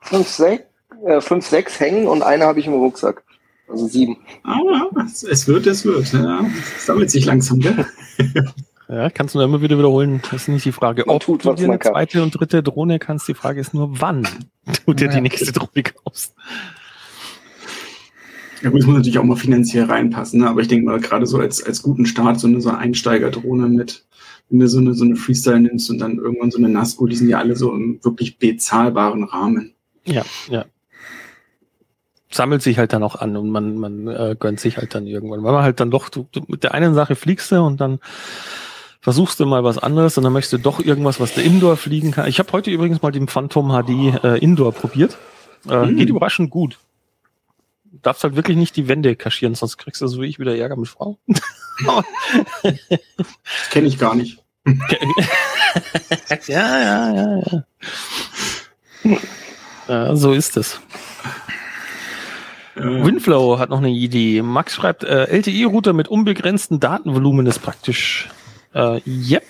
fünf, 0.00 0.28
sechs, 0.28 0.64
äh, 1.06 1.20
fünf, 1.20 1.46
sechs 1.46 1.78
hängen 1.80 2.06
und 2.06 2.22
eine 2.22 2.44
habe 2.44 2.60
ich 2.60 2.66
im 2.66 2.74
Rucksack. 2.74 3.22
Also 3.68 3.86
sieben. 3.88 4.16
Aber 4.44 4.90
es, 5.04 5.22
es 5.24 5.48
wird, 5.48 5.66
es 5.66 5.84
wird. 5.84 6.12
Ja. 6.12 6.44
Es 6.76 6.86
sammelt 6.86 7.10
sich 7.10 7.24
langsam, 7.24 7.60
gell? 7.60 7.86
Ja, 8.88 9.10
kannst 9.10 9.34
du 9.34 9.38
nur 9.40 9.46
immer 9.48 9.60
wieder 9.62 9.76
wiederholen. 9.78 10.22
Das 10.30 10.42
ist 10.42 10.48
nicht 10.48 10.64
die 10.64 10.70
Frage, 10.70 11.02
Man 11.04 11.16
ob 11.16 11.22
tut, 11.24 11.44
du 11.44 11.52
dir 11.54 11.64
eine 11.64 11.76
kann. 11.76 11.90
zweite 11.90 12.22
und 12.22 12.30
dritte 12.30 12.62
Drohne 12.62 13.00
kannst. 13.00 13.26
Die 13.26 13.34
Frage 13.34 13.60
ist 13.60 13.74
nur, 13.74 14.00
wann 14.00 14.28
du 14.86 14.94
dir 14.94 15.08
die 15.08 15.16
Ja. 15.16 15.20
nächste 15.22 15.50
Drohne 15.50 15.82
kaufst. 15.82 16.36
Ja 18.62 18.70
gut, 18.70 18.80
es 18.80 18.86
muss 18.86 18.94
natürlich 18.96 19.18
auch 19.18 19.24
mal 19.24 19.36
finanziell 19.36 19.84
reinpassen, 19.86 20.40
ne? 20.40 20.48
aber 20.48 20.60
ich 20.60 20.68
denke 20.68 20.86
mal, 20.86 21.00
gerade 21.00 21.26
so 21.26 21.38
als, 21.38 21.62
als 21.64 21.82
guten 21.82 22.06
Start, 22.06 22.38
so 22.38 22.46
eine, 22.46 22.60
so 22.60 22.68
eine 22.68 22.78
Einsteigerdrohne 22.78 23.68
mit, 23.68 24.06
wenn 24.48 24.60
du 24.60 24.68
so 24.68 24.78
eine, 24.78 24.94
so 24.94 25.04
eine 25.04 25.16
Freestyle 25.16 25.60
nimmst 25.60 25.90
und 25.90 25.98
dann 25.98 26.18
irgendwann 26.18 26.50
so 26.52 26.58
eine 26.58 26.68
Nasco, 26.68 27.06
die 27.06 27.16
sind 27.16 27.28
ja 27.28 27.38
alle 27.38 27.56
so 27.56 27.72
im 27.74 27.98
wirklich 28.04 28.38
bezahlbaren 28.38 29.24
Rahmen. 29.24 29.74
Ja, 30.04 30.24
ja. 30.48 30.64
Sammelt 32.30 32.62
sich 32.62 32.78
halt 32.78 32.92
dann 32.92 33.02
auch 33.02 33.16
an 33.16 33.36
und 33.36 33.50
man, 33.50 33.76
man 33.76 34.08
äh, 34.08 34.36
gönnt 34.38 34.58
sich 34.60 34.76
halt 34.78 34.94
dann 34.94 35.06
irgendwann. 35.06 35.42
Weil 35.44 35.52
man 35.52 35.62
halt 35.62 35.78
dann 35.80 35.90
doch, 35.90 36.08
du, 36.08 36.26
du, 36.32 36.42
mit 36.48 36.64
der 36.64 36.74
einen 36.74 36.94
Sache 36.94 37.14
fliegst 37.14 37.52
du 37.52 37.62
und 37.62 37.80
dann 37.80 38.00
versuchst 39.00 39.38
du 39.38 39.46
mal 39.46 39.62
was 39.62 39.78
anderes 39.78 40.18
und 40.18 40.24
dann 40.24 40.32
möchtest 40.32 40.54
du 40.54 40.58
doch 40.58 40.80
irgendwas, 40.80 41.20
was 41.20 41.34
du 41.34 41.40
Indoor 41.40 41.76
fliegen 41.76 42.10
kann. 42.10 42.28
Ich 42.28 42.40
habe 42.40 42.50
heute 42.52 42.70
übrigens 42.72 43.02
mal 43.02 43.12
den 43.12 43.28
Phantom 43.28 43.68
HD 43.70 44.24
äh, 44.24 44.38
Indoor 44.38 44.72
probiert. 44.72 45.16
Äh, 45.68 45.86
Mhm. 45.86 45.96
Geht 45.96 46.08
überraschend 46.08 46.50
gut. 46.50 46.78
Du 47.84 47.98
darfst 48.02 48.22
halt 48.24 48.36
wirklich 48.36 48.56
nicht 48.56 48.76
die 48.76 48.88
Wände 48.88 49.16
kaschieren, 49.16 49.54
sonst 49.54 49.78
kriegst 49.78 50.00
du 50.02 50.06
so 50.06 50.20
wie 50.20 50.26
ich 50.26 50.38
wieder 50.38 50.56
Ärger 50.56 50.76
mit 50.76 50.88
Frau. 50.88 51.18
Das 51.82 52.04
kenne 53.70 53.86
ich 53.88 53.98
gar 53.98 54.14
nicht. 54.14 54.42
ja, 56.46 56.80
ja, 56.80 57.14
ja, 57.14 57.42
ja. 59.04 59.18
Ja, 59.88 60.16
so 60.16 60.32
ist 60.32 60.56
es. 60.56 60.80
Äh, 62.76 63.04
Winflow 63.04 63.58
hat 63.58 63.70
noch 63.70 63.78
eine 63.78 63.90
Idee. 63.90 64.42
Max 64.42 64.74
schreibt, 64.74 65.04
äh, 65.04 65.24
LTE-Router 65.24 65.92
mit 65.92 66.08
unbegrenztem 66.08 66.78
Datenvolumen 66.78 67.46
ist 67.46 67.60
praktisch. 67.60 68.28
Äh, 68.74 69.00
yep. 69.06 69.44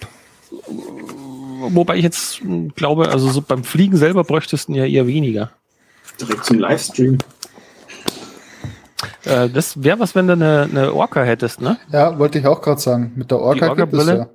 Wobei 1.68 1.97
ich 1.97 2.05
jetzt 2.05 2.41
glaube, 2.77 3.09
also 3.09 3.29
so 3.29 3.43
beim 3.43 3.64
Fliegen 3.64 3.97
selber 3.97 4.24
bräuchtest 4.24 4.68
du 4.68 4.74
ja 4.74 4.85
eher 4.85 5.07
weniger. 5.07 5.51
direkt 6.20 6.45
zum 6.45 6.59
Livestream. 6.59 7.18
Äh, 9.24 9.49
das 9.51 9.83
wäre 9.83 9.99
was, 9.99 10.14
wenn 10.14 10.29
du 10.29 10.35
eine, 10.35 10.68
eine 10.70 10.95
Orca 10.95 11.22
hättest, 11.22 11.61
ne? 11.61 11.79
Ja, 11.91 12.18
wollte 12.18 12.39
ich 12.39 12.47
auch 12.47 12.62
gerade 12.62 12.81
sagen. 12.81 13.12
Mit 13.16 13.31
der 13.31 13.41
Orca, 13.41 13.74
gibt 13.74 13.93
es 13.93 14.07
ja. 14.07 14.29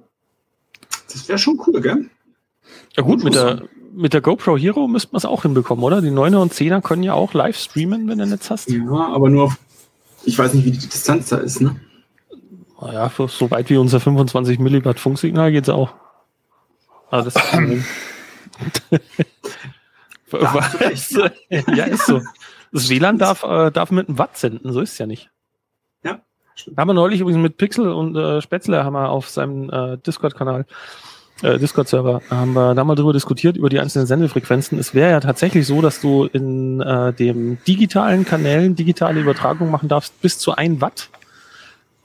Das 1.11 1.27
wäre 1.29 1.37
schon 1.39 1.59
cool, 1.65 1.81
gell? 1.81 2.09
Ja 2.97 3.03
gut, 3.03 3.23
mit 3.23 3.35
der, 3.35 3.63
mit 3.93 4.13
der 4.13 4.21
GoPro 4.21 4.57
Hero 4.57 4.87
müsste 4.87 5.09
man 5.11 5.17
es 5.17 5.25
auch 5.25 5.43
hinbekommen, 5.43 5.83
oder? 5.83 6.01
Die 6.01 6.09
9er 6.09 6.37
und 6.37 6.53
10er 6.53 6.81
können 6.81 7.03
ja 7.03 7.13
auch 7.13 7.33
live 7.33 7.57
streamen, 7.57 8.07
wenn 8.07 8.17
du 8.17 8.25
Netz 8.25 8.49
hast. 8.49 8.69
Ja, 8.69 8.91
aber 8.91 9.29
nur 9.29 9.45
auf, 9.45 9.57
ich 10.23 10.37
weiß 10.37 10.53
nicht, 10.53 10.65
wie 10.65 10.71
die 10.71 10.79
Distanz 10.79 11.29
da 11.29 11.37
ist, 11.37 11.61
ne? 11.61 11.75
Naja, 12.79 13.11
so 13.15 13.51
weit 13.51 13.69
wie 13.69 13.77
unser 13.77 13.99
25 13.99 14.59
Milliwatt 14.59 14.99
Funksignal 14.99 15.51
geht's 15.51 15.69
auch. 15.69 15.93
Also 17.11 17.29
das 17.29 17.53
recht. 20.79 21.11
ja, 21.49 21.83
ist 21.85 22.05
so. 22.05 22.21
Das 22.71 22.89
WLAN 22.89 23.17
darf, 23.17 23.43
äh, 23.43 23.69
darf 23.69 23.91
mit 23.91 24.07
einem 24.07 24.17
Watt 24.17 24.37
senden, 24.37 24.71
so 24.71 24.79
ist 24.79 24.97
ja 24.97 25.05
nicht. 25.05 25.29
Ja. 26.03 26.21
Haben 26.77 26.89
wir 26.89 26.93
neulich 26.93 27.19
übrigens 27.19 27.41
mit 27.41 27.57
Pixel 27.57 27.91
und 27.91 28.15
äh, 28.15 28.41
Spätzle 28.41 28.83
haben 28.83 28.93
wir 28.93 29.09
auf 29.09 29.29
seinem 29.29 29.69
äh, 29.69 29.97
Discord-Kanal, 29.97 30.65
äh, 31.41 31.57
Discord-Server, 31.57 32.21
haben 32.29 32.53
wir 32.53 32.75
da 32.75 32.83
mal 32.83 32.95
drüber 32.95 33.13
diskutiert, 33.13 33.57
über 33.57 33.69
die 33.69 33.79
einzelnen 33.79 34.07
Sendefrequenzen. 34.07 34.77
Es 34.79 34.93
wäre 34.93 35.11
ja 35.11 35.19
tatsächlich 35.19 35.65
so, 35.67 35.81
dass 35.81 36.01
du 36.01 36.25
in 36.25 36.81
äh, 36.81 37.13
dem 37.13 37.57
digitalen 37.67 38.25
Kanälen 38.25 38.75
digitale 38.75 39.19
Übertragung 39.19 39.71
machen 39.71 39.89
darfst 39.89 40.19
bis 40.21 40.37
zu 40.37 40.55
1 40.55 40.81
Watt. 40.81 41.09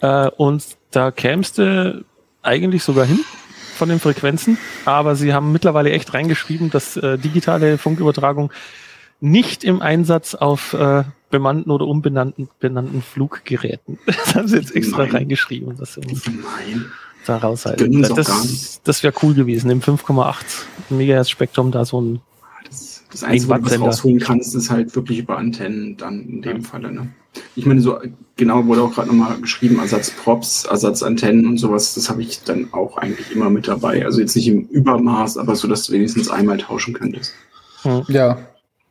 Äh, 0.00 0.28
und 0.36 0.64
da 0.90 1.10
kämst 1.10 1.58
du 1.58 2.04
eigentlich 2.42 2.82
sogar 2.82 3.06
hin 3.06 3.20
von 3.76 3.88
den 3.88 4.00
Frequenzen, 4.00 4.58
aber 4.84 5.16
sie 5.16 5.34
haben 5.34 5.52
mittlerweile 5.52 5.90
echt 5.90 6.14
reingeschrieben, 6.14 6.70
dass 6.70 6.96
äh, 6.96 7.18
digitale 7.18 7.78
Funkübertragung 7.78 8.50
nicht 9.20 9.64
im 9.64 9.82
Einsatz 9.82 10.34
auf 10.34 10.72
äh, 10.72 11.04
bemannten 11.30 11.70
oder 11.70 11.86
unbenannten 11.86 12.48
benannten 12.60 13.02
Fluggeräten. 13.02 13.98
Das 14.06 14.34
haben 14.34 14.48
sie 14.48 14.56
jetzt 14.56 14.74
extra 14.74 15.04
Nein. 15.04 15.16
reingeschrieben, 15.16 15.76
sie 15.76 16.00
uns 16.00 16.26
Nein. 16.26 16.86
Da 17.26 17.38
raushalten. 17.38 18.02
Gar 18.02 18.14
Das, 18.14 18.80
das 18.82 19.02
wäre 19.02 19.14
cool 19.22 19.34
gewesen, 19.34 19.70
im 19.70 19.80
5,8 19.80 20.34
Megahertz 20.90 21.30
Spektrum 21.30 21.70
da 21.70 21.84
so 21.84 22.00
ein 22.00 22.20
Das, 22.64 23.04
das 23.10 23.22
Einzige, 23.24 23.62
was 23.62 23.72
du 23.72 23.80
rausholen 23.80 24.18
kannst, 24.20 24.54
ist 24.54 24.70
halt 24.70 24.94
wirklich 24.96 25.18
über 25.18 25.38
Antennen 25.38 25.96
dann 25.96 26.28
in 26.28 26.42
dem 26.42 26.62
Falle. 26.62 26.92
Ne? 26.92 27.08
Ich 27.54 27.66
meine, 27.66 27.80
so 27.80 27.98
genau 28.36 28.66
wurde 28.66 28.82
auch 28.82 28.94
gerade 28.94 29.08
nochmal 29.08 29.40
geschrieben, 29.40 29.78
Ersatzprops, 29.78 30.64
Ersatzzantennen 30.64 31.46
und 31.46 31.58
sowas, 31.58 31.94
das 31.94 32.08
habe 32.08 32.22
ich 32.22 32.42
dann 32.42 32.72
auch 32.72 32.96
eigentlich 32.96 33.30
immer 33.32 33.50
mit 33.50 33.68
dabei. 33.68 34.04
Also 34.04 34.20
jetzt 34.20 34.36
nicht 34.36 34.48
im 34.48 34.62
Übermaß, 34.62 35.38
aber 35.38 35.56
so, 35.56 35.68
dass 35.68 35.86
du 35.86 35.92
wenigstens 35.92 36.30
einmal 36.30 36.58
tauschen 36.58 36.94
könntest. 36.94 37.32
Ja, 38.08 38.38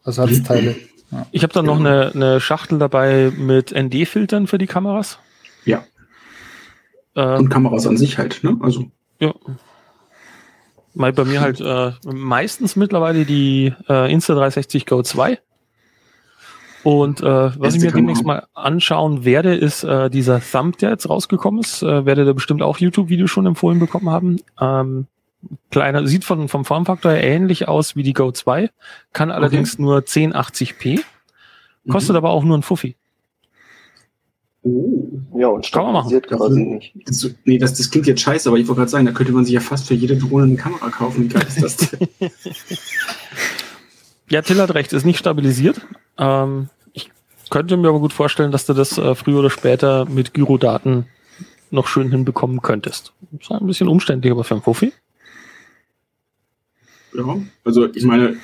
Ersatzteile. 0.04 0.76
Ich 1.32 1.44
habe 1.44 1.54
dann 1.54 1.66
noch 1.66 1.80
eine, 1.80 2.12
eine 2.14 2.40
Schachtel 2.42 2.80
dabei 2.80 3.32
mit 3.38 3.72
ND-Filtern 3.72 4.48
für 4.48 4.58
die 4.58 4.68
Kameras. 4.68 5.20
Äh, 7.16 7.38
Und 7.38 7.50
Kameras 7.50 7.88
an 7.88 7.98
sich 7.98 8.18
halt, 8.18 8.44
ne? 8.44 8.58
Also 8.62 8.86
ja. 9.20 9.34
Mal 10.94 11.12
bei 11.14 11.26
mir 11.26 11.42
halt 11.42 11.60
äh, 11.60 11.92
meistens 12.06 12.76
mittlerweile 12.76 13.26
die 13.26 13.74
äh, 13.90 14.14
Insta360 14.14 14.88
Go 14.88 15.02
2. 15.04 15.40
Und 16.84 17.22
äh, 17.22 17.60
was 17.60 17.76
ich 17.76 17.82
mir 17.82 17.92
demnächst 17.92 18.24
mal 18.24 18.46
anschauen 18.54 19.26
werde, 19.26 19.56
ist 19.56 19.84
äh, 19.84 20.10
dieser 20.10 20.40
Thumb, 20.40 20.78
der 20.78 20.92
jetzt 20.92 21.10
rausgekommen 21.10 21.60
ist. 21.62 21.82
Äh, 21.82 22.06
werde 22.06 22.26
da 22.26 22.34
bestimmt 22.34 22.62
auch 22.62 22.78
YouTube-Videos 22.78 23.30
schon 23.30 23.46
empfohlen 23.48 23.80
bekommen 23.80 24.10
haben. 24.10 24.40
Ähm, 24.62 25.08
kleiner, 25.72 26.06
sieht 26.08 26.24
von, 26.24 26.48
vom 26.48 26.64
Formfaktor 26.64 27.12
her 27.14 27.24
ähnlich 27.24 27.68
aus 27.68 27.96
wie 27.96 28.04
die 28.04 28.14
Go 28.14 28.32
2, 28.32 28.70
kann 29.14 29.32
allerdings 29.32 29.80
nur 29.80 30.00
1080p, 30.00 31.02
kostet 31.90 32.14
Mhm. 32.14 32.18
aber 32.18 32.30
auch 32.30 32.44
nur 32.44 32.58
ein 32.58 32.64
Fuffi. 32.64 32.96
Oh. 34.66 35.12
Ja, 35.38 35.48
und 35.50 35.72
Kann 35.72 35.84
man 35.84 35.94
machen. 35.94 36.10
stabilisiert 36.10 36.28
quasi 36.28 36.62
nicht. 36.62 36.94
Das, 37.06 37.30
nee, 37.46 37.60
das, 37.60 37.76
das 37.76 37.92
klingt 37.92 38.08
jetzt 38.08 38.22
scheiße, 38.22 38.50
aber 38.50 38.58
ich 38.58 38.68
wollte 38.68 38.80
gerade 38.80 38.90
sagen, 38.92 39.06
da 39.06 39.12
könnte 39.12 39.32
man 39.32 39.46
sich 39.46 39.54
ja 39.54 39.60
fast 39.60 39.88
für 39.88 39.94
jede 39.94 40.18
Drohne 40.18 40.46
eine 40.46 40.56
Kamera 40.56 40.90
kaufen. 40.90 41.26
Wie 41.26 41.28
geil 41.28 41.46
ist 41.48 41.62
das 41.62 41.78
denn? 41.78 42.08
Ja, 44.28 44.42
Till 44.42 44.60
hat 44.60 44.74
recht, 44.74 44.92
ist 44.92 45.06
nicht 45.06 45.20
stabilisiert. 45.20 45.82
Ähm, 46.18 46.70
ich 46.94 47.12
könnte 47.52 47.78
mir 47.78 47.90
aber 47.90 48.00
gut 48.00 48.12
vorstellen, 48.12 48.52
dass 48.52 48.66
du 48.66 48.74
das 48.74 48.98
äh, 48.98 49.14
früher 49.14 49.38
oder 49.38 49.52
später 49.52 50.06
mit 50.06 50.34
Gyrodaten 50.34 51.06
noch 51.70 51.86
schön 51.88 52.10
hinbekommen 52.10 52.64
könntest. 52.64 53.14
Ist 53.40 53.52
ein 53.52 53.68
bisschen 53.68 53.88
umständlich, 53.88 54.32
aber 54.32 54.44
für 54.44 54.56
einen 54.56 54.64
Fuffi. 54.64 54.94
ja, 57.14 57.38
also 57.64 57.86
ich 57.94 58.04
meine, 58.04 58.38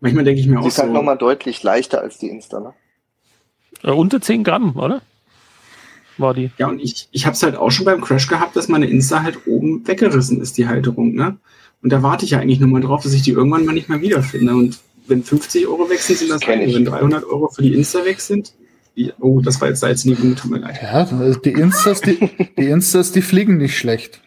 manchmal 0.00 0.24
denke 0.24 0.40
ich 0.40 0.48
mir 0.48 0.54
Sie 0.54 0.58
auch 0.62 0.66
ist 0.66 0.78
halt 0.78 0.88
so, 0.88 0.94
nochmal 0.94 1.16
deutlich 1.16 1.62
leichter 1.62 2.00
als 2.00 2.18
die 2.18 2.28
Insta, 2.28 2.58
ne? 2.58 2.74
Äh, 3.84 3.92
unter 3.92 4.20
10 4.20 4.42
Gramm, 4.42 4.76
oder? 4.76 5.00
War 6.18 6.34
die. 6.34 6.50
ja, 6.58 6.68
und 6.68 6.80
ich, 6.80 7.08
ich 7.10 7.26
habe 7.26 7.34
es 7.34 7.42
halt 7.42 7.56
auch 7.56 7.70
schon 7.70 7.86
beim 7.86 8.00
Crash 8.00 8.28
gehabt, 8.28 8.54
dass 8.56 8.68
meine 8.68 8.86
Insta 8.86 9.22
halt 9.22 9.46
oben 9.46 9.86
weggerissen 9.86 10.40
ist, 10.40 10.58
die 10.58 10.68
Halterung, 10.68 11.14
ne? 11.14 11.36
Und 11.82 11.90
da 11.92 12.02
warte 12.02 12.24
ich 12.24 12.32
ja 12.32 12.38
eigentlich 12.38 12.60
nur 12.60 12.68
mal 12.68 12.80
drauf, 12.80 13.02
dass 13.02 13.12
ich 13.12 13.22
die 13.22 13.32
irgendwann 13.32 13.64
mal 13.64 13.72
nicht 13.72 13.88
mehr 13.88 14.00
wiederfinde. 14.00 14.54
Und 14.54 14.78
wenn 15.08 15.24
50 15.24 15.66
Euro 15.66 15.90
weg 15.90 15.98
sind, 15.98 16.18
sind 16.18 16.30
das 16.30 16.40
Kenn 16.40 16.60
eine. 16.60 16.66
ich. 16.66 16.74
Wenn 16.76 16.84
300 16.84 17.24
Euro 17.24 17.48
für 17.48 17.62
die 17.62 17.74
Insta 17.74 18.04
weg 18.04 18.20
sind, 18.20 18.52
Ja, 18.94 19.12
oh, 19.20 19.40
das 19.40 19.60
war 19.60 19.68
jetzt 19.68 19.82
da 19.82 19.88
jetzt 19.88 20.06
nie 20.06 20.14
gut, 20.14 20.38
tut 20.38 20.50
mir 20.50 20.58
leid. 20.58 20.78
Ja, 20.80 21.04
die 21.44 21.50
Instas, 21.50 22.00
die, 22.02 22.18
die 22.56 22.66
Instas, 22.66 23.10
die 23.10 23.22
fliegen 23.22 23.56
nicht 23.56 23.76
schlecht. 23.76 24.20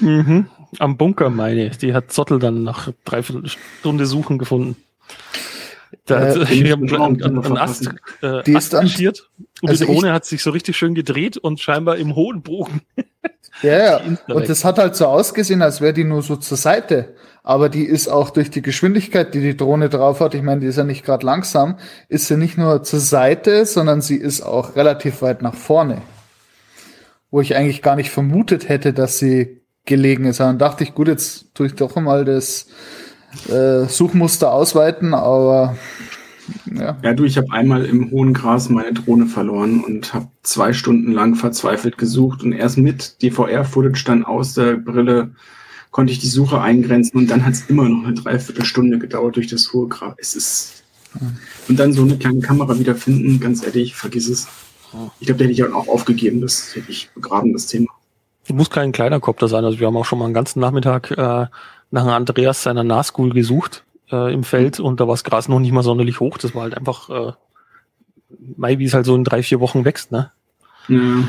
Mhm. 0.00 0.46
Am 0.78 0.96
Bunker, 0.96 1.30
meine 1.30 1.66
ich. 1.68 1.78
Die 1.78 1.94
hat 1.94 2.12
Zottel 2.12 2.38
dann 2.38 2.62
nach 2.62 2.92
dreiviertel 3.04 3.48
Stunde 3.80 4.06
Suchen 4.06 4.38
gefunden. 4.38 4.76
Da 6.06 6.20
Äh, 6.20 6.38
hat 6.38 6.50
den 6.50 6.66
ich 6.66 6.72
hab 6.72 6.80
muss 6.80 6.90
man 6.92 7.22
einen, 7.22 7.44
einen, 7.44 7.58
Ast, 7.58 7.90
äh, 8.22 8.42
Die 8.44 8.52
ist 8.52 8.74
Ast 8.74 8.82
marschiert 8.84 9.30
und 9.62 9.70
also 9.70 9.84
die 9.84 9.92
Drohne 9.92 10.12
hat 10.12 10.24
sich 10.24 10.42
so 10.42 10.50
richtig 10.50 10.76
schön 10.76 10.94
gedreht 10.94 11.36
und 11.36 11.60
scheinbar 11.60 11.96
im 11.96 12.14
hohen 12.14 12.42
Bogen. 12.42 12.82
Ja, 13.62 13.78
ja. 13.78 14.00
Und 14.28 14.48
das 14.48 14.64
hat 14.64 14.78
halt 14.78 14.96
so 14.96 15.06
ausgesehen, 15.06 15.60
als 15.60 15.80
wäre 15.80 15.92
die 15.92 16.04
nur 16.04 16.22
so 16.22 16.36
zur 16.36 16.56
Seite. 16.56 17.14
Aber 17.42 17.68
die 17.68 17.84
ist 17.84 18.08
auch 18.08 18.30
durch 18.30 18.48
die 18.50 18.62
Geschwindigkeit, 18.62 19.34
die 19.34 19.40
die 19.40 19.56
Drohne 19.56 19.88
drauf 19.88 20.20
hat, 20.20 20.34
ich 20.34 20.42
meine, 20.42 20.60
die 20.60 20.66
ist 20.66 20.76
ja 20.76 20.84
nicht 20.84 21.04
gerade 21.04 21.26
langsam, 21.26 21.76
ist 22.08 22.28
sie 22.28 22.36
nicht 22.36 22.56
nur 22.56 22.82
zur 22.84 23.00
Seite, 23.00 23.66
sondern 23.66 24.00
sie 24.00 24.16
ist 24.16 24.40
auch 24.40 24.76
relativ 24.76 25.20
weit 25.20 25.42
nach 25.42 25.54
vorne. 25.54 26.00
Wo 27.30 27.40
ich 27.40 27.54
eigentlich 27.56 27.82
gar 27.82 27.96
nicht 27.96 28.10
vermutet 28.10 28.68
hätte, 28.68 28.92
dass 28.94 29.18
sie 29.18 29.60
gelegen 29.84 30.24
ist. 30.24 30.40
Dann 30.40 30.58
dachte 30.58 30.84
ich, 30.84 30.94
gut, 30.94 31.08
jetzt 31.08 31.54
tue 31.54 31.66
ich 31.66 31.74
doch 31.74 31.96
mal 31.96 32.24
das 32.24 32.68
äh, 33.48 33.86
Suchmuster 33.86 34.52
ausweiten, 34.52 35.14
aber 35.14 35.76
ja. 36.74 36.96
Ja, 37.02 37.14
du, 37.14 37.24
ich 37.24 37.36
habe 37.36 37.52
einmal 37.52 37.84
im 37.84 38.10
hohen 38.10 38.34
Gras 38.34 38.68
meine 38.68 38.92
Drohne 38.92 39.26
verloren 39.26 39.84
und 39.84 40.12
habe 40.14 40.28
zwei 40.42 40.72
Stunden 40.72 41.12
lang 41.12 41.34
verzweifelt 41.34 41.96
gesucht 41.98 42.42
und 42.42 42.52
erst 42.52 42.78
mit 42.78 43.22
DVR-Footage 43.22 44.04
dann 44.04 44.24
aus 44.24 44.54
der 44.54 44.76
Brille 44.76 45.30
konnte 45.90 46.12
ich 46.12 46.18
die 46.18 46.28
Suche 46.28 46.60
eingrenzen 46.60 47.18
und 47.18 47.30
dann 47.30 47.44
hat 47.44 47.54
es 47.54 47.68
immer 47.68 47.88
noch 47.88 48.04
eine 48.04 48.14
Dreiviertelstunde 48.14 48.98
gedauert 48.98 49.36
durch 49.36 49.48
das 49.48 49.72
hohe 49.72 49.88
Gras. 49.88 50.14
Es 50.18 50.34
ist 50.34 50.80
und 51.68 51.78
dann 51.78 51.92
so 51.92 52.02
eine 52.02 52.16
kleine 52.16 52.40
Kamera 52.40 52.78
wiederfinden, 52.78 53.40
ganz 53.40 53.64
ehrlich, 53.64 53.96
vergiss 53.96 54.28
es. 54.28 54.48
Ich 55.18 55.26
glaube, 55.26 55.38
da 55.38 55.44
hätte 55.44 55.52
ich 55.52 55.64
auch 55.64 55.88
aufgegeben, 55.88 56.40
das 56.40 56.74
hätte 56.74 56.90
ich 56.90 57.10
begraben, 57.14 57.52
das 57.52 57.66
Thema. 57.66 57.88
Muss 58.48 58.70
kein 58.70 58.90
kleiner 58.90 59.20
Kopter 59.20 59.46
sein. 59.46 59.64
Also 59.64 59.78
wir 59.78 59.86
haben 59.86 59.96
auch 59.96 60.04
schon 60.04 60.18
mal 60.18 60.24
einen 60.24 60.34
ganzen 60.34 60.58
Nachmittag 60.58 61.12
äh, 61.12 61.46
nach 61.90 62.02
einem 62.02 62.10
Andreas 62.12 62.62
seiner 62.62 62.84
Nahschool 62.84 63.30
gesucht 63.30 63.84
äh, 64.10 64.32
im 64.32 64.44
Feld 64.44 64.80
und 64.80 65.00
da 65.00 65.06
war 65.06 65.14
das 65.14 65.24
Gras 65.24 65.48
noch 65.48 65.60
nicht 65.60 65.72
mal 65.72 65.82
sonderlich 65.82 66.20
hoch. 66.20 66.38
Das 66.38 66.54
war 66.54 66.62
halt 66.62 66.76
einfach 66.76 67.10
äh, 67.10 67.32
Mai, 68.56 68.78
wie 68.78 68.84
es 68.84 68.94
halt 68.94 69.06
so 69.06 69.16
in 69.16 69.24
drei, 69.24 69.42
vier 69.42 69.60
Wochen 69.60 69.84
wächst, 69.84 70.12
ne? 70.12 70.30
Ja. 70.88 71.24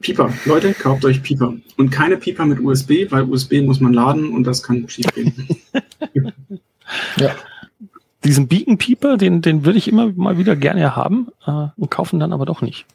Pieper, 0.00 0.32
Leute, 0.44 0.74
kauft 0.74 1.04
euch 1.04 1.22
Pieper. 1.22 1.54
Und 1.76 1.90
keine 1.90 2.16
Pieper 2.16 2.44
mit 2.44 2.60
USB, 2.60 3.10
weil 3.10 3.22
USB 3.24 3.62
muss 3.62 3.80
man 3.80 3.92
laden 3.92 4.32
und 4.32 4.44
das 4.44 4.62
kann 4.62 4.88
schief 4.88 5.06
gehen. 5.14 5.32
ja. 7.16 7.34
Diesen 8.24 8.48
Beacon 8.48 8.78
Pieper, 8.78 9.16
den, 9.16 9.42
den 9.42 9.64
würde 9.64 9.78
ich 9.78 9.88
immer 9.88 10.12
mal 10.12 10.38
wieder 10.38 10.56
gerne 10.56 10.96
haben 10.96 11.28
äh, 11.46 11.68
und 11.76 11.90
kaufen 11.90 12.18
dann 12.20 12.32
aber 12.32 12.46
doch 12.46 12.62
nicht. 12.62 12.86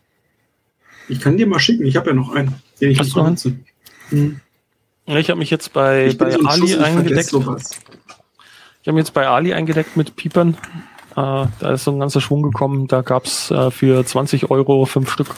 Ich 1.09 1.21
kann 1.21 1.37
dir 1.37 1.47
mal 1.47 1.59
schicken, 1.59 1.85
ich 1.85 1.95
habe 1.95 2.09
ja 2.09 2.13
noch 2.13 2.33
einen, 2.33 2.55
den 2.81 2.91
ich 2.91 2.99
Hast 2.99 3.15
einen? 3.15 3.25
benutze. 3.25 3.57
Hm. 4.09 4.39
Ja, 5.07 5.17
Ich 5.17 5.29
habe 5.29 5.39
mich 5.39 5.49
jetzt 5.49 5.73
bei, 5.73 6.13
bei 6.17 6.35
Ali 6.45 6.67
Schuss, 6.67 6.77
eingedeckt. 6.79 7.27
Ich 7.33 7.33
habe 7.33 8.93
mich 8.93 8.97
jetzt 8.97 9.13
bei 9.13 9.27
Ali 9.27 9.53
eingedeckt 9.53 9.95
mit 9.97 10.15
Piepern. 10.15 10.57
Äh, 11.11 11.45
da 11.59 11.71
ist 11.73 11.83
so 11.85 11.91
ein 11.91 11.99
ganzer 11.99 12.21
Schwung 12.21 12.43
gekommen. 12.43 12.87
Da 12.87 13.01
gab's 13.01 13.51
äh, 13.51 13.71
für 13.71 14.05
20 14.05 14.49
Euro 14.51 14.85
fünf 14.85 15.11
Stück. 15.11 15.29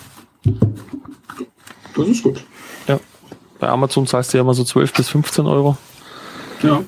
Das 1.96 2.08
ist 2.08 2.24
gut. 2.24 2.44
Bei 3.60 3.68
Amazon 3.68 4.08
zahlst 4.08 4.34
du 4.34 4.38
ja 4.38 4.42
immer 4.42 4.54
so 4.54 4.64
12 4.64 4.94
bis 4.94 5.10
15 5.10 5.46
Euro. 5.46 5.78
Ja, 6.64 6.82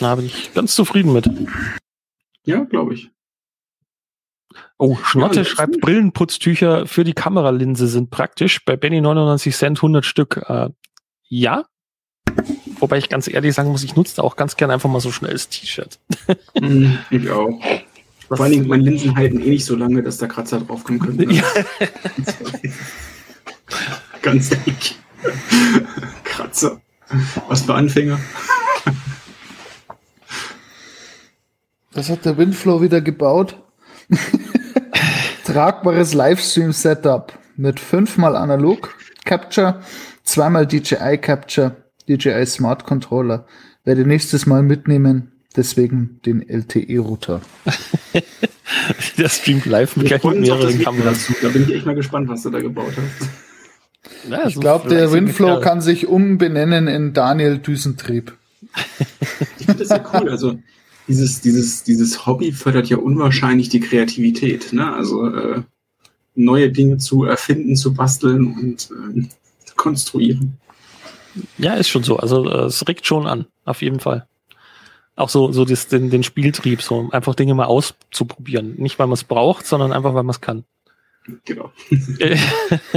Da 0.00 0.16
bin 0.16 0.26
ich 0.26 0.52
ganz 0.52 0.74
zufrieden 0.74 1.12
mit. 1.12 1.30
ja 2.44 2.64
glaube 2.64 2.94
ich. 2.94 3.10
Oh, 4.78 4.96
Schnotte 5.04 5.40
Ja, 5.40 5.44
schreibt. 5.44 5.80
Brillenputztücher 5.80 6.86
für 6.86 7.04
die 7.04 7.12
Kameralinse 7.14 7.86
sind 7.88 8.10
praktisch. 8.10 8.64
Bei 8.64 8.76
Benny 8.76 9.00
99 9.00 9.54
Cent 9.56 9.78
100 9.78 10.04
Stück. 10.04 10.42
Äh, 10.48 10.68
ja. 11.28 11.64
Wobei 12.78 12.98
ich 12.98 13.08
ganz 13.08 13.28
ehrlich 13.28 13.54
sagen 13.54 13.70
muss, 13.70 13.84
ich 13.84 13.96
nutze 13.96 14.16
da 14.16 14.22
auch 14.22 14.36
ganz 14.36 14.56
gerne 14.56 14.74
einfach 14.74 14.90
mal 14.90 15.00
so 15.00 15.10
schnell 15.12 15.32
das 15.32 15.48
T-Shirt. 15.48 15.98
Hm, 16.58 16.98
ich 17.10 17.30
auch. 17.30 17.58
Was- 18.28 18.38
Vor 18.38 18.44
allen 18.44 18.52
Dingen, 18.52 18.68
meine 18.68 18.82
Linsen 18.84 19.16
halten 19.16 19.40
eh 19.40 19.50
nicht 19.50 19.64
so 19.64 19.76
lange, 19.76 20.02
dass 20.02 20.18
da 20.18 20.26
Kratzer 20.26 20.60
draufkommen 20.60 21.00
können. 21.00 21.30
Ja. 21.30 21.44
Ganz 24.22 24.50
ehrlich. 24.52 24.96
Kratzer. 26.24 26.80
Was 27.48 27.62
für 27.62 27.74
Anfänger. 27.74 28.18
Das 31.92 32.08
hat 32.08 32.24
der 32.24 32.38
Windflow 32.38 32.80
wieder 32.80 33.00
gebaut. 33.00 33.58
Tragbares 35.44 36.14
Livestream-Setup 36.14 37.32
mit 37.56 37.80
fünfmal 37.80 38.36
Analog 38.36 38.94
Capture, 39.24 39.80
zweimal 40.24 40.66
DJI 40.66 41.18
Capture, 41.18 41.76
DJI 42.08 42.46
Smart 42.46 42.84
Controller. 42.84 43.46
Werde 43.84 44.06
nächstes 44.06 44.46
Mal 44.46 44.62
mitnehmen, 44.62 45.32
deswegen 45.56 46.20
den 46.24 46.48
LTE-Router. 46.48 47.40
Der 49.18 49.28
streamt 49.28 49.66
live 49.66 49.96
mit, 49.96 50.06
gleich 50.06 50.24
mit 50.24 50.40
mehreren 50.40 50.80
Kameras. 50.80 51.32
Da 51.42 51.48
bin 51.48 51.64
ich 51.64 51.74
echt 51.74 51.86
mal 51.86 51.94
gespannt, 51.94 52.28
was 52.28 52.42
du 52.42 52.50
da 52.50 52.60
gebaut 52.60 52.92
hast. 52.96 53.28
Ja, 54.28 54.46
Ich 54.46 54.54
so 54.54 54.60
glaube, 54.60 54.88
der 54.88 55.08
Kerl. 55.08 55.60
kann 55.60 55.80
sich 55.80 56.06
umbenennen 56.06 56.88
in 56.88 57.12
Daniel 57.12 57.58
Düsentrieb. 57.58 58.32
Ich 59.58 59.66
finde 59.66 59.84
das 59.84 59.90
ja 59.90 60.02
cool. 60.14 60.28
Also 60.28 60.58
dieses, 61.08 61.40
dieses, 61.40 61.82
dieses 61.84 62.26
Hobby 62.26 62.52
fördert 62.52 62.88
ja 62.88 62.96
unwahrscheinlich 62.96 63.68
die 63.68 63.80
Kreativität. 63.80 64.72
Ne? 64.72 64.92
Also 64.92 65.26
äh, 65.26 65.62
neue 66.34 66.70
Dinge 66.70 66.98
zu 66.98 67.24
erfinden, 67.24 67.76
zu 67.76 67.94
basteln 67.94 68.54
und 68.54 68.90
ähm, 68.90 69.28
zu 69.64 69.74
konstruieren. 69.74 70.58
Ja, 71.58 71.74
ist 71.74 71.88
schon 71.88 72.02
so. 72.02 72.16
Also 72.16 72.48
äh, 72.48 72.64
es 72.64 72.86
regt 72.86 73.06
schon 73.06 73.26
an, 73.26 73.46
auf 73.64 73.82
jeden 73.82 74.00
Fall. 74.00 74.26
Auch 75.14 75.28
so, 75.28 75.52
so 75.52 75.64
das, 75.64 75.88
den, 75.88 76.10
den 76.10 76.22
Spieltrieb, 76.22 76.80
so 76.80 77.10
einfach 77.12 77.34
Dinge 77.34 77.54
mal 77.54 77.66
auszuprobieren. 77.66 78.76
Nicht, 78.76 78.98
weil 78.98 79.06
man 79.06 79.14
es 79.14 79.24
braucht, 79.24 79.66
sondern 79.66 79.92
einfach, 79.92 80.14
weil 80.14 80.22
man 80.22 80.30
es 80.30 80.40
kann. 80.40 80.64
Genau. 81.44 81.70
Äh, 82.18 82.36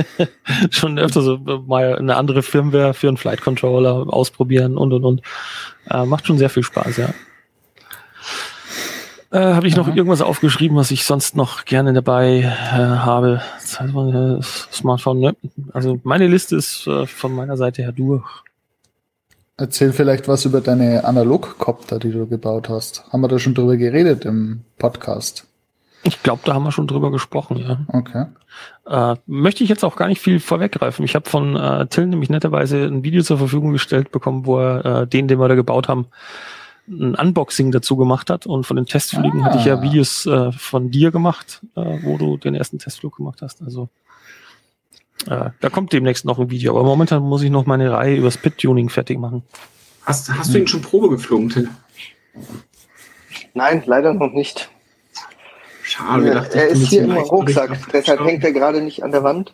schon 0.71 0.97
öfter 0.97 1.21
so 1.21 1.35
äh, 1.35 1.59
mal 1.59 1.97
eine 1.97 2.15
andere 2.15 2.41
Firmware 2.41 2.93
für 2.93 3.07
einen 3.07 3.17
Flight 3.17 3.41
Controller 3.41 4.11
ausprobieren 4.11 4.77
und 4.77 4.93
und 4.93 5.03
und. 5.03 5.21
Äh, 5.89 6.05
macht 6.05 6.25
schon 6.25 6.37
sehr 6.37 6.49
viel 6.49 6.63
Spaß, 6.63 6.97
ja. 6.97 7.13
Äh, 9.35 9.53
habe 9.53 9.67
ich 9.67 9.75
noch 9.75 9.89
Aha. 9.89 9.95
irgendwas 9.95 10.21
aufgeschrieben, 10.21 10.77
was 10.77 10.91
ich 10.91 11.03
sonst 11.03 11.35
noch 11.35 11.65
gerne 11.65 11.91
dabei 11.91 12.39
äh, 12.39 12.77
habe? 12.77 13.41
Äh, 13.81 14.41
Smartphone, 14.71 15.19
ne? 15.19 15.35
Also 15.73 15.99
meine 16.03 16.27
Liste 16.27 16.55
ist 16.55 16.87
äh, 16.87 17.05
von 17.05 17.35
meiner 17.35 17.57
Seite 17.57 17.81
her 17.81 17.91
durch. 17.91 18.23
Erzähl 19.57 19.91
vielleicht 19.91 20.29
was 20.29 20.45
über 20.45 20.61
deine 20.61 21.03
Analogkopter, 21.03 21.99
die 21.99 22.11
du 22.11 22.27
gebaut 22.27 22.69
hast. 22.69 23.11
Haben 23.11 23.21
wir 23.21 23.27
da 23.27 23.37
schon 23.37 23.53
drüber 23.53 23.75
geredet 23.75 24.23
im 24.23 24.61
Podcast? 24.77 25.45
Ich 26.03 26.23
glaube, 26.23 26.43
da 26.45 26.53
haben 26.53 26.63
wir 26.63 26.71
schon 26.71 26.87
drüber 26.87 27.11
gesprochen, 27.11 27.57
ja. 27.57 27.79
Okay. 27.89 28.27
Äh, 28.85 29.17
möchte 29.25 29.65
ich 29.65 29.69
jetzt 29.69 29.83
auch 29.83 29.97
gar 29.97 30.07
nicht 30.07 30.21
viel 30.21 30.39
vorweggreifen. 30.39 31.03
Ich 31.03 31.13
habe 31.13 31.29
von 31.29 31.57
äh, 31.57 31.87
Till 31.87 32.05
nämlich 32.05 32.29
netterweise 32.29 32.85
ein 32.85 33.03
Video 33.03 33.21
zur 33.21 33.37
Verfügung 33.37 33.73
gestellt 33.73 34.13
bekommen, 34.13 34.45
wo 34.45 34.59
er 34.59 34.85
äh, 34.85 35.07
den, 35.07 35.27
den 35.27 35.39
wir 35.39 35.49
da 35.49 35.55
gebaut 35.55 35.89
haben, 35.89 36.05
ein 36.87 37.15
Unboxing 37.15 37.71
dazu 37.71 37.95
gemacht 37.97 38.29
hat. 38.29 38.45
Und 38.45 38.65
von 38.65 38.75
den 38.75 38.85
Testflügen 38.85 39.41
Ah. 39.41 39.45
hatte 39.45 39.57
ich 39.59 39.65
ja 39.65 39.81
Videos 39.81 40.25
äh, 40.25 40.51
von 40.51 40.91
dir 40.91 41.11
gemacht, 41.11 41.61
äh, 41.75 41.97
wo 42.03 42.17
du 42.17 42.37
den 42.37 42.55
ersten 42.55 42.79
Testflug 42.79 43.17
gemacht 43.17 43.41
hast. 43.41 43.61
Also 43.61 43.89
äh, 45.27 45.49
da 45.59 45.69
kommt 45.69 45.93
demnächst 45.93 46.25
noch 46.25 46.37
ein 46.39 46.49
Video. 46.49 46.71
Aber 46.77 46.83
momentan 46.83 47.23
muss 47.23 47.41
ich 47.41 47.49
noch 47.49 47.65
meine 47.65 47.91
Reihe 47.91 48.15
übers 48.17 48.37
Pit-Tuning 48.37 48.89
fertig 48.89 49.17
machen. 49.19 49.43
Hast, 50.03 50.31
hast 50.31 50.53
du 50.53 50.59
ihn 50.59 50.67
schon 50.67 50.81
Probe 50.81 51.09
geflogen, 51.09 51.49
Till? 51.49 51.69
Nein, 53.53 53.81
leider 53.85 54.13
noch 54.13 54.31
nicht. 54.33 54.69
Schade, 55.81 56.25
wir 56.25 56.33
dachten, 56.33 56.57
er 56.57 56.67
ist 56.67 56.87
hier 56.89 57.03
im 57.03 57.11
Rucksack, 57.11 57.77
deshalb 57.93 58.19
hängt 58.21 58.43
er 58.43 58.51
gerade 58.51 58.81
nicht 58.81 59.03
an 59.03 59.11
der 59.11 59.23
Wand, 59.23 59.53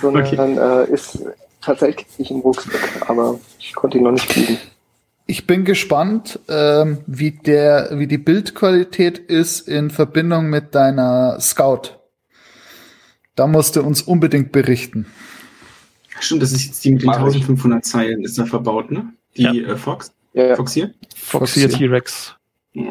sondern 0.00 0.24
Okay. 0.24 0.36
äh, 0.36 0.92
ist 0.92 1.18
tatsächlich 1.60 2.06
nicht 2.18 2.30
im 2.30 2.40
Rucksack, 2.40 3.08
aber 3.10 3.38
ich 3.58 3.74
konnte 3.74 3.98
ihn 3.98 4.04
noch 4.04 4.12
nicht 4.12 4.30
fliegen. 4.30 4.58
Ich 5.30 5.46
bin 5.46 5.64
gespannt, 5.64 6.40
ähm, 6.48 6.98
wie 7.06 7.30
der, 7.30 7.90
wie 7.92 8.08
die 8.08 8.18
Bildqualität 8.18 9.16
ist 9.16 9.68
in 9.68 9.90
Verbindung 9.90 10.50
mit 10.50 10.74
deiner 10.74 11.38
Scout. 11.38 11.82
Da 13.36 13.46
musst 13.46 13.76
du 13.76 13.82
uns 13.82 14.02
unbedingt 14.02 14.50
berichten. 14.50 15.06
Stimmt, 16.18 16.42
das 16.42 16.50
ist 16.50 16.66
jetzt 16.66 16.84
die 16.84 16.90
mit 16.94 17.02
den 17.02 17.06
Mach 17.06 17.18
ich. 17.18 17.34
1500 17.36 17.84
Zeilen, 17.84 18.24
ist 18.24 18.40
da 18.40 18.44
verbaut, 18.44 18.90
ne? 18.90 19.12
Die 19.36 19.42
Ja. 19.42 19.52
äh, 19.52 19.76
Fox, 19.76 20.12
Ja, 20.32 20.56
Fox 20.56 20.72
hier? 20.72 20.92
Foxy 21.14 21.60
Foxy. 21.60 21.78
T-Rex. 21.78 22.34
Ja. 22.72 22.84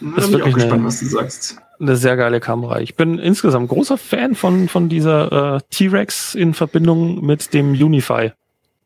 Da 0.00 0.14
Das 0.16 0.24
ist 0.24 0.30
bin 0.30 0.38
ich 0.38 0.42
auch 0.42 0.46
wirklich 0.46 0.54
gespannt, 0.54 0.72
eine- 0.72 0.84
was 0.84 1.00
du 1.00 1.06
sagst. 1.06 1.58
Eine 1.78 1.96
sehr 1.96 2.16
geile 2.16 2.40
Kamera. 2.40 2.80
Ich 2.80 2.96
bin 2.96 3.18
insgesamt 3.18 3.68
großer 3.68 3.98
Fan 3.98 4.34
von, 4.34 4.68
von 4.68 4.88
dieser 4.88 5.56
äh, 5.56 5.60
T-Rex 5.68 6.34
in 6.34 6.54
Verbindung 6.54 7.22
mit 7.26 7.52
dem 7.52 7.72
Unify 7.72 8.32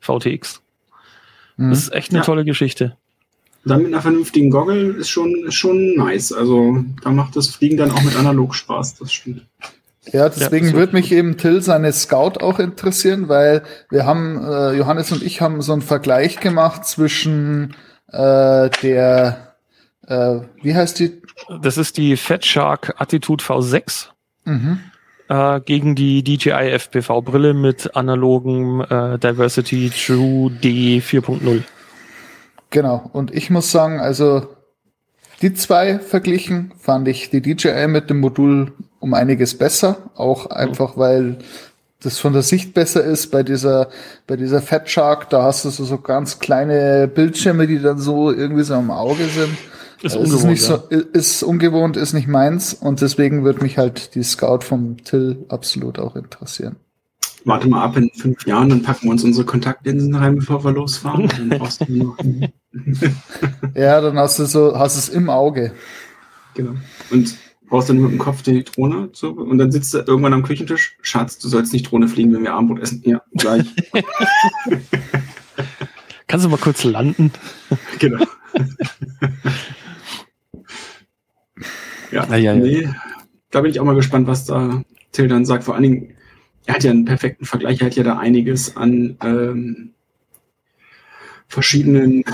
VTX. 0.01 0.61
Mhm. 1.67 1.71
Das 1.71 1.79
ist 1.81 1.93
echt 1.93 2.11
eine 2.11 2.21
Ja. 2.21 2.25
tolle 2.25 2.45
Geschichte. 2.45 2.97
Dann 3.65 3.79
mit 3.83 3.93
einer 3.93 4.03
vernünftigen 4.03 4.51
Goggle 4.51 4.91
ist 4.95 5.09
schon, 5.09 5.45
ist 5.47 5.55
schon 5.55 5.95
nice. 5.95 6.33
Also 6.33 6.85
da 7.03 7.11
macht 7.11 7.37
das 7.37 7.49
Fliegen 7.49 7.77
dann 7.77 7.93
auch 7.93 8.03
mit 8.03 8.17
analog 8.17 8.55
Spaß, 8.55 8.97
das 8.97 9.13
stimmt. 9.13 9.43
Ja, 10.13 10.29
deswegen 10.29 10.67
Ja, 10.69 10.73
würde 10.73 10.95
mich 10.95 11.13
eben 11.13 11.37
Till 11.37 11.63
seine 11.63 11.93
Scout 11.93 12.41
auch 12.41 12.59
interessieren, 12.59 13.29
weil 13.29 13.63
wir 13.89 14.05
haben, 14.05 14.37
äh, 14.45 14.73
Johannes 14.73 15.13
und 15.13 15.23
ich 15.23 15.41
haben 15.41 15.63
so 15.63 15.73
einen 15.73 15.83
Vergleich 15.83 16.41
gemacht 16.41 16.85
zwischen 16.85 17.77
äh, 18.09 18.69
der, 18.83 19.55
äh, 20.09 20.41
wie 20.63 20.75
heißt 20.75 20.99
die? 20.99 21.23
Das 21.63 21.79
ist 21.79 21.97
die 21.97 22.17
Fat 22.17 22.45
Shark 22.45 22.95
Attitude 22.99 23.43
V6 23.45 24.09
Mhm. 24.45 24.81
Äh, 25.33 25.61
gegen 25.61 25.95
die 25.95 26.23
DJI 26.23 26.73
FPV 26.79 27.23
Brille 27.23 27.55
mit 27.55 27.97
analogem 27.97 28.83
äh, 28.83 29.19
Diversity 29.19 29.91
True 29.91 30.51
D 30.51 30.99
4.0. 30.99 31.63
Genau. 32.69 33.11
Und 33.13 33.35
ich 33.35 33.49
muss 33.49 33.71
sagen, 33.71 33.99
also 33.99 34.47
die 35.41 35.55
zwei 35.55 35.99
verglichen 35.99 36.73
fand 36.79 37.09
ich 37.09 37.31
die 37.31 37.41
DJI 37.41 37.89
mit 37.89 38.11
dem 38.11 38.21
Modul 38.21 38.73
um 39.01 39.15
einiges 39.15 39.57
besser. 39.57 39.97
Auch 40.15 40.47
einfach, 40.47 40.97
weil 40.97 41.39
das 42.03 42.19
von 42.19 42.35
der 42.35 42.43
Sicht 42.43 42.75
besser 42.75 43.03
ist. 43.03 43.31
Bei 43.31 43.43
dieser, 43.43 43.89
bei 44.27 44.37
dieser 44.37 44.61
Fat 44.61 44.91
Shark, 44.91 45.31
da 45.31 45.45
hast 45.45 45.65
du 45.65 45.71
so, 45.71 45.85
so 45.85 45.99
ganz 45.99 46.41
kleine 46.41 47.09
Bildschirme, 47.09 47.67
die 47.67 47.81
dann 47.81 47.99
so 47.99 48.31
irgendwie 48.31 48.65
so 48.65 48.75
am 48.75 48.91
Auge 48.91 49.25
sind. 49.25 49.57
Ist 50.03 50.17
ungewohnt, 50.17 50.35
ist 50.35 50.45
nicht 50.45 50.69
ja. 50.69 50.83
so, 50.91 50.97
ist 50.97 51.43
ungewohnt, 51.43 51.97
ist 51.97 52.13
nicht 52.13 52.27
meins. 52.27 52.75
Und 52.75 53.01
deswegen 53.01 53.45
wird 53.45 53.63
mich 53.63 53.79
halt 53.79 54.15
die 54.15 54.23
Scout 54.23 54.61
vom 54.63 54.97
Till 55.05 55.45
absolut 55.49 55.99
auch 55.99 56.17
interessieren. 56.17 56.77
Warte 57.45 57.69
mal 57.69 57.83
ab 57.83 57.97
in 57.97 58.11
fünf 58.11 58.47
Jahren, 58.47 58.69
dann 58.69 58.83
packen 58.83 59.07
wir 59.07 59.13
uns 59.13 59.25
unsere 59.25 59.45
Kontaktlinsen 59.45 60.15
rein, 60.15 60.37
bevor 60.37 60.65
wir 60.65 60.73
losfahren. 60.73 61.29
Dann 61.29 61.49
brauchst 61.51 61.81
du 61.81 61.93
nur 61.93 62.17
noch. 62.17 62.49
Ja, 63.75 64.01
dann 64.01 64.17
hast 64.19 64.39
du 64.39 64.47
so, 64.47 64.79
hast 64.79 64.97
es 64.97 65.09
im 65.09 65.29
Auge. 65.29 65.73
Genau. 66.55 66.73
Und 67.11 67.37
brauchst 67.69 67.89
dann 67.89 67.99
mit 67.99 68.11
dem 68.13 68.19
Kopf 68.19 68.43
die 68.43 68.65
Drohne 68.65 69.13
zu, 69.13 69.31
und 69.31 69.59
dann 69.59 69.73
sitzt 69.73 69.95
du 69.95 69.99
irgendwann 69.99 70.35
am 70.35 70.43
Küchentisch. 70.43 70.97
Schatz, 71.03 71.39
du 71.39 71.49
sollst 71.49 71.73
nicht 71.73 71.91
Drohne 71.91 72.09
fliegen, 72.09 72.33
wenn 72.33 72.43
wir 72.43 72.55
Abendbrot 72.55 72.81
essen. 72.81 73.03
Ja, 73.05 73.23
gleich. 73.35 73.67
Kannst 76.29 76.47
du 76.47 76.51
mal 76.51 76.59
kurz 76.59 76.85
landen? 76.85 77.31
genau. 77.99 78.25
ja, 82.13 82.27
Ja, 82.27 82.37
ja, 82.37 82.55
ja. 82.55 82.55
nee, 82.55 82.89
da 83.51 83.61
bin 83.61 83.71
ich 83.71 83.81
auch 83.81 83.85
mal 83.85 83.95
gespannt, 83.95 84.27
was 84.27 84.45
da 84.45 84.83
Till 85.13 85.29
dann 85.29 85.45
sagt. 85.45 85.65
Vor 85.65 85.75
allen 85.75 85.83
Dingen, 85.83 86.15
er 86.67 86.75
hat 86.75 86.85
ja 86.85 86.91
einen 86.91 87.05
perfekten 87.05 87.45
Vergleich, 87.45 87.81
er 87.81 87.87
hat 87.87 87.97
ja 87.97 88.03
da 88.03 88.19
einiges 88.19 88.77
an 88.77 89.17
ähm, 89.23 89.91
verschiedenen 91.49 92.25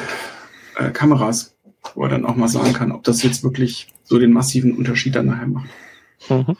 äh, 0.76 0.90
Kameras, 0.90 1.56
wo 1.94 2.04
er 2.04 2.10
dann 2.10 2.24
auch 2.24 2.36
mal 2.36 2.48
sagen 2.48 2.72
kann, 2.72 2.92
ob 2.92 3.02
das 3.04 3.22
jetzt 3.22 3.42
wirklich 3.42 3.88
so 4.04 4.18
den 4.18 4.32
massiven 4.32 4.76
Unterschied 4.76 5.16
dann 5.16 5.26
nachher 5.26 5.48
macht. 5.48 5.68
Mhm. 6.28 6.56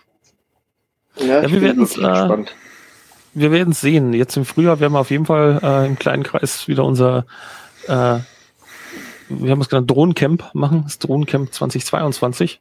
Ja, 1.16 1.42
wir 1.42 1.44
ich 1.44 1.52
bin 1.52 1.62
werden's, 1.62 1.96
wirklich 1.96 2.08
äh, 2.08 2.20
gespannt. 2.20 2.56
Wir 3.34 3.52
werden 3.52 3.70
es 3.70 3.80
sehen. 3.80 4.12
Jetzt 4.12 4.36
im 4.36 4.44
Frühjahr 4.44 4.80
werden 4.80 4.92
wir 4.92 5.00
auf 5.00 5.10
jeden 5.10 5.26
Fall 5.26 5.60
äh, 5.62 5.86
im 5.86 5.98
kleinen 5.98 6.22
Kreis 6.22 6.66
wieder 6.66 6.84
unser, 6.84 7.26
äh, 7.86 8.18
wir 9.28 9.50
haben 9.50 9.60
es 9.60 9.68
genannt, 9.68 9.90
Drohnencamp 9.90 10.54
machen, 10.54 10.82
das 10.84 10.98
Drohnencamp 10.98 11.52
2022. 11.52 12.60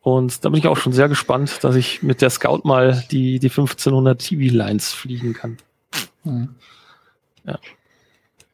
Und 0.00 0.44
da 0.44 0.48
bin 0.48 0.58
ich 0.58 0.68
auch 0.68 0.76
schon 0.76 0.92
sehr 0.92 1.08
gespannt, 1.08 1.62
dass 1.62 1.74
ich 1.74 2.02
mit 2.02 2.22
der 2.22 2.30
Scout 2.30 2.60
mal 2.64 3.04
die, 3.10 3.38
die 3.38 3.48
1500 3.48 4.18
TV-Lines 4.18 4.92
fliegen 4.92 5.34
kann. 5.34 5.58
Mhm. 6.24 6.54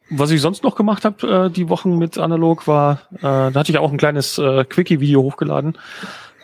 Was 0.09 0.31
ich 0.31 0.41
sonst 0.41 0.63
noch 0.63 0.75
gemacht 0.75 1.03
habe, 1.03 1.45
äh, 1.45 1.49
die 1.49 1.69
Wochen 1.69 1.97
mit 1.97 2.17
Analog, 2.17 2.67
war, 2.67 3.01
äh, 3.17 3.21
da 3.21 3.53
hatte 3.53 3.71
ich 3.71 3.77
auch 3.77 3.91
ein 3.91 3.97
kleines 3.97 4.37
äh, 4.37 4.63
Quickie-Video 4.63 5.21
hochgeladen. 5.21 5.77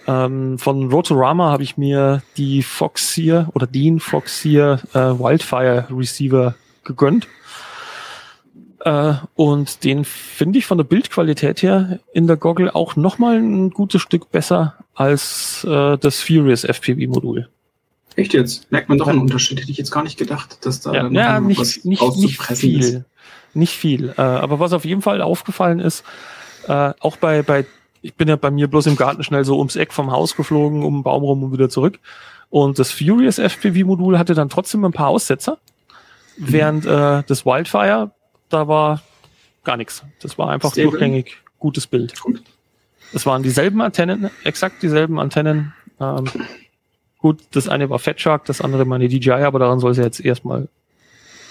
Ähm, 0.07 0.57
von 0.57 0.91
Rotorama 0.91 1.51
habe 1.51 1.63
ich 1.63 1.77
mir 1.77 2.23
die 2.37 2.63
Foxier 2.63 3.49
oder 3.53 3.67
den 3.67 3.99
Foxier 3.99 4.79
äh, 4.93 4.97
Wildfire 4.97 5.87
Receiver 5.91 6.55
gegönnt. 6.83 7.27
Äh, 8.79 9.13
und 9.35 9.83
den 9.83 10.05
finde 10.05 10.57
ich 10.57 10.65
von 10.65 10.79
der 10.79 10.85
Bildqualität 10.85 11.61
her 11.61 11.99
in 12.13 12.25
der 12.25 12.37
Goggle 12.37 12.73
auch 12.73 12.95
nochmal 12.95 13.37
ein 13.37 13.69
gutes 13.69 14.01
Stück 14.01 14.31
besser 14.31 14.75
als 15.01 15.63
äh, 15.67 15.97
das 15.97 16.21
Furious 16.21 16.63
FPV-Modul. 16.63 17.49
Echt 18.15 18.33
jetzt? 18.33 18.71
Merkt 18.71 18.89
man 18.89 18.97
doch 18.97 19.07
einen 19.07 19.19
Unterschied. 19.19 19.59
Hätte 19.59 19.71
ich 19.71 19.77
jetzt 19.77 19.91
gar 19.91 20.03
nicht 20.03 20.17
gedacht, 20.17 20.65
dass 20.65 20.81
da 20.81 20.93
Ja, 20.93 21.03
dann 21.03 21.13
ja 21.13 21.39
nicht, 21.39 21.59
was 21.59 21.67
nicht, 21.77 21.85
nicht 21.85 22.01
rauszupressen 22.01 22.79
ist. 22.79 22.89
viel. 22.89 23.05
Nicht 23.53 23.73
viel. 23.73 24.13
Äh, 24.17 24.21
aber 24.21 24.59
was 24.59 24.73
auf 24.73 24.85
jeden 24.85 25.01
Fall 25.01 25.21
aufgefallen 25.21 25.79
ist, 25.79 26.03
äh, 26.67 26.93
auch 26.99 27.17
bei, 27.17 27.41
bei, 27.41 27.65
ich 28.01 28.13
bin 28.15 28.27
ja 28.27 28.35
bei 28.35 28.51
mir 28.51 28.67
bloß 28.67 28.87
im 28.87 28.95
Garten 28.95 29.23
schnell 29.23 29.45
so 29.45 29.57
ums 29.57 29.75
Eck 29.75 29.93
vom 29.93 30.11
Haus 30.11 30.35
geflogen, 30.35 30.83
um 30.83 30.97
den 30.97 31.03
Baum 31.03 31.23
rum 31.23 31.43
und 31.43 31.53
wieder 31.53 31.69
zurück. 31.69 31.99
Und 32.49 32.79
das 32.79 32.91
Furious 32.91 33.39
FPV-Modul 33.39 34.19
hatte 34.19 34.33
dann 34.33 34.49
trotzdem 34.49 34.83
ein 34.83 34.91
paar 34.91 35.07
Aussetzer, 35.07 35.57
während 36.37 36.85
äh, 36.85 37.23
das 37.25 37.45
Wildfire, 37.45 38.11
da 38.49 38.67
war 38.67 39.01
gar 39.63 39.77
nichts. 39.77 40.03
Das 40.21 40.37
war 40.37 40.49
einfach 40.49 40.71
Stable. 40.71 40.91
durchgängig 40.91 41.37
gutes 41.59 41.87
Bild. 41.87 42.19
Gut. 42.19 42.41
Es 43.13 43.25
waren 43.25 43.43
dieselben 43.43 43.81
Antennen, 43.81 44.29
exakt 44.43 44.81
dieselben 44.81 45.19
Antennen. 45.19 45.73
Ähm, 45.99 46.25
gut, 47.19 47.41
das 47.51 47.67
eine 47.67 47.89
war 47.89 47.99
Fat 47.99 48.19
Shark, 48.19 48.45
das 48.45 48.61
andere 48.61 48.85
meine 48.85 49.09
DJI, 49.09 49.31
aber 49.31 49.59
daran 49.59 49.79
soll 49.79 49.91
es 49.91 49.97
ja 49.97 50.03
jetzt 50.03 50.19
erstmal, 50.19 50.67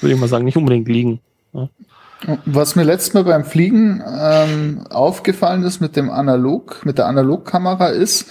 würde 0.01 0.15
ich 0.15 0.21
mal 0.21 0.29
sagen, 0.29 0.45
nicht 0.45 0.57
unbedingt 0.57 0.89
liegen. 0.89 1.21
Was 2.45 2.77
mir 2.77 2.83
letztes 2.83 3.15
Mal 3.15 3.25
beim 3.25 3.45
Fliegen 3.45 4.03
ähm, 4.07 4.87
aufgefallen 4.91 5.63
ist 5.63 5.81
mit 5.81 5.97
dem 5.97 6.11
Analog, 6.11 6.85
mit 6.85 6.99
der 6.99 7.07
Analogkamera 7.07 7.89
ist, 7.89 8.27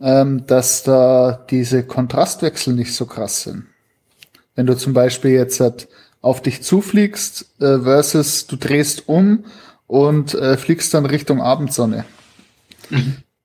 ähm, 0.00 0.46
dass 0.46 0.82
da 0.82 1.44
diese 1.48 1.84
Kontrastwechsel 1.84 2.74
nicht 2.74 2.94
so 2.94 3.06
krass 3.06 3.42
sind. 3.42 3.66
Wenn 4.54 4.66
du 4.66 4.76
zum 4.76 4.92
Beispiel 4.92 5.30
jetzt 5.30 5.60
halt 5.60 5.88
auf 6.20 6.42
dich 6.42 6.62
zufliegst 6.62 7.46
äh, 7.60 7.80
versus 7.80 8.46
du 8.46 8.56
drehst 8.56 9.08
um 9.08 9.44
und 9.86 10.34
äh, 10.34 10.56
fliegst 10.56 10.92
dann 10.92 11.06
Richtung 11.06 11.40
Abendsonne. 11.40 12.04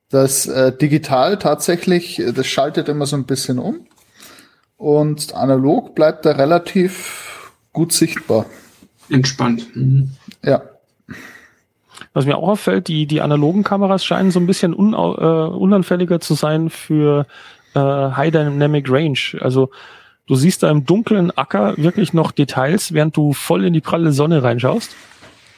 Das 0.09 0.45
äh, 0.45 0.75
digital 0.75 1.37
tatsächlich, 1.37 2.19
äh, 2.19 2.31
das 2.31 2.47
schaltet 2.47 2.87
immer 2.89 3.05
so 3.05 3.17
ein 3.17 3.25
bisschen 3.25 3.59
um 3.59 3.87
und 4.77 5.33
analog 5.33 5.95
bleibt 5.95 6.25
da 6.25 6.31
relativ 6.31 7.51
gut 7.73 7.91
sichtbar. 7.91 8.45
Entspannt. 9.09 9.75
Mhm. 9.75 10.11
Ja. 10.43 10.61
Was 12.13 12.25
mir 12.25 12.37
auch 12.37 12.47
auffällt, 12.47 12.87
die, 12.87 13.05
die 13.05 13.21
analogen 13.21 13.63
Kameras 13.63 14.05
scheinen 14.05 14.31
so 14.31 14.39
ein 14.39 14.47
bisschen 14.47 14.73
unau, 14.73 15.17
äh, 15.17 15.49
unanfälliger 15.49 16.19
zu 16.19 16.35
sein 16.35 16.69
für 16.69 17.25
äh, 17.73 17.79
High 17.79 18.31
Dynamic 18.31 18.89
Range. 18.89 19.19
Also 19.39 19.69
du 20.25 20.35
siehst 20.35 20.63
da 20.63 20.69
im 20.69 20.85
dunklen 20.85 21.35
Acker 21.37 21.75
wirklich 21.77 22.13
noch 22.13 22.31
Details, 22.31 22.93
während 22.93 23.15
du 23.17 23.33
voll 23.33 23.65
in 23.65 23.73
die 23.73 23.81
pralle 23.81 24.13
Sonne 24.13 24.41
reinschaust 24.41 24.95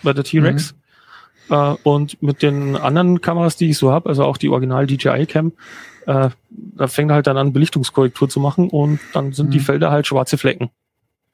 bei 0.02 0.14
der 0.14 0.24
T-Rex. 0.24 0.76
Äh, 1.50 1.76
und 1.84 2.22
mit 2.22 2.42
den 2.42 2.76
anderen 2.76 3.22
Kameras, 3.22 3.56
die 3.58 3.70
ich 3.70 3.78
so 3.78 3.92
habe, 3.92 4.10
also 4.10 4.24
auch 4.26 4.38
die 4.38 4.50
Original 4.50 4.86
DJI 4.88 5.26
Cam, 5.26 5.52
äh, 6.06 6.30
da 6.50 6.88
fängt 6.88 7.12
er 7.12 7.16
halt 7.16 7.28
dann 7.28 7.38
an, 7.38 7.54
Belichtungskorrektur 7.54 8.30
zu 8.30 8.40
machen 8.40 8.70
und 8.70 9.00
dann 9.14 9.34
sind 9.34 9.54
die 9.54 9.60
Mhm. 9.60 9.64
Felder 9.64 9.92
halt 9.92 10.08
schwarze 10.08 10.38
Flecken. 10.38 10.70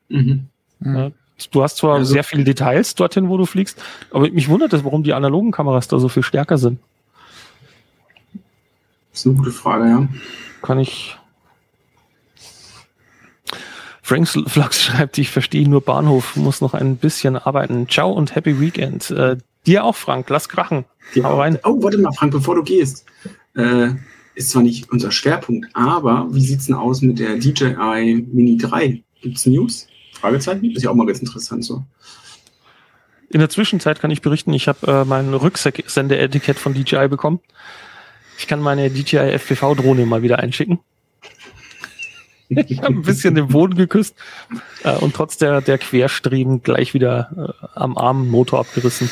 Mhm. 0.09 0.47
Mhm. 0.79 1.13
Du 1.51 1.63
hast 1.63 1.77
zwar 1.77 1.95
Also- 1.95 2.13
sehr 2.13 2.23
viele 2.23 2.43
Details 2.45 2.95
dorthin, 2.95 3.27
wo 3.29 3.37
du 3.37 3.45
fliegst, 3.45 3.81
aber 4.11 4.29
mich 4.29 4.47
wundert 4.47 4.71
es, 4.73 4.83
warum 4.85 5.03
die 5.03 5.13
analogen 5.13 5.51
Kameras 5.51 5.87
da 5.87 5.99
so 5.99 6.07
viel 6.09 6.23
stärker 6.23 6.57
sind. 6.57 6.79
Das 9.11 9.21
ist 9.21 9.27
eine 9.27 9.35
gute 9.35 9.51
Frage, 9.51 9.85
ja. 9.85 10.07
Kann 10.61 10.79
ich. 10.79 11.17
Frank 14.01 14.27
Flux 14.27 14.81
schreibt, 14.83 15.17
ich 15.17 15.29
verstehe 15.29 15.67
nur 15.67 15.81
Bahnhof, 15.81 16.35
muss 16.35 16.61
noch 16.61 16.73
ein 16.73 16.97
bisschen 16.97 17.35
arbeiten. 17.37 17.87
Ciao 17.89 18.11
und 18.11 18.35
Happy 18.35 18.59
Weekend. 18.59 19.09
Äh, 19.11 19.37
dir 19.67 19.83
auch, 19.83 19.95
Frank, 19.95 20.29
lass 20.29 20.49
krachen. 20.49 20.85
Die, 21.13 21.23
Hau 21.23 21.39
rein. 21.39 21.59
Oh, 21.63 21.81
warte 21.81 21.97
mal, 21.97 22.11
Frank, 22.13 22.31
bevor 22.31 22.55
du 22.55 22.63
gehst. 22.63 23.05
Äh, 23.55 23.89
ist 24.35 24.49
zwar 24.49 24.63
nicht 24.63 24.91
unser 24.91 25.11
Schwerpunkt, 25.11 25.67
aber 25.73 26.27
wie 26.31 26.41
sieht's 26.41 26.65
denn 26.65 26.75
aus 26.75 27.01
mit 27.01 27.19
der 27.19 27.37
DJI 27.37 28.27
Mini 28.31 28.57
3? 28.57 29.01
Gibt's 29.21 29.45
News? 29.45 29.87
Fragezeichen? 30.13 30.71
Ist 30.71 30.83
ja 30.83 30.89
auch 30.89 30.95
mal 30.95 31.05
ganz 31.05 31.19
interessant 31.19 31.63
so. 31.63 31.83
In 33.29 33.39
der 33.39 33.49
Zwischenzeit 33.49 33.99
kann 33.99 34.11
ich 34.11 34.21
berichten, 34.21 34.53
ich 34.53 34.67
habe 34.67 34.87
äh, 34.87 35.05
mein 35.05 35.33
Rücksendeetikett 35.33 36.59
von 36.59 36.73
DJI 36.73 37.07
bekommen. 37.07 37.39
Ich 38.37 38.47
kann 38.47 38.61
meine 38.61 38.89
DJI 38.89 39.31
FPV-Drohne 39.37 40.05
mal 40.05 40.21
wieder 40.21 40.39
einschicken. 40.39 40.79
Ich 42.47 42.77
habe 42.83 42.93
ein 42.93 43.01
bisschen 43.01 43.33
den 43.33 43.47
Boden 43.47 43.75
geküsst 43.75 44.15
äh, 44.83 44.95
und 44.97 45.15
trotz 45.15 45.37
der, 45.37 45.61
der 45.61 45.79
Querstreben 45.79 46.61
gleich 46.61 46.93
wieder 46.93 47.55
äh, 47.63 47.67
am 47.73 47.97
Arm 47.97 48.29
Motor 48.29 48.59
abgerissen. 48.59 49.09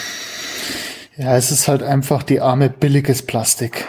Ja, 1.18 1.36
es 1.38 1.52
ist 1.52 1.68
halt 1.68 1.84
einfach 1.84 2.24
die 2.24 2.42
arme 2.42 2.70
billiges 2.70 3.24
Plastik. 3.26 3.86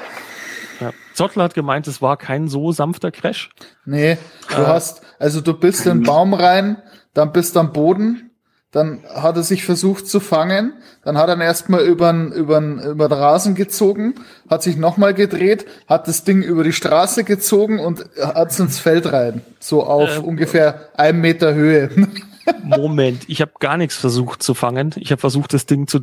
Ja. 0.81 0.91
Zottler 1.15 1.45
hat 1.45 1.55
gemeint, 1.55 1.87
es 1.87 2.03
war 2.03 2.17
kein 2.17 2.49
so 2.49 2.73
sanfter 2.73 3.11
Crash. 3.11 3.51
Nee, 3.85 4.19
du 4.51 4.63
Äh. 4.63 4.67
hast, 4.67 5.03
also 5.19 5.41
du 5.41 5.55
bist 5.55 5.87
in 5.87 5.99
den 6.01 6.03
Baum 6.03 6.35
rein, 6.35 6.77
dann 7.15 7.33
bist 7.33 7.57
am 7.57 7.73
Boden, 7.73 8.31
dann 8.73 9.05
hat 9.09 9.37
er 9.37 9.45
sich 9.45 9.65
versucht 9.65 10.09
zu 10.09 10.19
fangen, 10.19 10.73
dann 11.05 11.17
hat 11.17 11.29
er 11.29 11.37
ihn 11.37 11.41
erstmal 11.41 11.83
über 11.83 12.13
den 12.13 12.33
über 12.33 12.59
über 12.61 13.09
den 13.09 13.17
Rasen 13.17 13.55
gezogen, 13.55 14.15
hat 14.51 14.65
sich 14.65 14.77
nochmal 14.77 15.15
gedreht, 15.15 15.65
hat 15.87 16.09
das 16.09 16.25
Ding 16.25 16.43
über 16.43 16.65
die 16.65 16.73
Straße 16.73 17.23
gezogen 17.23 17.79
und 17.79 18.05
hat 18.21 18.51
es 18.51 18.59
ins 18.59 18.81
Feld 18.81 19.13
rein. 19.13 19.43
So 19.61 19.85
auf 19.85 20.17
Äh, 20.17 20.21
ungefähr 20.21 20.89
einem 20.99 21.21
Meter 21.21 21.55
Höhe. 21.55 21.89
Moment, 22.63 23.23
ich 23.29 23.41
habe 23.41 23.53
gar 23.61 23.77
nichts 23.79 23.97
versucht 23.97 24.43
zu 24.43 24.55
fangen. 24.55 24.93
Ich 24.99 25.11
habe 25.13 25.21
versucht, 25.21 25.55
das 25.55 25.65
Ding 25.67 25.87
zu, 25.87 26.01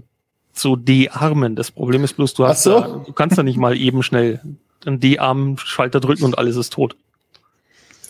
zu 0.54 0.76
de-armen. 0.76 1.56
Das 1.56 1.72
Problem 1.72 2.04
ist 2.04 2.14
bloß, 2.14 2.34
du 2.34 2.46
hast 2.46 2.64
so. 2.64 2.80
da, 2.80 3.04
du 3.06 3.14
kannst 3.14 3.38
da 3.38 3.44
nicht 3.44 3.58
mal 3.58 3.78
eben 3.78 4.04
schnell 4.04 4.42
einen 4.86 5.00
de-arm-Schalter 5.00 6.00
drücken 6.00 6.24
und 6.24 6.38
alles 6.38 6.56
ist 6.56 6.74
tot. 6.74 6.96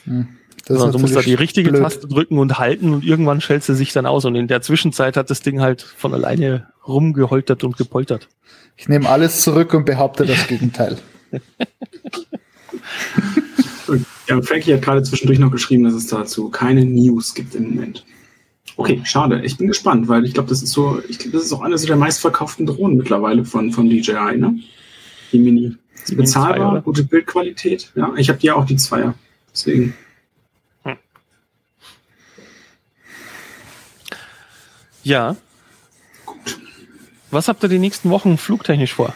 Das 0.05 0.15
ist 0.15 0.27
Sondern 0.67 0.91
du 0.91 0.99
musst 0.99 1.15
da 1.15 1.21
die 1.21 1.33
richtige 1.33 1.69
blöd. 1.71 1.81
Taste 1.81 2.07
drücken 2.07 2.37
und 2.37 2.59
halten 2.59 2.93
und 2.93 3.03
irgendwann 3.03 3.41
schält 3.41 3.63
sie 3.63 3.75
sich 3.75 3.93
dann 3.93 4.05
aus. 4.05 4.25
Und 4.25 4.35
in 4.35 4.47
der 4.47 4.61
Zwischenzeit 4.61 5.17
hat 5.17 5.29
das 5.29 5.41
Ding 5.41 5.61
halt 5.61 5.81
von 5.81 6.13
alleine 6.13 6.67
rumgeholtert 6.87 7.63
und 7.63 7.77
gepoltert. 7.77 8.27
Ich 8.77 8.87
nehme 8.87 9.09
alles 9.09 9.41
zurück 9.41 9.73
und 9.73 9.85
behaupte 9.85 10.25
das 10.25 10.47
Gegenteil. 10.47 10.97
Ja, 14.27 14.41
Frankie 14.41 14.73
hat 14.73 14.81
gerade 14.81 15.03
zwischendurch 15.03 15.39
noch 15.39 15.51
geschrieben, 15.51 15.83
dass 15.83 15.93
es 15.93 16.07
dazu 16.07 16.49
keine 16.49 16.85
News 16.85 17.33
gibt 17.33 17.55
im 17.55 17.63
Moment. 17.75 18.05
Okay, 18.77 19.01
schade. 19.03 19.41
Ich 19.43 19.57
bin 19.57 19.67
gespannt, 19.67 20.07
weil 20.07 20.25
ich 20.25 20.33
glaube, 20.33 20.49
das 20.49 20.63
ist 20.63 20.71
so, 20.71 21.01
ich 21.07 21.19
glaube, 21.19 21.37
das 21.37 21.45
ist 21.45 21.53
auch 21.53 21.61
eine 21.61 21.75
der 21.75 21.95
meistverkauften 21.95 22.65
Drohnen 22.65 22.97
mittlerweile 22.97 23.45
von, 23.45 23.71
von 23.71 23.89
DJI, 23.89 24.37
ne? 24.37 24.59
Die 25.31 25.39
Mini. 25.39 25.75
Die 26.07 26.15
Mini 26.15 26.27
zwei, 26.27 26.47
bezahlbar, 26.47 26.71
oder? 26.71 26.81
gute 26.81 27.03
Bildqualität. 27.03 27.91
Ja, 27.95 28.13
ich 28.17 28.29
habe 28.29 28.39
die 28.39 28.47
ja 28.47 28.55
auch 28.55 28.65
die 28.65 28.77
Zweier. 28.77 29.13
Deswegen. 29.51 29.93
Ja. 35.03 35.35
Was 37.31 37.47
habt 37.47 37.63
ihr 37.63 37.69
die 37.69 37.79
nächsten 37.79 38.09
Wochen 38.09 38.37
flugtechnisch 38.37 38.93
vor? 38.93 39.15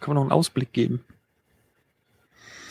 Kann 0.00 0.14
man 0.14 0.16
noch 0.16 0.22
einen 0.22 0.32
Ausblick 0.32 0.72
geben? 0.72 1.00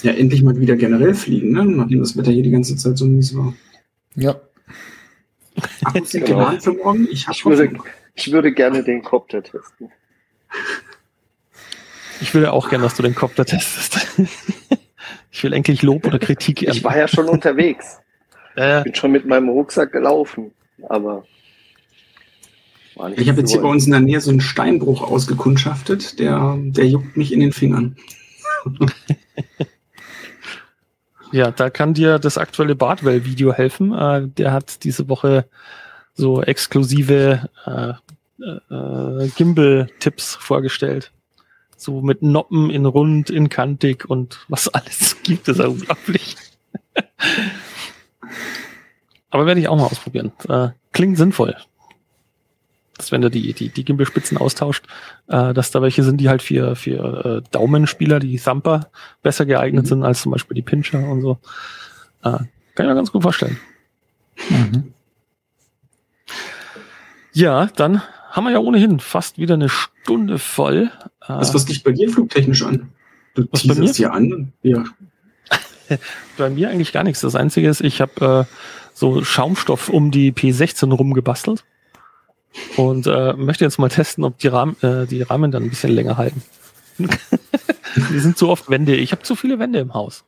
Ja, 0.04 0.12
endlich 0.12 0.44
mal 0.44 0.60
wieder 0.60 0.76
generell 0.76 1.16
fliegen, 1.16 1.52
ne? 1.52 1.66
Nachdem 1.66 2.00
das 2.00 2.16
Wetter 2.16 2.32
hier 2.32 2.44
die 2.44 2.52
ganze 2.52 2.76
Zeit 2.76 2.98
so 2.98 3.06
mies 3.06 3.36
war. 3.36 3.54
Ja. 4.16 4.40
Genau. 5.56 6.26
geladen 6.26 6.62
für 6.62 6.74
morgen. 6.74 7.08
Ich 7.10 7.28
Ich 7.30 7.46
würde, 7.46 7.72
ich 8.14 8.32
würde 8.32 8.54
gerne 8.54 8.84
den 8.84 9.04
Copter 9.04 9.42
testen. 9.42 9.92
Ich 12.22 12.34
ja 12.34 12.52
auch 12.52 12.70
gerne, 12.70 12.84
dass 12.84 12.96
du 12.96 13.04
den 13.04 13.16
Kopter 13.16 13.46
testest. 13.46 14.08
ich 15.32 15.44
will 15.44 15.54
endlich 15.54 15.82
Lob 15.82 16.06
oder 16.06 16.20
Kritik 16.20 16.62
Ich 16.64 16.84
war 16.84 16.98
ja 16.98 17.08
schon 17.08 17.28
unterwegs. 17.28 18.00
Äh, 18.58 18.84
Bin 18.84 18.96
schon 18.96 19.12
mit 19.12 19.26
meinem 19.26 19.50
Rucksack 19.50 19.92
gelaufen. 19.92 20.52
Aber. 20.88 21.26
war 22.96 23.10
nicht 23.10 23.20
Ich 23.20 23.28
habe 23.28 23.42
jetzt 23.42 23.52
hier 23.52 23.60
bei 23.60 23.68
uns 23.68 23.86
in 23.86 23.92
der 23.92 24.00
Nähe 24.00 24.22
so 24.22 24.32
einen 24.32 24.40
Steinbruch 24.40 25.02
ausgekundschaftet, 25.02 26.20
der, 26.20 26.58
der 26.58 26.88
juckt 26.88 27.18
mich 27.18 27.34
in 27.34 27.42
den 27.42 27.52
Fingern. 27.52 27.98
Ja, 31.32 31.52
da 31.52 31.70
kann 31.70 31.94
dir 31.94 32.20
das 32.20 32.38
aktuelle 32.38 32.76
Bartwell-Video 32.76 33.54
helfen. 33.54 33.94
Äh, 33.94 34.28
der 34.28 34.52
hat 34.54 34.84
diese 34.84 35.10
Woche 35.10 35.46
so 36.14 36.42
exklusive 36.42 37.50
äh, 37.66 37.94
äh, 38.44 39.28
Gimbal-Tipps 39.36 40.36
vorgestellt. 40.36 41.12
So 41.78 42.02
mit 42.02 42.22
Noppen 42.22 42.70
in 42.70 42.86
rund, 42.86 43.30
in 43.30 43.50
kantig 43.50 44.10
und 44.10 44.46
was 44.48 44.68
alles 44.74 45.18
gibt, 45.24 45.48
ist 45.48 45.60
ja 45.60 45.68
unglaublich. 45.68 46.38
Aber 49.30 49.46
werde 49.46 49.60
ich 49.60 49.68
auch 49.68 49.76
mal 49.76 49.88
ausprobieren. 49.88 50.32
Äh, 50.48 50.70
klingt 50.94 51.18
sinnvoll. 51.18 51.58
Dass 52.98 53.12
wenn 53.12 53.22
du 53.22 53.30
die, 53.30 53.54
die, 53.54 53.70
die 53.70 53.84
Gimbal-Spitzen 53.84 54.38
austauscht, 54.38 54.86
äh, 55.28 55.54
dass 55.54 55.72
da 55.72 55.82
welche 55.82 56.04
sind, 56.04 56.18
die 56.18 56.30
halt 56.30 56.42
für, 56.42 56.76
für 56.76 57.42
äh, 57.46 57.50
Daumenspieler, 57.52 58.20
die 58.20 58.38
Thumper, 58.38 58.90
besser 59.22 59.46
geeignet 59.46 59.84
Mhm. 59.86 59.90
sind 59.90 60.04
als 60.04 60.22
zum 60.22 60.32
Beispiel 60.32 60.56
die 60.56 60.62
Pincher 60.62 61.00
und 61.08 61.22
so. 61.22 61.38
Äh, 62.24 62.32
kann 62.32 62.48
ich 62.78 62.86
mir 62.86 62.96
ganz 62.96 63.12
gut 63.12 63.22
vorstellen. 63.24 63.58
Mhm. 64.50 64.94
Ja, 67.34 67.68
dann 67.76 68.02
haben 68.32 68.46
wir 68.46 68.52
ja 68.52 68.60
ohnehin 68.60 69.00
fast 69.00 69.38
wieder 69.38 69.56
eine 69.56 69.70
Stunde 69.70 70.40
voll. 70.40 70.92
Äh, 71.22 71.28
Was, 71.28 71.54
was 71.54 71.68
liegt 71.68 71.84
bei 71.84 71.92
dir 71.92 72.10
flugtechnisch 72.10 72.64
an? 72.64 72.90
Du 73.34 73.46
Was 73.52 73.68
bei 73.68 73.74
teaserst 73.74 73.98
hier 73.98 74.14
an? 74.14 74.54
Ja. 74.62 74.84
bei 76.38 76.50
mir 76.50 76.70
eigentlich 76.70 76.94
gar 76.94 77.04
nichts. 77.04 77.22
Das 77.22 77.36
Einzige 77.36 77.68
ist, 77.70 77.82
ich 77.82 78.00
habe 78.00 78.48
äh, 78.50 78.56
so 78.94 79.24
Schaumstoff 79.24 79.90
um 79.90 80.12
die 80.12 80.32
P16 80.32 80.94
rumgebastelt 80.94 81.66
und 82.78 83.08
äh, 83.08 83.34
möchte 83.34 83.64
jetzt 83.64 83.80
mal 83.80 83.90
testen, 83.90 84.24
ob 84.24 84.38
die, 84.40 84.48
Rahmen, 84.48 84.76
äh, 84.82 85.06
die 85.06 85.22
Rahmen 85.22 85.52
dann 85.52 85.64
ein 85.64 85.70
bisschen 85.70 85.92
länger 85.92 86.18
halten. 86.18 86.42
die 86.98 88.20
sind 88.20 88.38
zu 88.38 88.50
oft 88.50 88.70
Wände. 88.70 88.96
Ich 88.96 89.12
habe 89.12 89.24
zu 89.24 89.36
viele 89.36 89.60
Wände 89.60 89.80
im 89.80 89.94
Haus. 89.94 90.24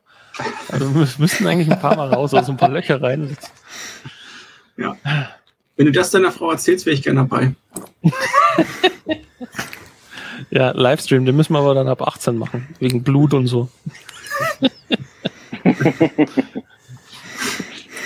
Also 0.68 0.94
wir 0.94 1.08
müssten 1.18 1.46
eigentlich 1.46 1.70
ein 1.70 1.80
paar 1.80 1.96
Mal 1.96 2.12
raus, 2.12 2.34
also 2.34 2.52
ein 2.52 2.58
paar 2.58 2.68
Löcher 2.68 3.02
rein. 3.02 3.36
Wenn 4.76 5.86
du 5.86 5.92
das 5.92 6.10
deiner 6.10 6.30
Frau 6.30 6.50
erzählst, 6.50 6.86
wäre 6.86 6.94
ich 6.94 7.02
gerne 7.02 7.20
dabei. 7.20 7.54
Ja, 10.50 10.70
Livestream, 10.70 11.26
den 11.26 11.36
müssen 11.36 11.52
wir 11.52 11.58
aber 11.58 11.74
dann 11.74 11.88
ab 11.88 12.00
18 12.00 12.38
machen, 12.38 12.68
wegen 12.78 13.02
Blut 13.02 13.34
und 13.34 13.48
so. 13.48 13.68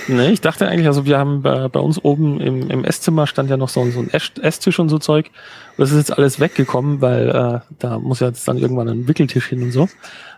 ne, 0.08 0.30
ich 0.32 0.40
dachte 0.40 0.66
eigentlich, 0.68 0.86
also 0.86 1.04
wir 1.04 1.18
haben 1.18 1.42
bei, 1.42 1.68
bei 1.68 1.80
uns 1.80 2.02
oben 2.04 2.40
im, 2.40 2.70
im 2.70 2.84
Esszimmer 2.84 3.26
stand 3.26 3.50
ja 3.50 3.56
noch 3.56 3.68
so, 3.68 3.80
ein- 3.80 3.92
so 3.92 4.00
ein 4.00 4.10
Ess- 4.10 4.32
Esstisch 4.40 4.78
und 4.78 4.88
so 4.88 4.98
Zeug. 4.98 5.30
Das 5.76 5.90
ist 5.90 5.96
jetzt 5.96 6.16
alles 6.16 6.38
weggekommen, 6.40 7.00
weil 7.00 7.28
äh, 7.30 7.60
da 7.78 7.98
muss 7.98 8.20
ja 8.20 8.28
jetzt 8.28 8.46
dann 8.48 8.58
irgendwann 8.58 8.88
ein 8.88 9.08
Wickeltisch 9.08 9.46
hin 9.46 9.62
und 9.62 9.72
so. 9.72 9.88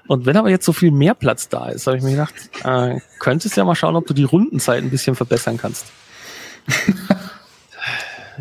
Und 0.07 0.27
wenn 0.27 0.37
aber 0.37 0.51
jetzt 0.51 0.65
so 0.67 0.73
viel 0.73 0.91
mehr 0.91 1.15
Platz 1.15 1.49
da 1.49 1.69
ist, 1.71 1.87
habe 1.87 1.97
ich 1.97 2.03
mir 2.03 2.11
gedacht, 2.11 2.35
äh, 2.65 2.99
könntest 3.19 3.57
ja 3.57 3.65
mal 3.65 3.75
schauen, 3.75 3.97
ob 3.97 4.07
du 4.07 4.15
die 4.15 4.25
Rundenzeit 4.25 4.83
ein 4.83 4.91
bisschen 4.91 5.15
verbessern 5.17 5.57
kannst. 5.57 5.87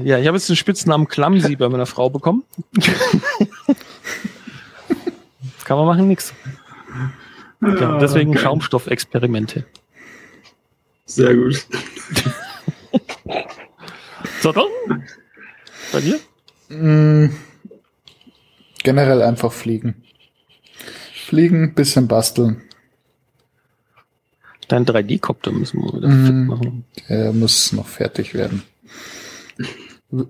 ja, 0.04 0.18
ich 0.18 0.28
habe 0.28 0.38
jetzt 0.38 0.50
den 0.50 0.56
Spitznamen 0.56 1.08
Clumsy 1.08 1.56
bei 1.56 1.70
meiner 1.70 1.86
Frau 1.86 2.10
bekommen. 2.10 2.44
Kann 5.64 5.78
man 5.78 5.86
machen, 5.86 6.08
nix. 6.08 6.34
Ja, 7.62 7.98
deswegen 7.98 8.32
Ah, 8.32 8.34
Okay. 8.34 8.44
Schaumstoffexperimente. 8.44 9.66
Sehr 11.16 11.36
gut. 11.36 11.66
So, 14.42 14.52
dann. 14.52 14.66
Bei 15.94 16.02
dir? 16.02 16.20
Mm, 16.68 17.30
generell 18.84 19.22
einfach 19.22 19.54
fliegen. 19.54 20.04
Fliegen, 21.14 21.74
bisschen 21.76 22.10
basteln. 22.10 22.62
Dein 24.68 24.86
3D-Kopter 24.86 25.54
müssen 25.54 25.80
wir 25.82 25.94
wieder 25.94 26.10
Mhm. 26.10 26.26
fit 26.26 26.36
machen. 26.36 26.86
Der 27.08 27.32
muss 27.32 27.72
noch 27.72 27.88
fertig 27.88 28.34
werden. 28.34 28.64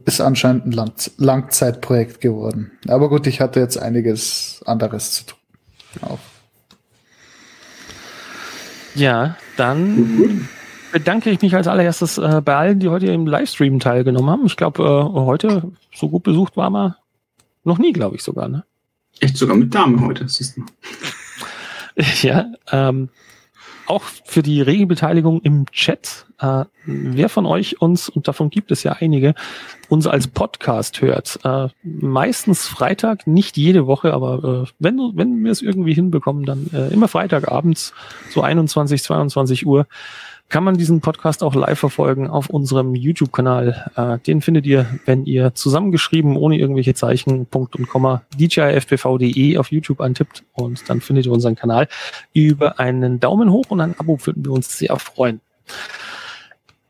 Ist 0.05 0.21
anscheinend 0.21 0.67
ein 0.67 0.71
Lang 0.73 0.93
Langzeitprojekt 1.17 2.21
geworden. 2.21 2.71
Aber 2.87 3.09
gut, 3.09 3.25
ich 3.25 3.41
hatte 3.41 3.59
jetzt 3.59 3.77
einiges 3.77 4.61
anderes 4.65 5.11
zu 5.13 5.23
tun. 5.25 5.39
Auch. 6.01 6.19
Ja, 8.93 9.37
dann 9.57 10.47
bedanke 10.93 11.31
ich 11.31 11.41
mich 11.41 11.55
als 11.55 11.67
allererstes 11.67 12.17
äh, 12.19 12.41
bei 12.45 12.55
allen, 12.55 12.79
die 12.79 12.87
heute 12.87 13.07
im 13.07 13.25
Livestream 13.27 13.79
teilgenommen 13.79 14.29
haben. 14.29 14.45
Ich 14.45 14.55
glaube, 14.55 14.83
äh, 14.83 15.19
heute 15.19 15.71
so 15.93 16.07
gut 16.07 16.23
besucht 16.23 16.55
war 16.55 16.69
man 16.69 16.95
noch 17.65 17.79
nie, 17.79 17.91
glaube 17.91 18.15
ich 18.15 18.23
sogar. 18.23 18.47
Ne? 18.47 18.63
Echt 19.19 19.35
sogar 19.35 19.57
mit 19.57 19.73
Dame 19.73 19.99
heute, 20.05 20.29
siehst 20.29 20.55
du. 20.55 20.63
Ja, 22.23 22.47
ähm, 22.71 23.09
auch 23.85 24.01
für 24.25 24.41
die 24.41 24.63
Regelbeteiligung 24.63 25.41
im 25.41 25.67
Chat. 25.71 26.25
Äh, 26.39 26.65
wer 26.85 27.29
von 27.29 27.45
euch 27.45 27.79
uns, 27.81 28.09
und 28.09 28.27
davon 28.27 28.49
gibt 28.49 28.71
es 28.71 28.81
ja 28.81 28.93
einige, 28.93 29.35
uns 29.89 30.07
als 30.07 30.27
Podcast 30.27 31.01
hört, 31.01 31.39
äh, 31.43 31.67
meistens 31.83 32.65
Freitag, 32.65 33.27
nicht 33.27 33.57
jede 33.57 33.85
Woche, 33.85 34.11
aber 34.11 34.63
äh, 34.63 34.71
wenn, 34.79 34.97
wenn 35.13 35.43
wir 35.43 35.51
es 35.51 35.61
irgendwie 35.61 35.93
hinbekommen, 35.93 36.45
dann 36.45 36.71
äh, 36.73 36.87
immer 36.91 37.07
Freitagabends, 37.07 37.93
so 38.31 38.41
21, 38.41 39.03
22 39.03 39.67
Uhr, 39.67 39.85
kann 40.53 40.63
man 40.63 40.77
diesen 40.77 41.01
Podcast 41.01 41.41
auch 41.41 41.55
live 41.55 41.79
verfolgen 41.79 42.29
auf 42.29 42.47
unserem 42.47 42.93
YouTube-Kanal. 42.93 43.91
Äh, 43.95 44.19
den 44.19 44.39
findet 44.39 44.67
ihr, 44.67 44.85
wenn 45.03 45.25
ihr 45.25 45.55
zusammengeschrieben, 45.55 46.37
ohne 46.37 46.59
irgendwelche 46.59 46.93
Zeichen, 46.93 47.47
Punkt 47.47 47.75
und 47.75 47.89
Komma, 47.89 48.21
djifpv.de 48.37 49.57
auf 49.57 49.71
YouTube 49.71 49.99
antippt 49.99 50.43
und 50.53 50.87
dann 50.87 51.01
findet 51.01 51.25
ihr 51.25 51.31
unseren 51.31 51.55
Kanal. 51.55 51.87
Über 52.33 52.79
einen 52.79 53.19
Daumen 53.19 53.51
hoch 53.51 53.65
und 53.69 53.81
ein 53.81 53.95
Abo 53.97 54.19
würden 54.27 54.45
wir 54.45 54.51
uns 54.51 54.77
sehr 54.77 54.95
freuen. 54.99 55.41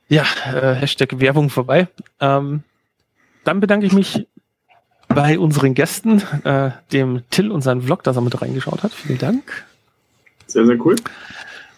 Ja, 0.09 0.25
äh, 0.45 0.75
Hashtag 0.75 1.21
Werbung 1.21 1.49
vorbei. 1.49 1.87
Ähm, 2.19 2.63
dann 3.45 3.61
bedanke 3.61 3.85
ich 3.85 3.93
mich 3.93 4.27
bei 5.07 5.39
unseren 5.39 5.73
Gästen, 5.73 6.21
äh, 6.43 6.71
dem 6.91 7.21
Till 7.29 7.49
und 7.49 7.61
seinem 7.61 7.83
Vlog, 7.83 8.03
dass 8.03 8.17
er 8.17 8.23
mit 8.23 8.41
reingeschaut 8.41 8.83
hat. 8.83 8.91
Vielen 8.91 9.19
Dank. 9.19 9.65
Sehr, 10.47 10.65
sehr 10.65 10.85
cool. 10.85 10.97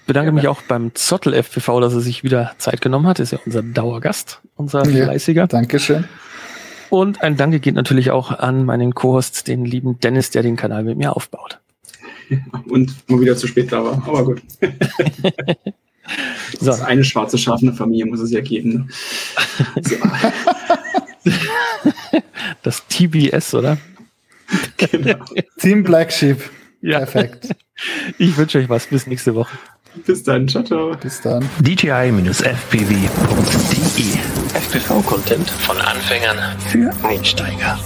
Bedanke 0.06 0.32
mich 0.32 0.47
auch 0.47 0.62
beim 0.62 0.93
Zottel 0.95 1.34
FPV, 1.34 1.80
dass 1.80 1.93
er 1.93 2.01
sich 2.01 2.24
wieder 2.24 2.51
Zeit 2.58 2.82
genommen 2.82 3.08
hat. 3.08 3.20
Ist 3.20 3.32
ja 3.32 3.39
unser 3.45 3.64
Dauergast, 3.64 4.41
unser 4.56 4.86
Ja. 4.89 5.06
fleißiger. 5.06 5.47
Dankeschön. 5.47 6.06
Und 6.89 7.22
ein 7.24 7.36
Danke 7.38 7.60
geht 7.60 7.76
natürlich 7.76 8.12
auch 8.12 8.32
an 8.32 8.66
meinen 8.66 8.93
Co-Host, 8.93 9.47
den 9.47 9.66
lieben 9.66 9.99
Dennis, 9.99 10.30
der 10.30 10.43
den 10.43 10.56
Kanal 10.56 10.84
mit 10.84 10.97
mir 10.97 11.16
aufbaut. 11.16 11.60
Und 12.70 12.95
mal 13.10 13.20
wieder 13.20 13.36
zu 13.36 13.47
spät 13.47 13.72
da 13.72 13.84
war. 13.84 14.03
Aber 14.08 14.24
gut. 14.26 14.41
So, 16.60 16.68
Das 16.68 16.82
eine 16.82 17.03
schwarze 17.03 17.36
Schaf 17.39 17.62
in 17.62 17.70
der 17.70 17.76
Familie 17.76 18.06
muss 18.06 18.20
es 18.20 18.30
ja 18.30 18.39
geben. 18.39 18.72
Ne? 18.74 18.88
So, 19.82 19.95
das 22.62 22.86
TBS, 22.88 23.56
oder? 23.56 23.80
genau. 24.78 25.26
Team 25.58 25.84
Black 25.84 26.12
Sheep. 26.14 26.38
Ja. 26.82 26.99
Perfekt. 26.99 27.56
Ich 28.20 28.38
wünsche 28.38 28.60
euch 28.60 28.70
was. 28.70 28.86
Bis 28.86 29.08
nächste 29.08 29.34
Woche. 29.34 29.58
Bis 30.06 30.24
dann. 30.24 30.48
Ciao, 30.48 30.64
ciao. 30.64 30.96
Bis 31.02 31.22
dann. 31.22 31.48
DJI-FPV.de 31.60 32.36
FPV-Content 34.54 35.50
von 35.50 35.78
Anfängern 35.78 36.38
für 36.70 36.91
Einsteiger. 37.04 37.80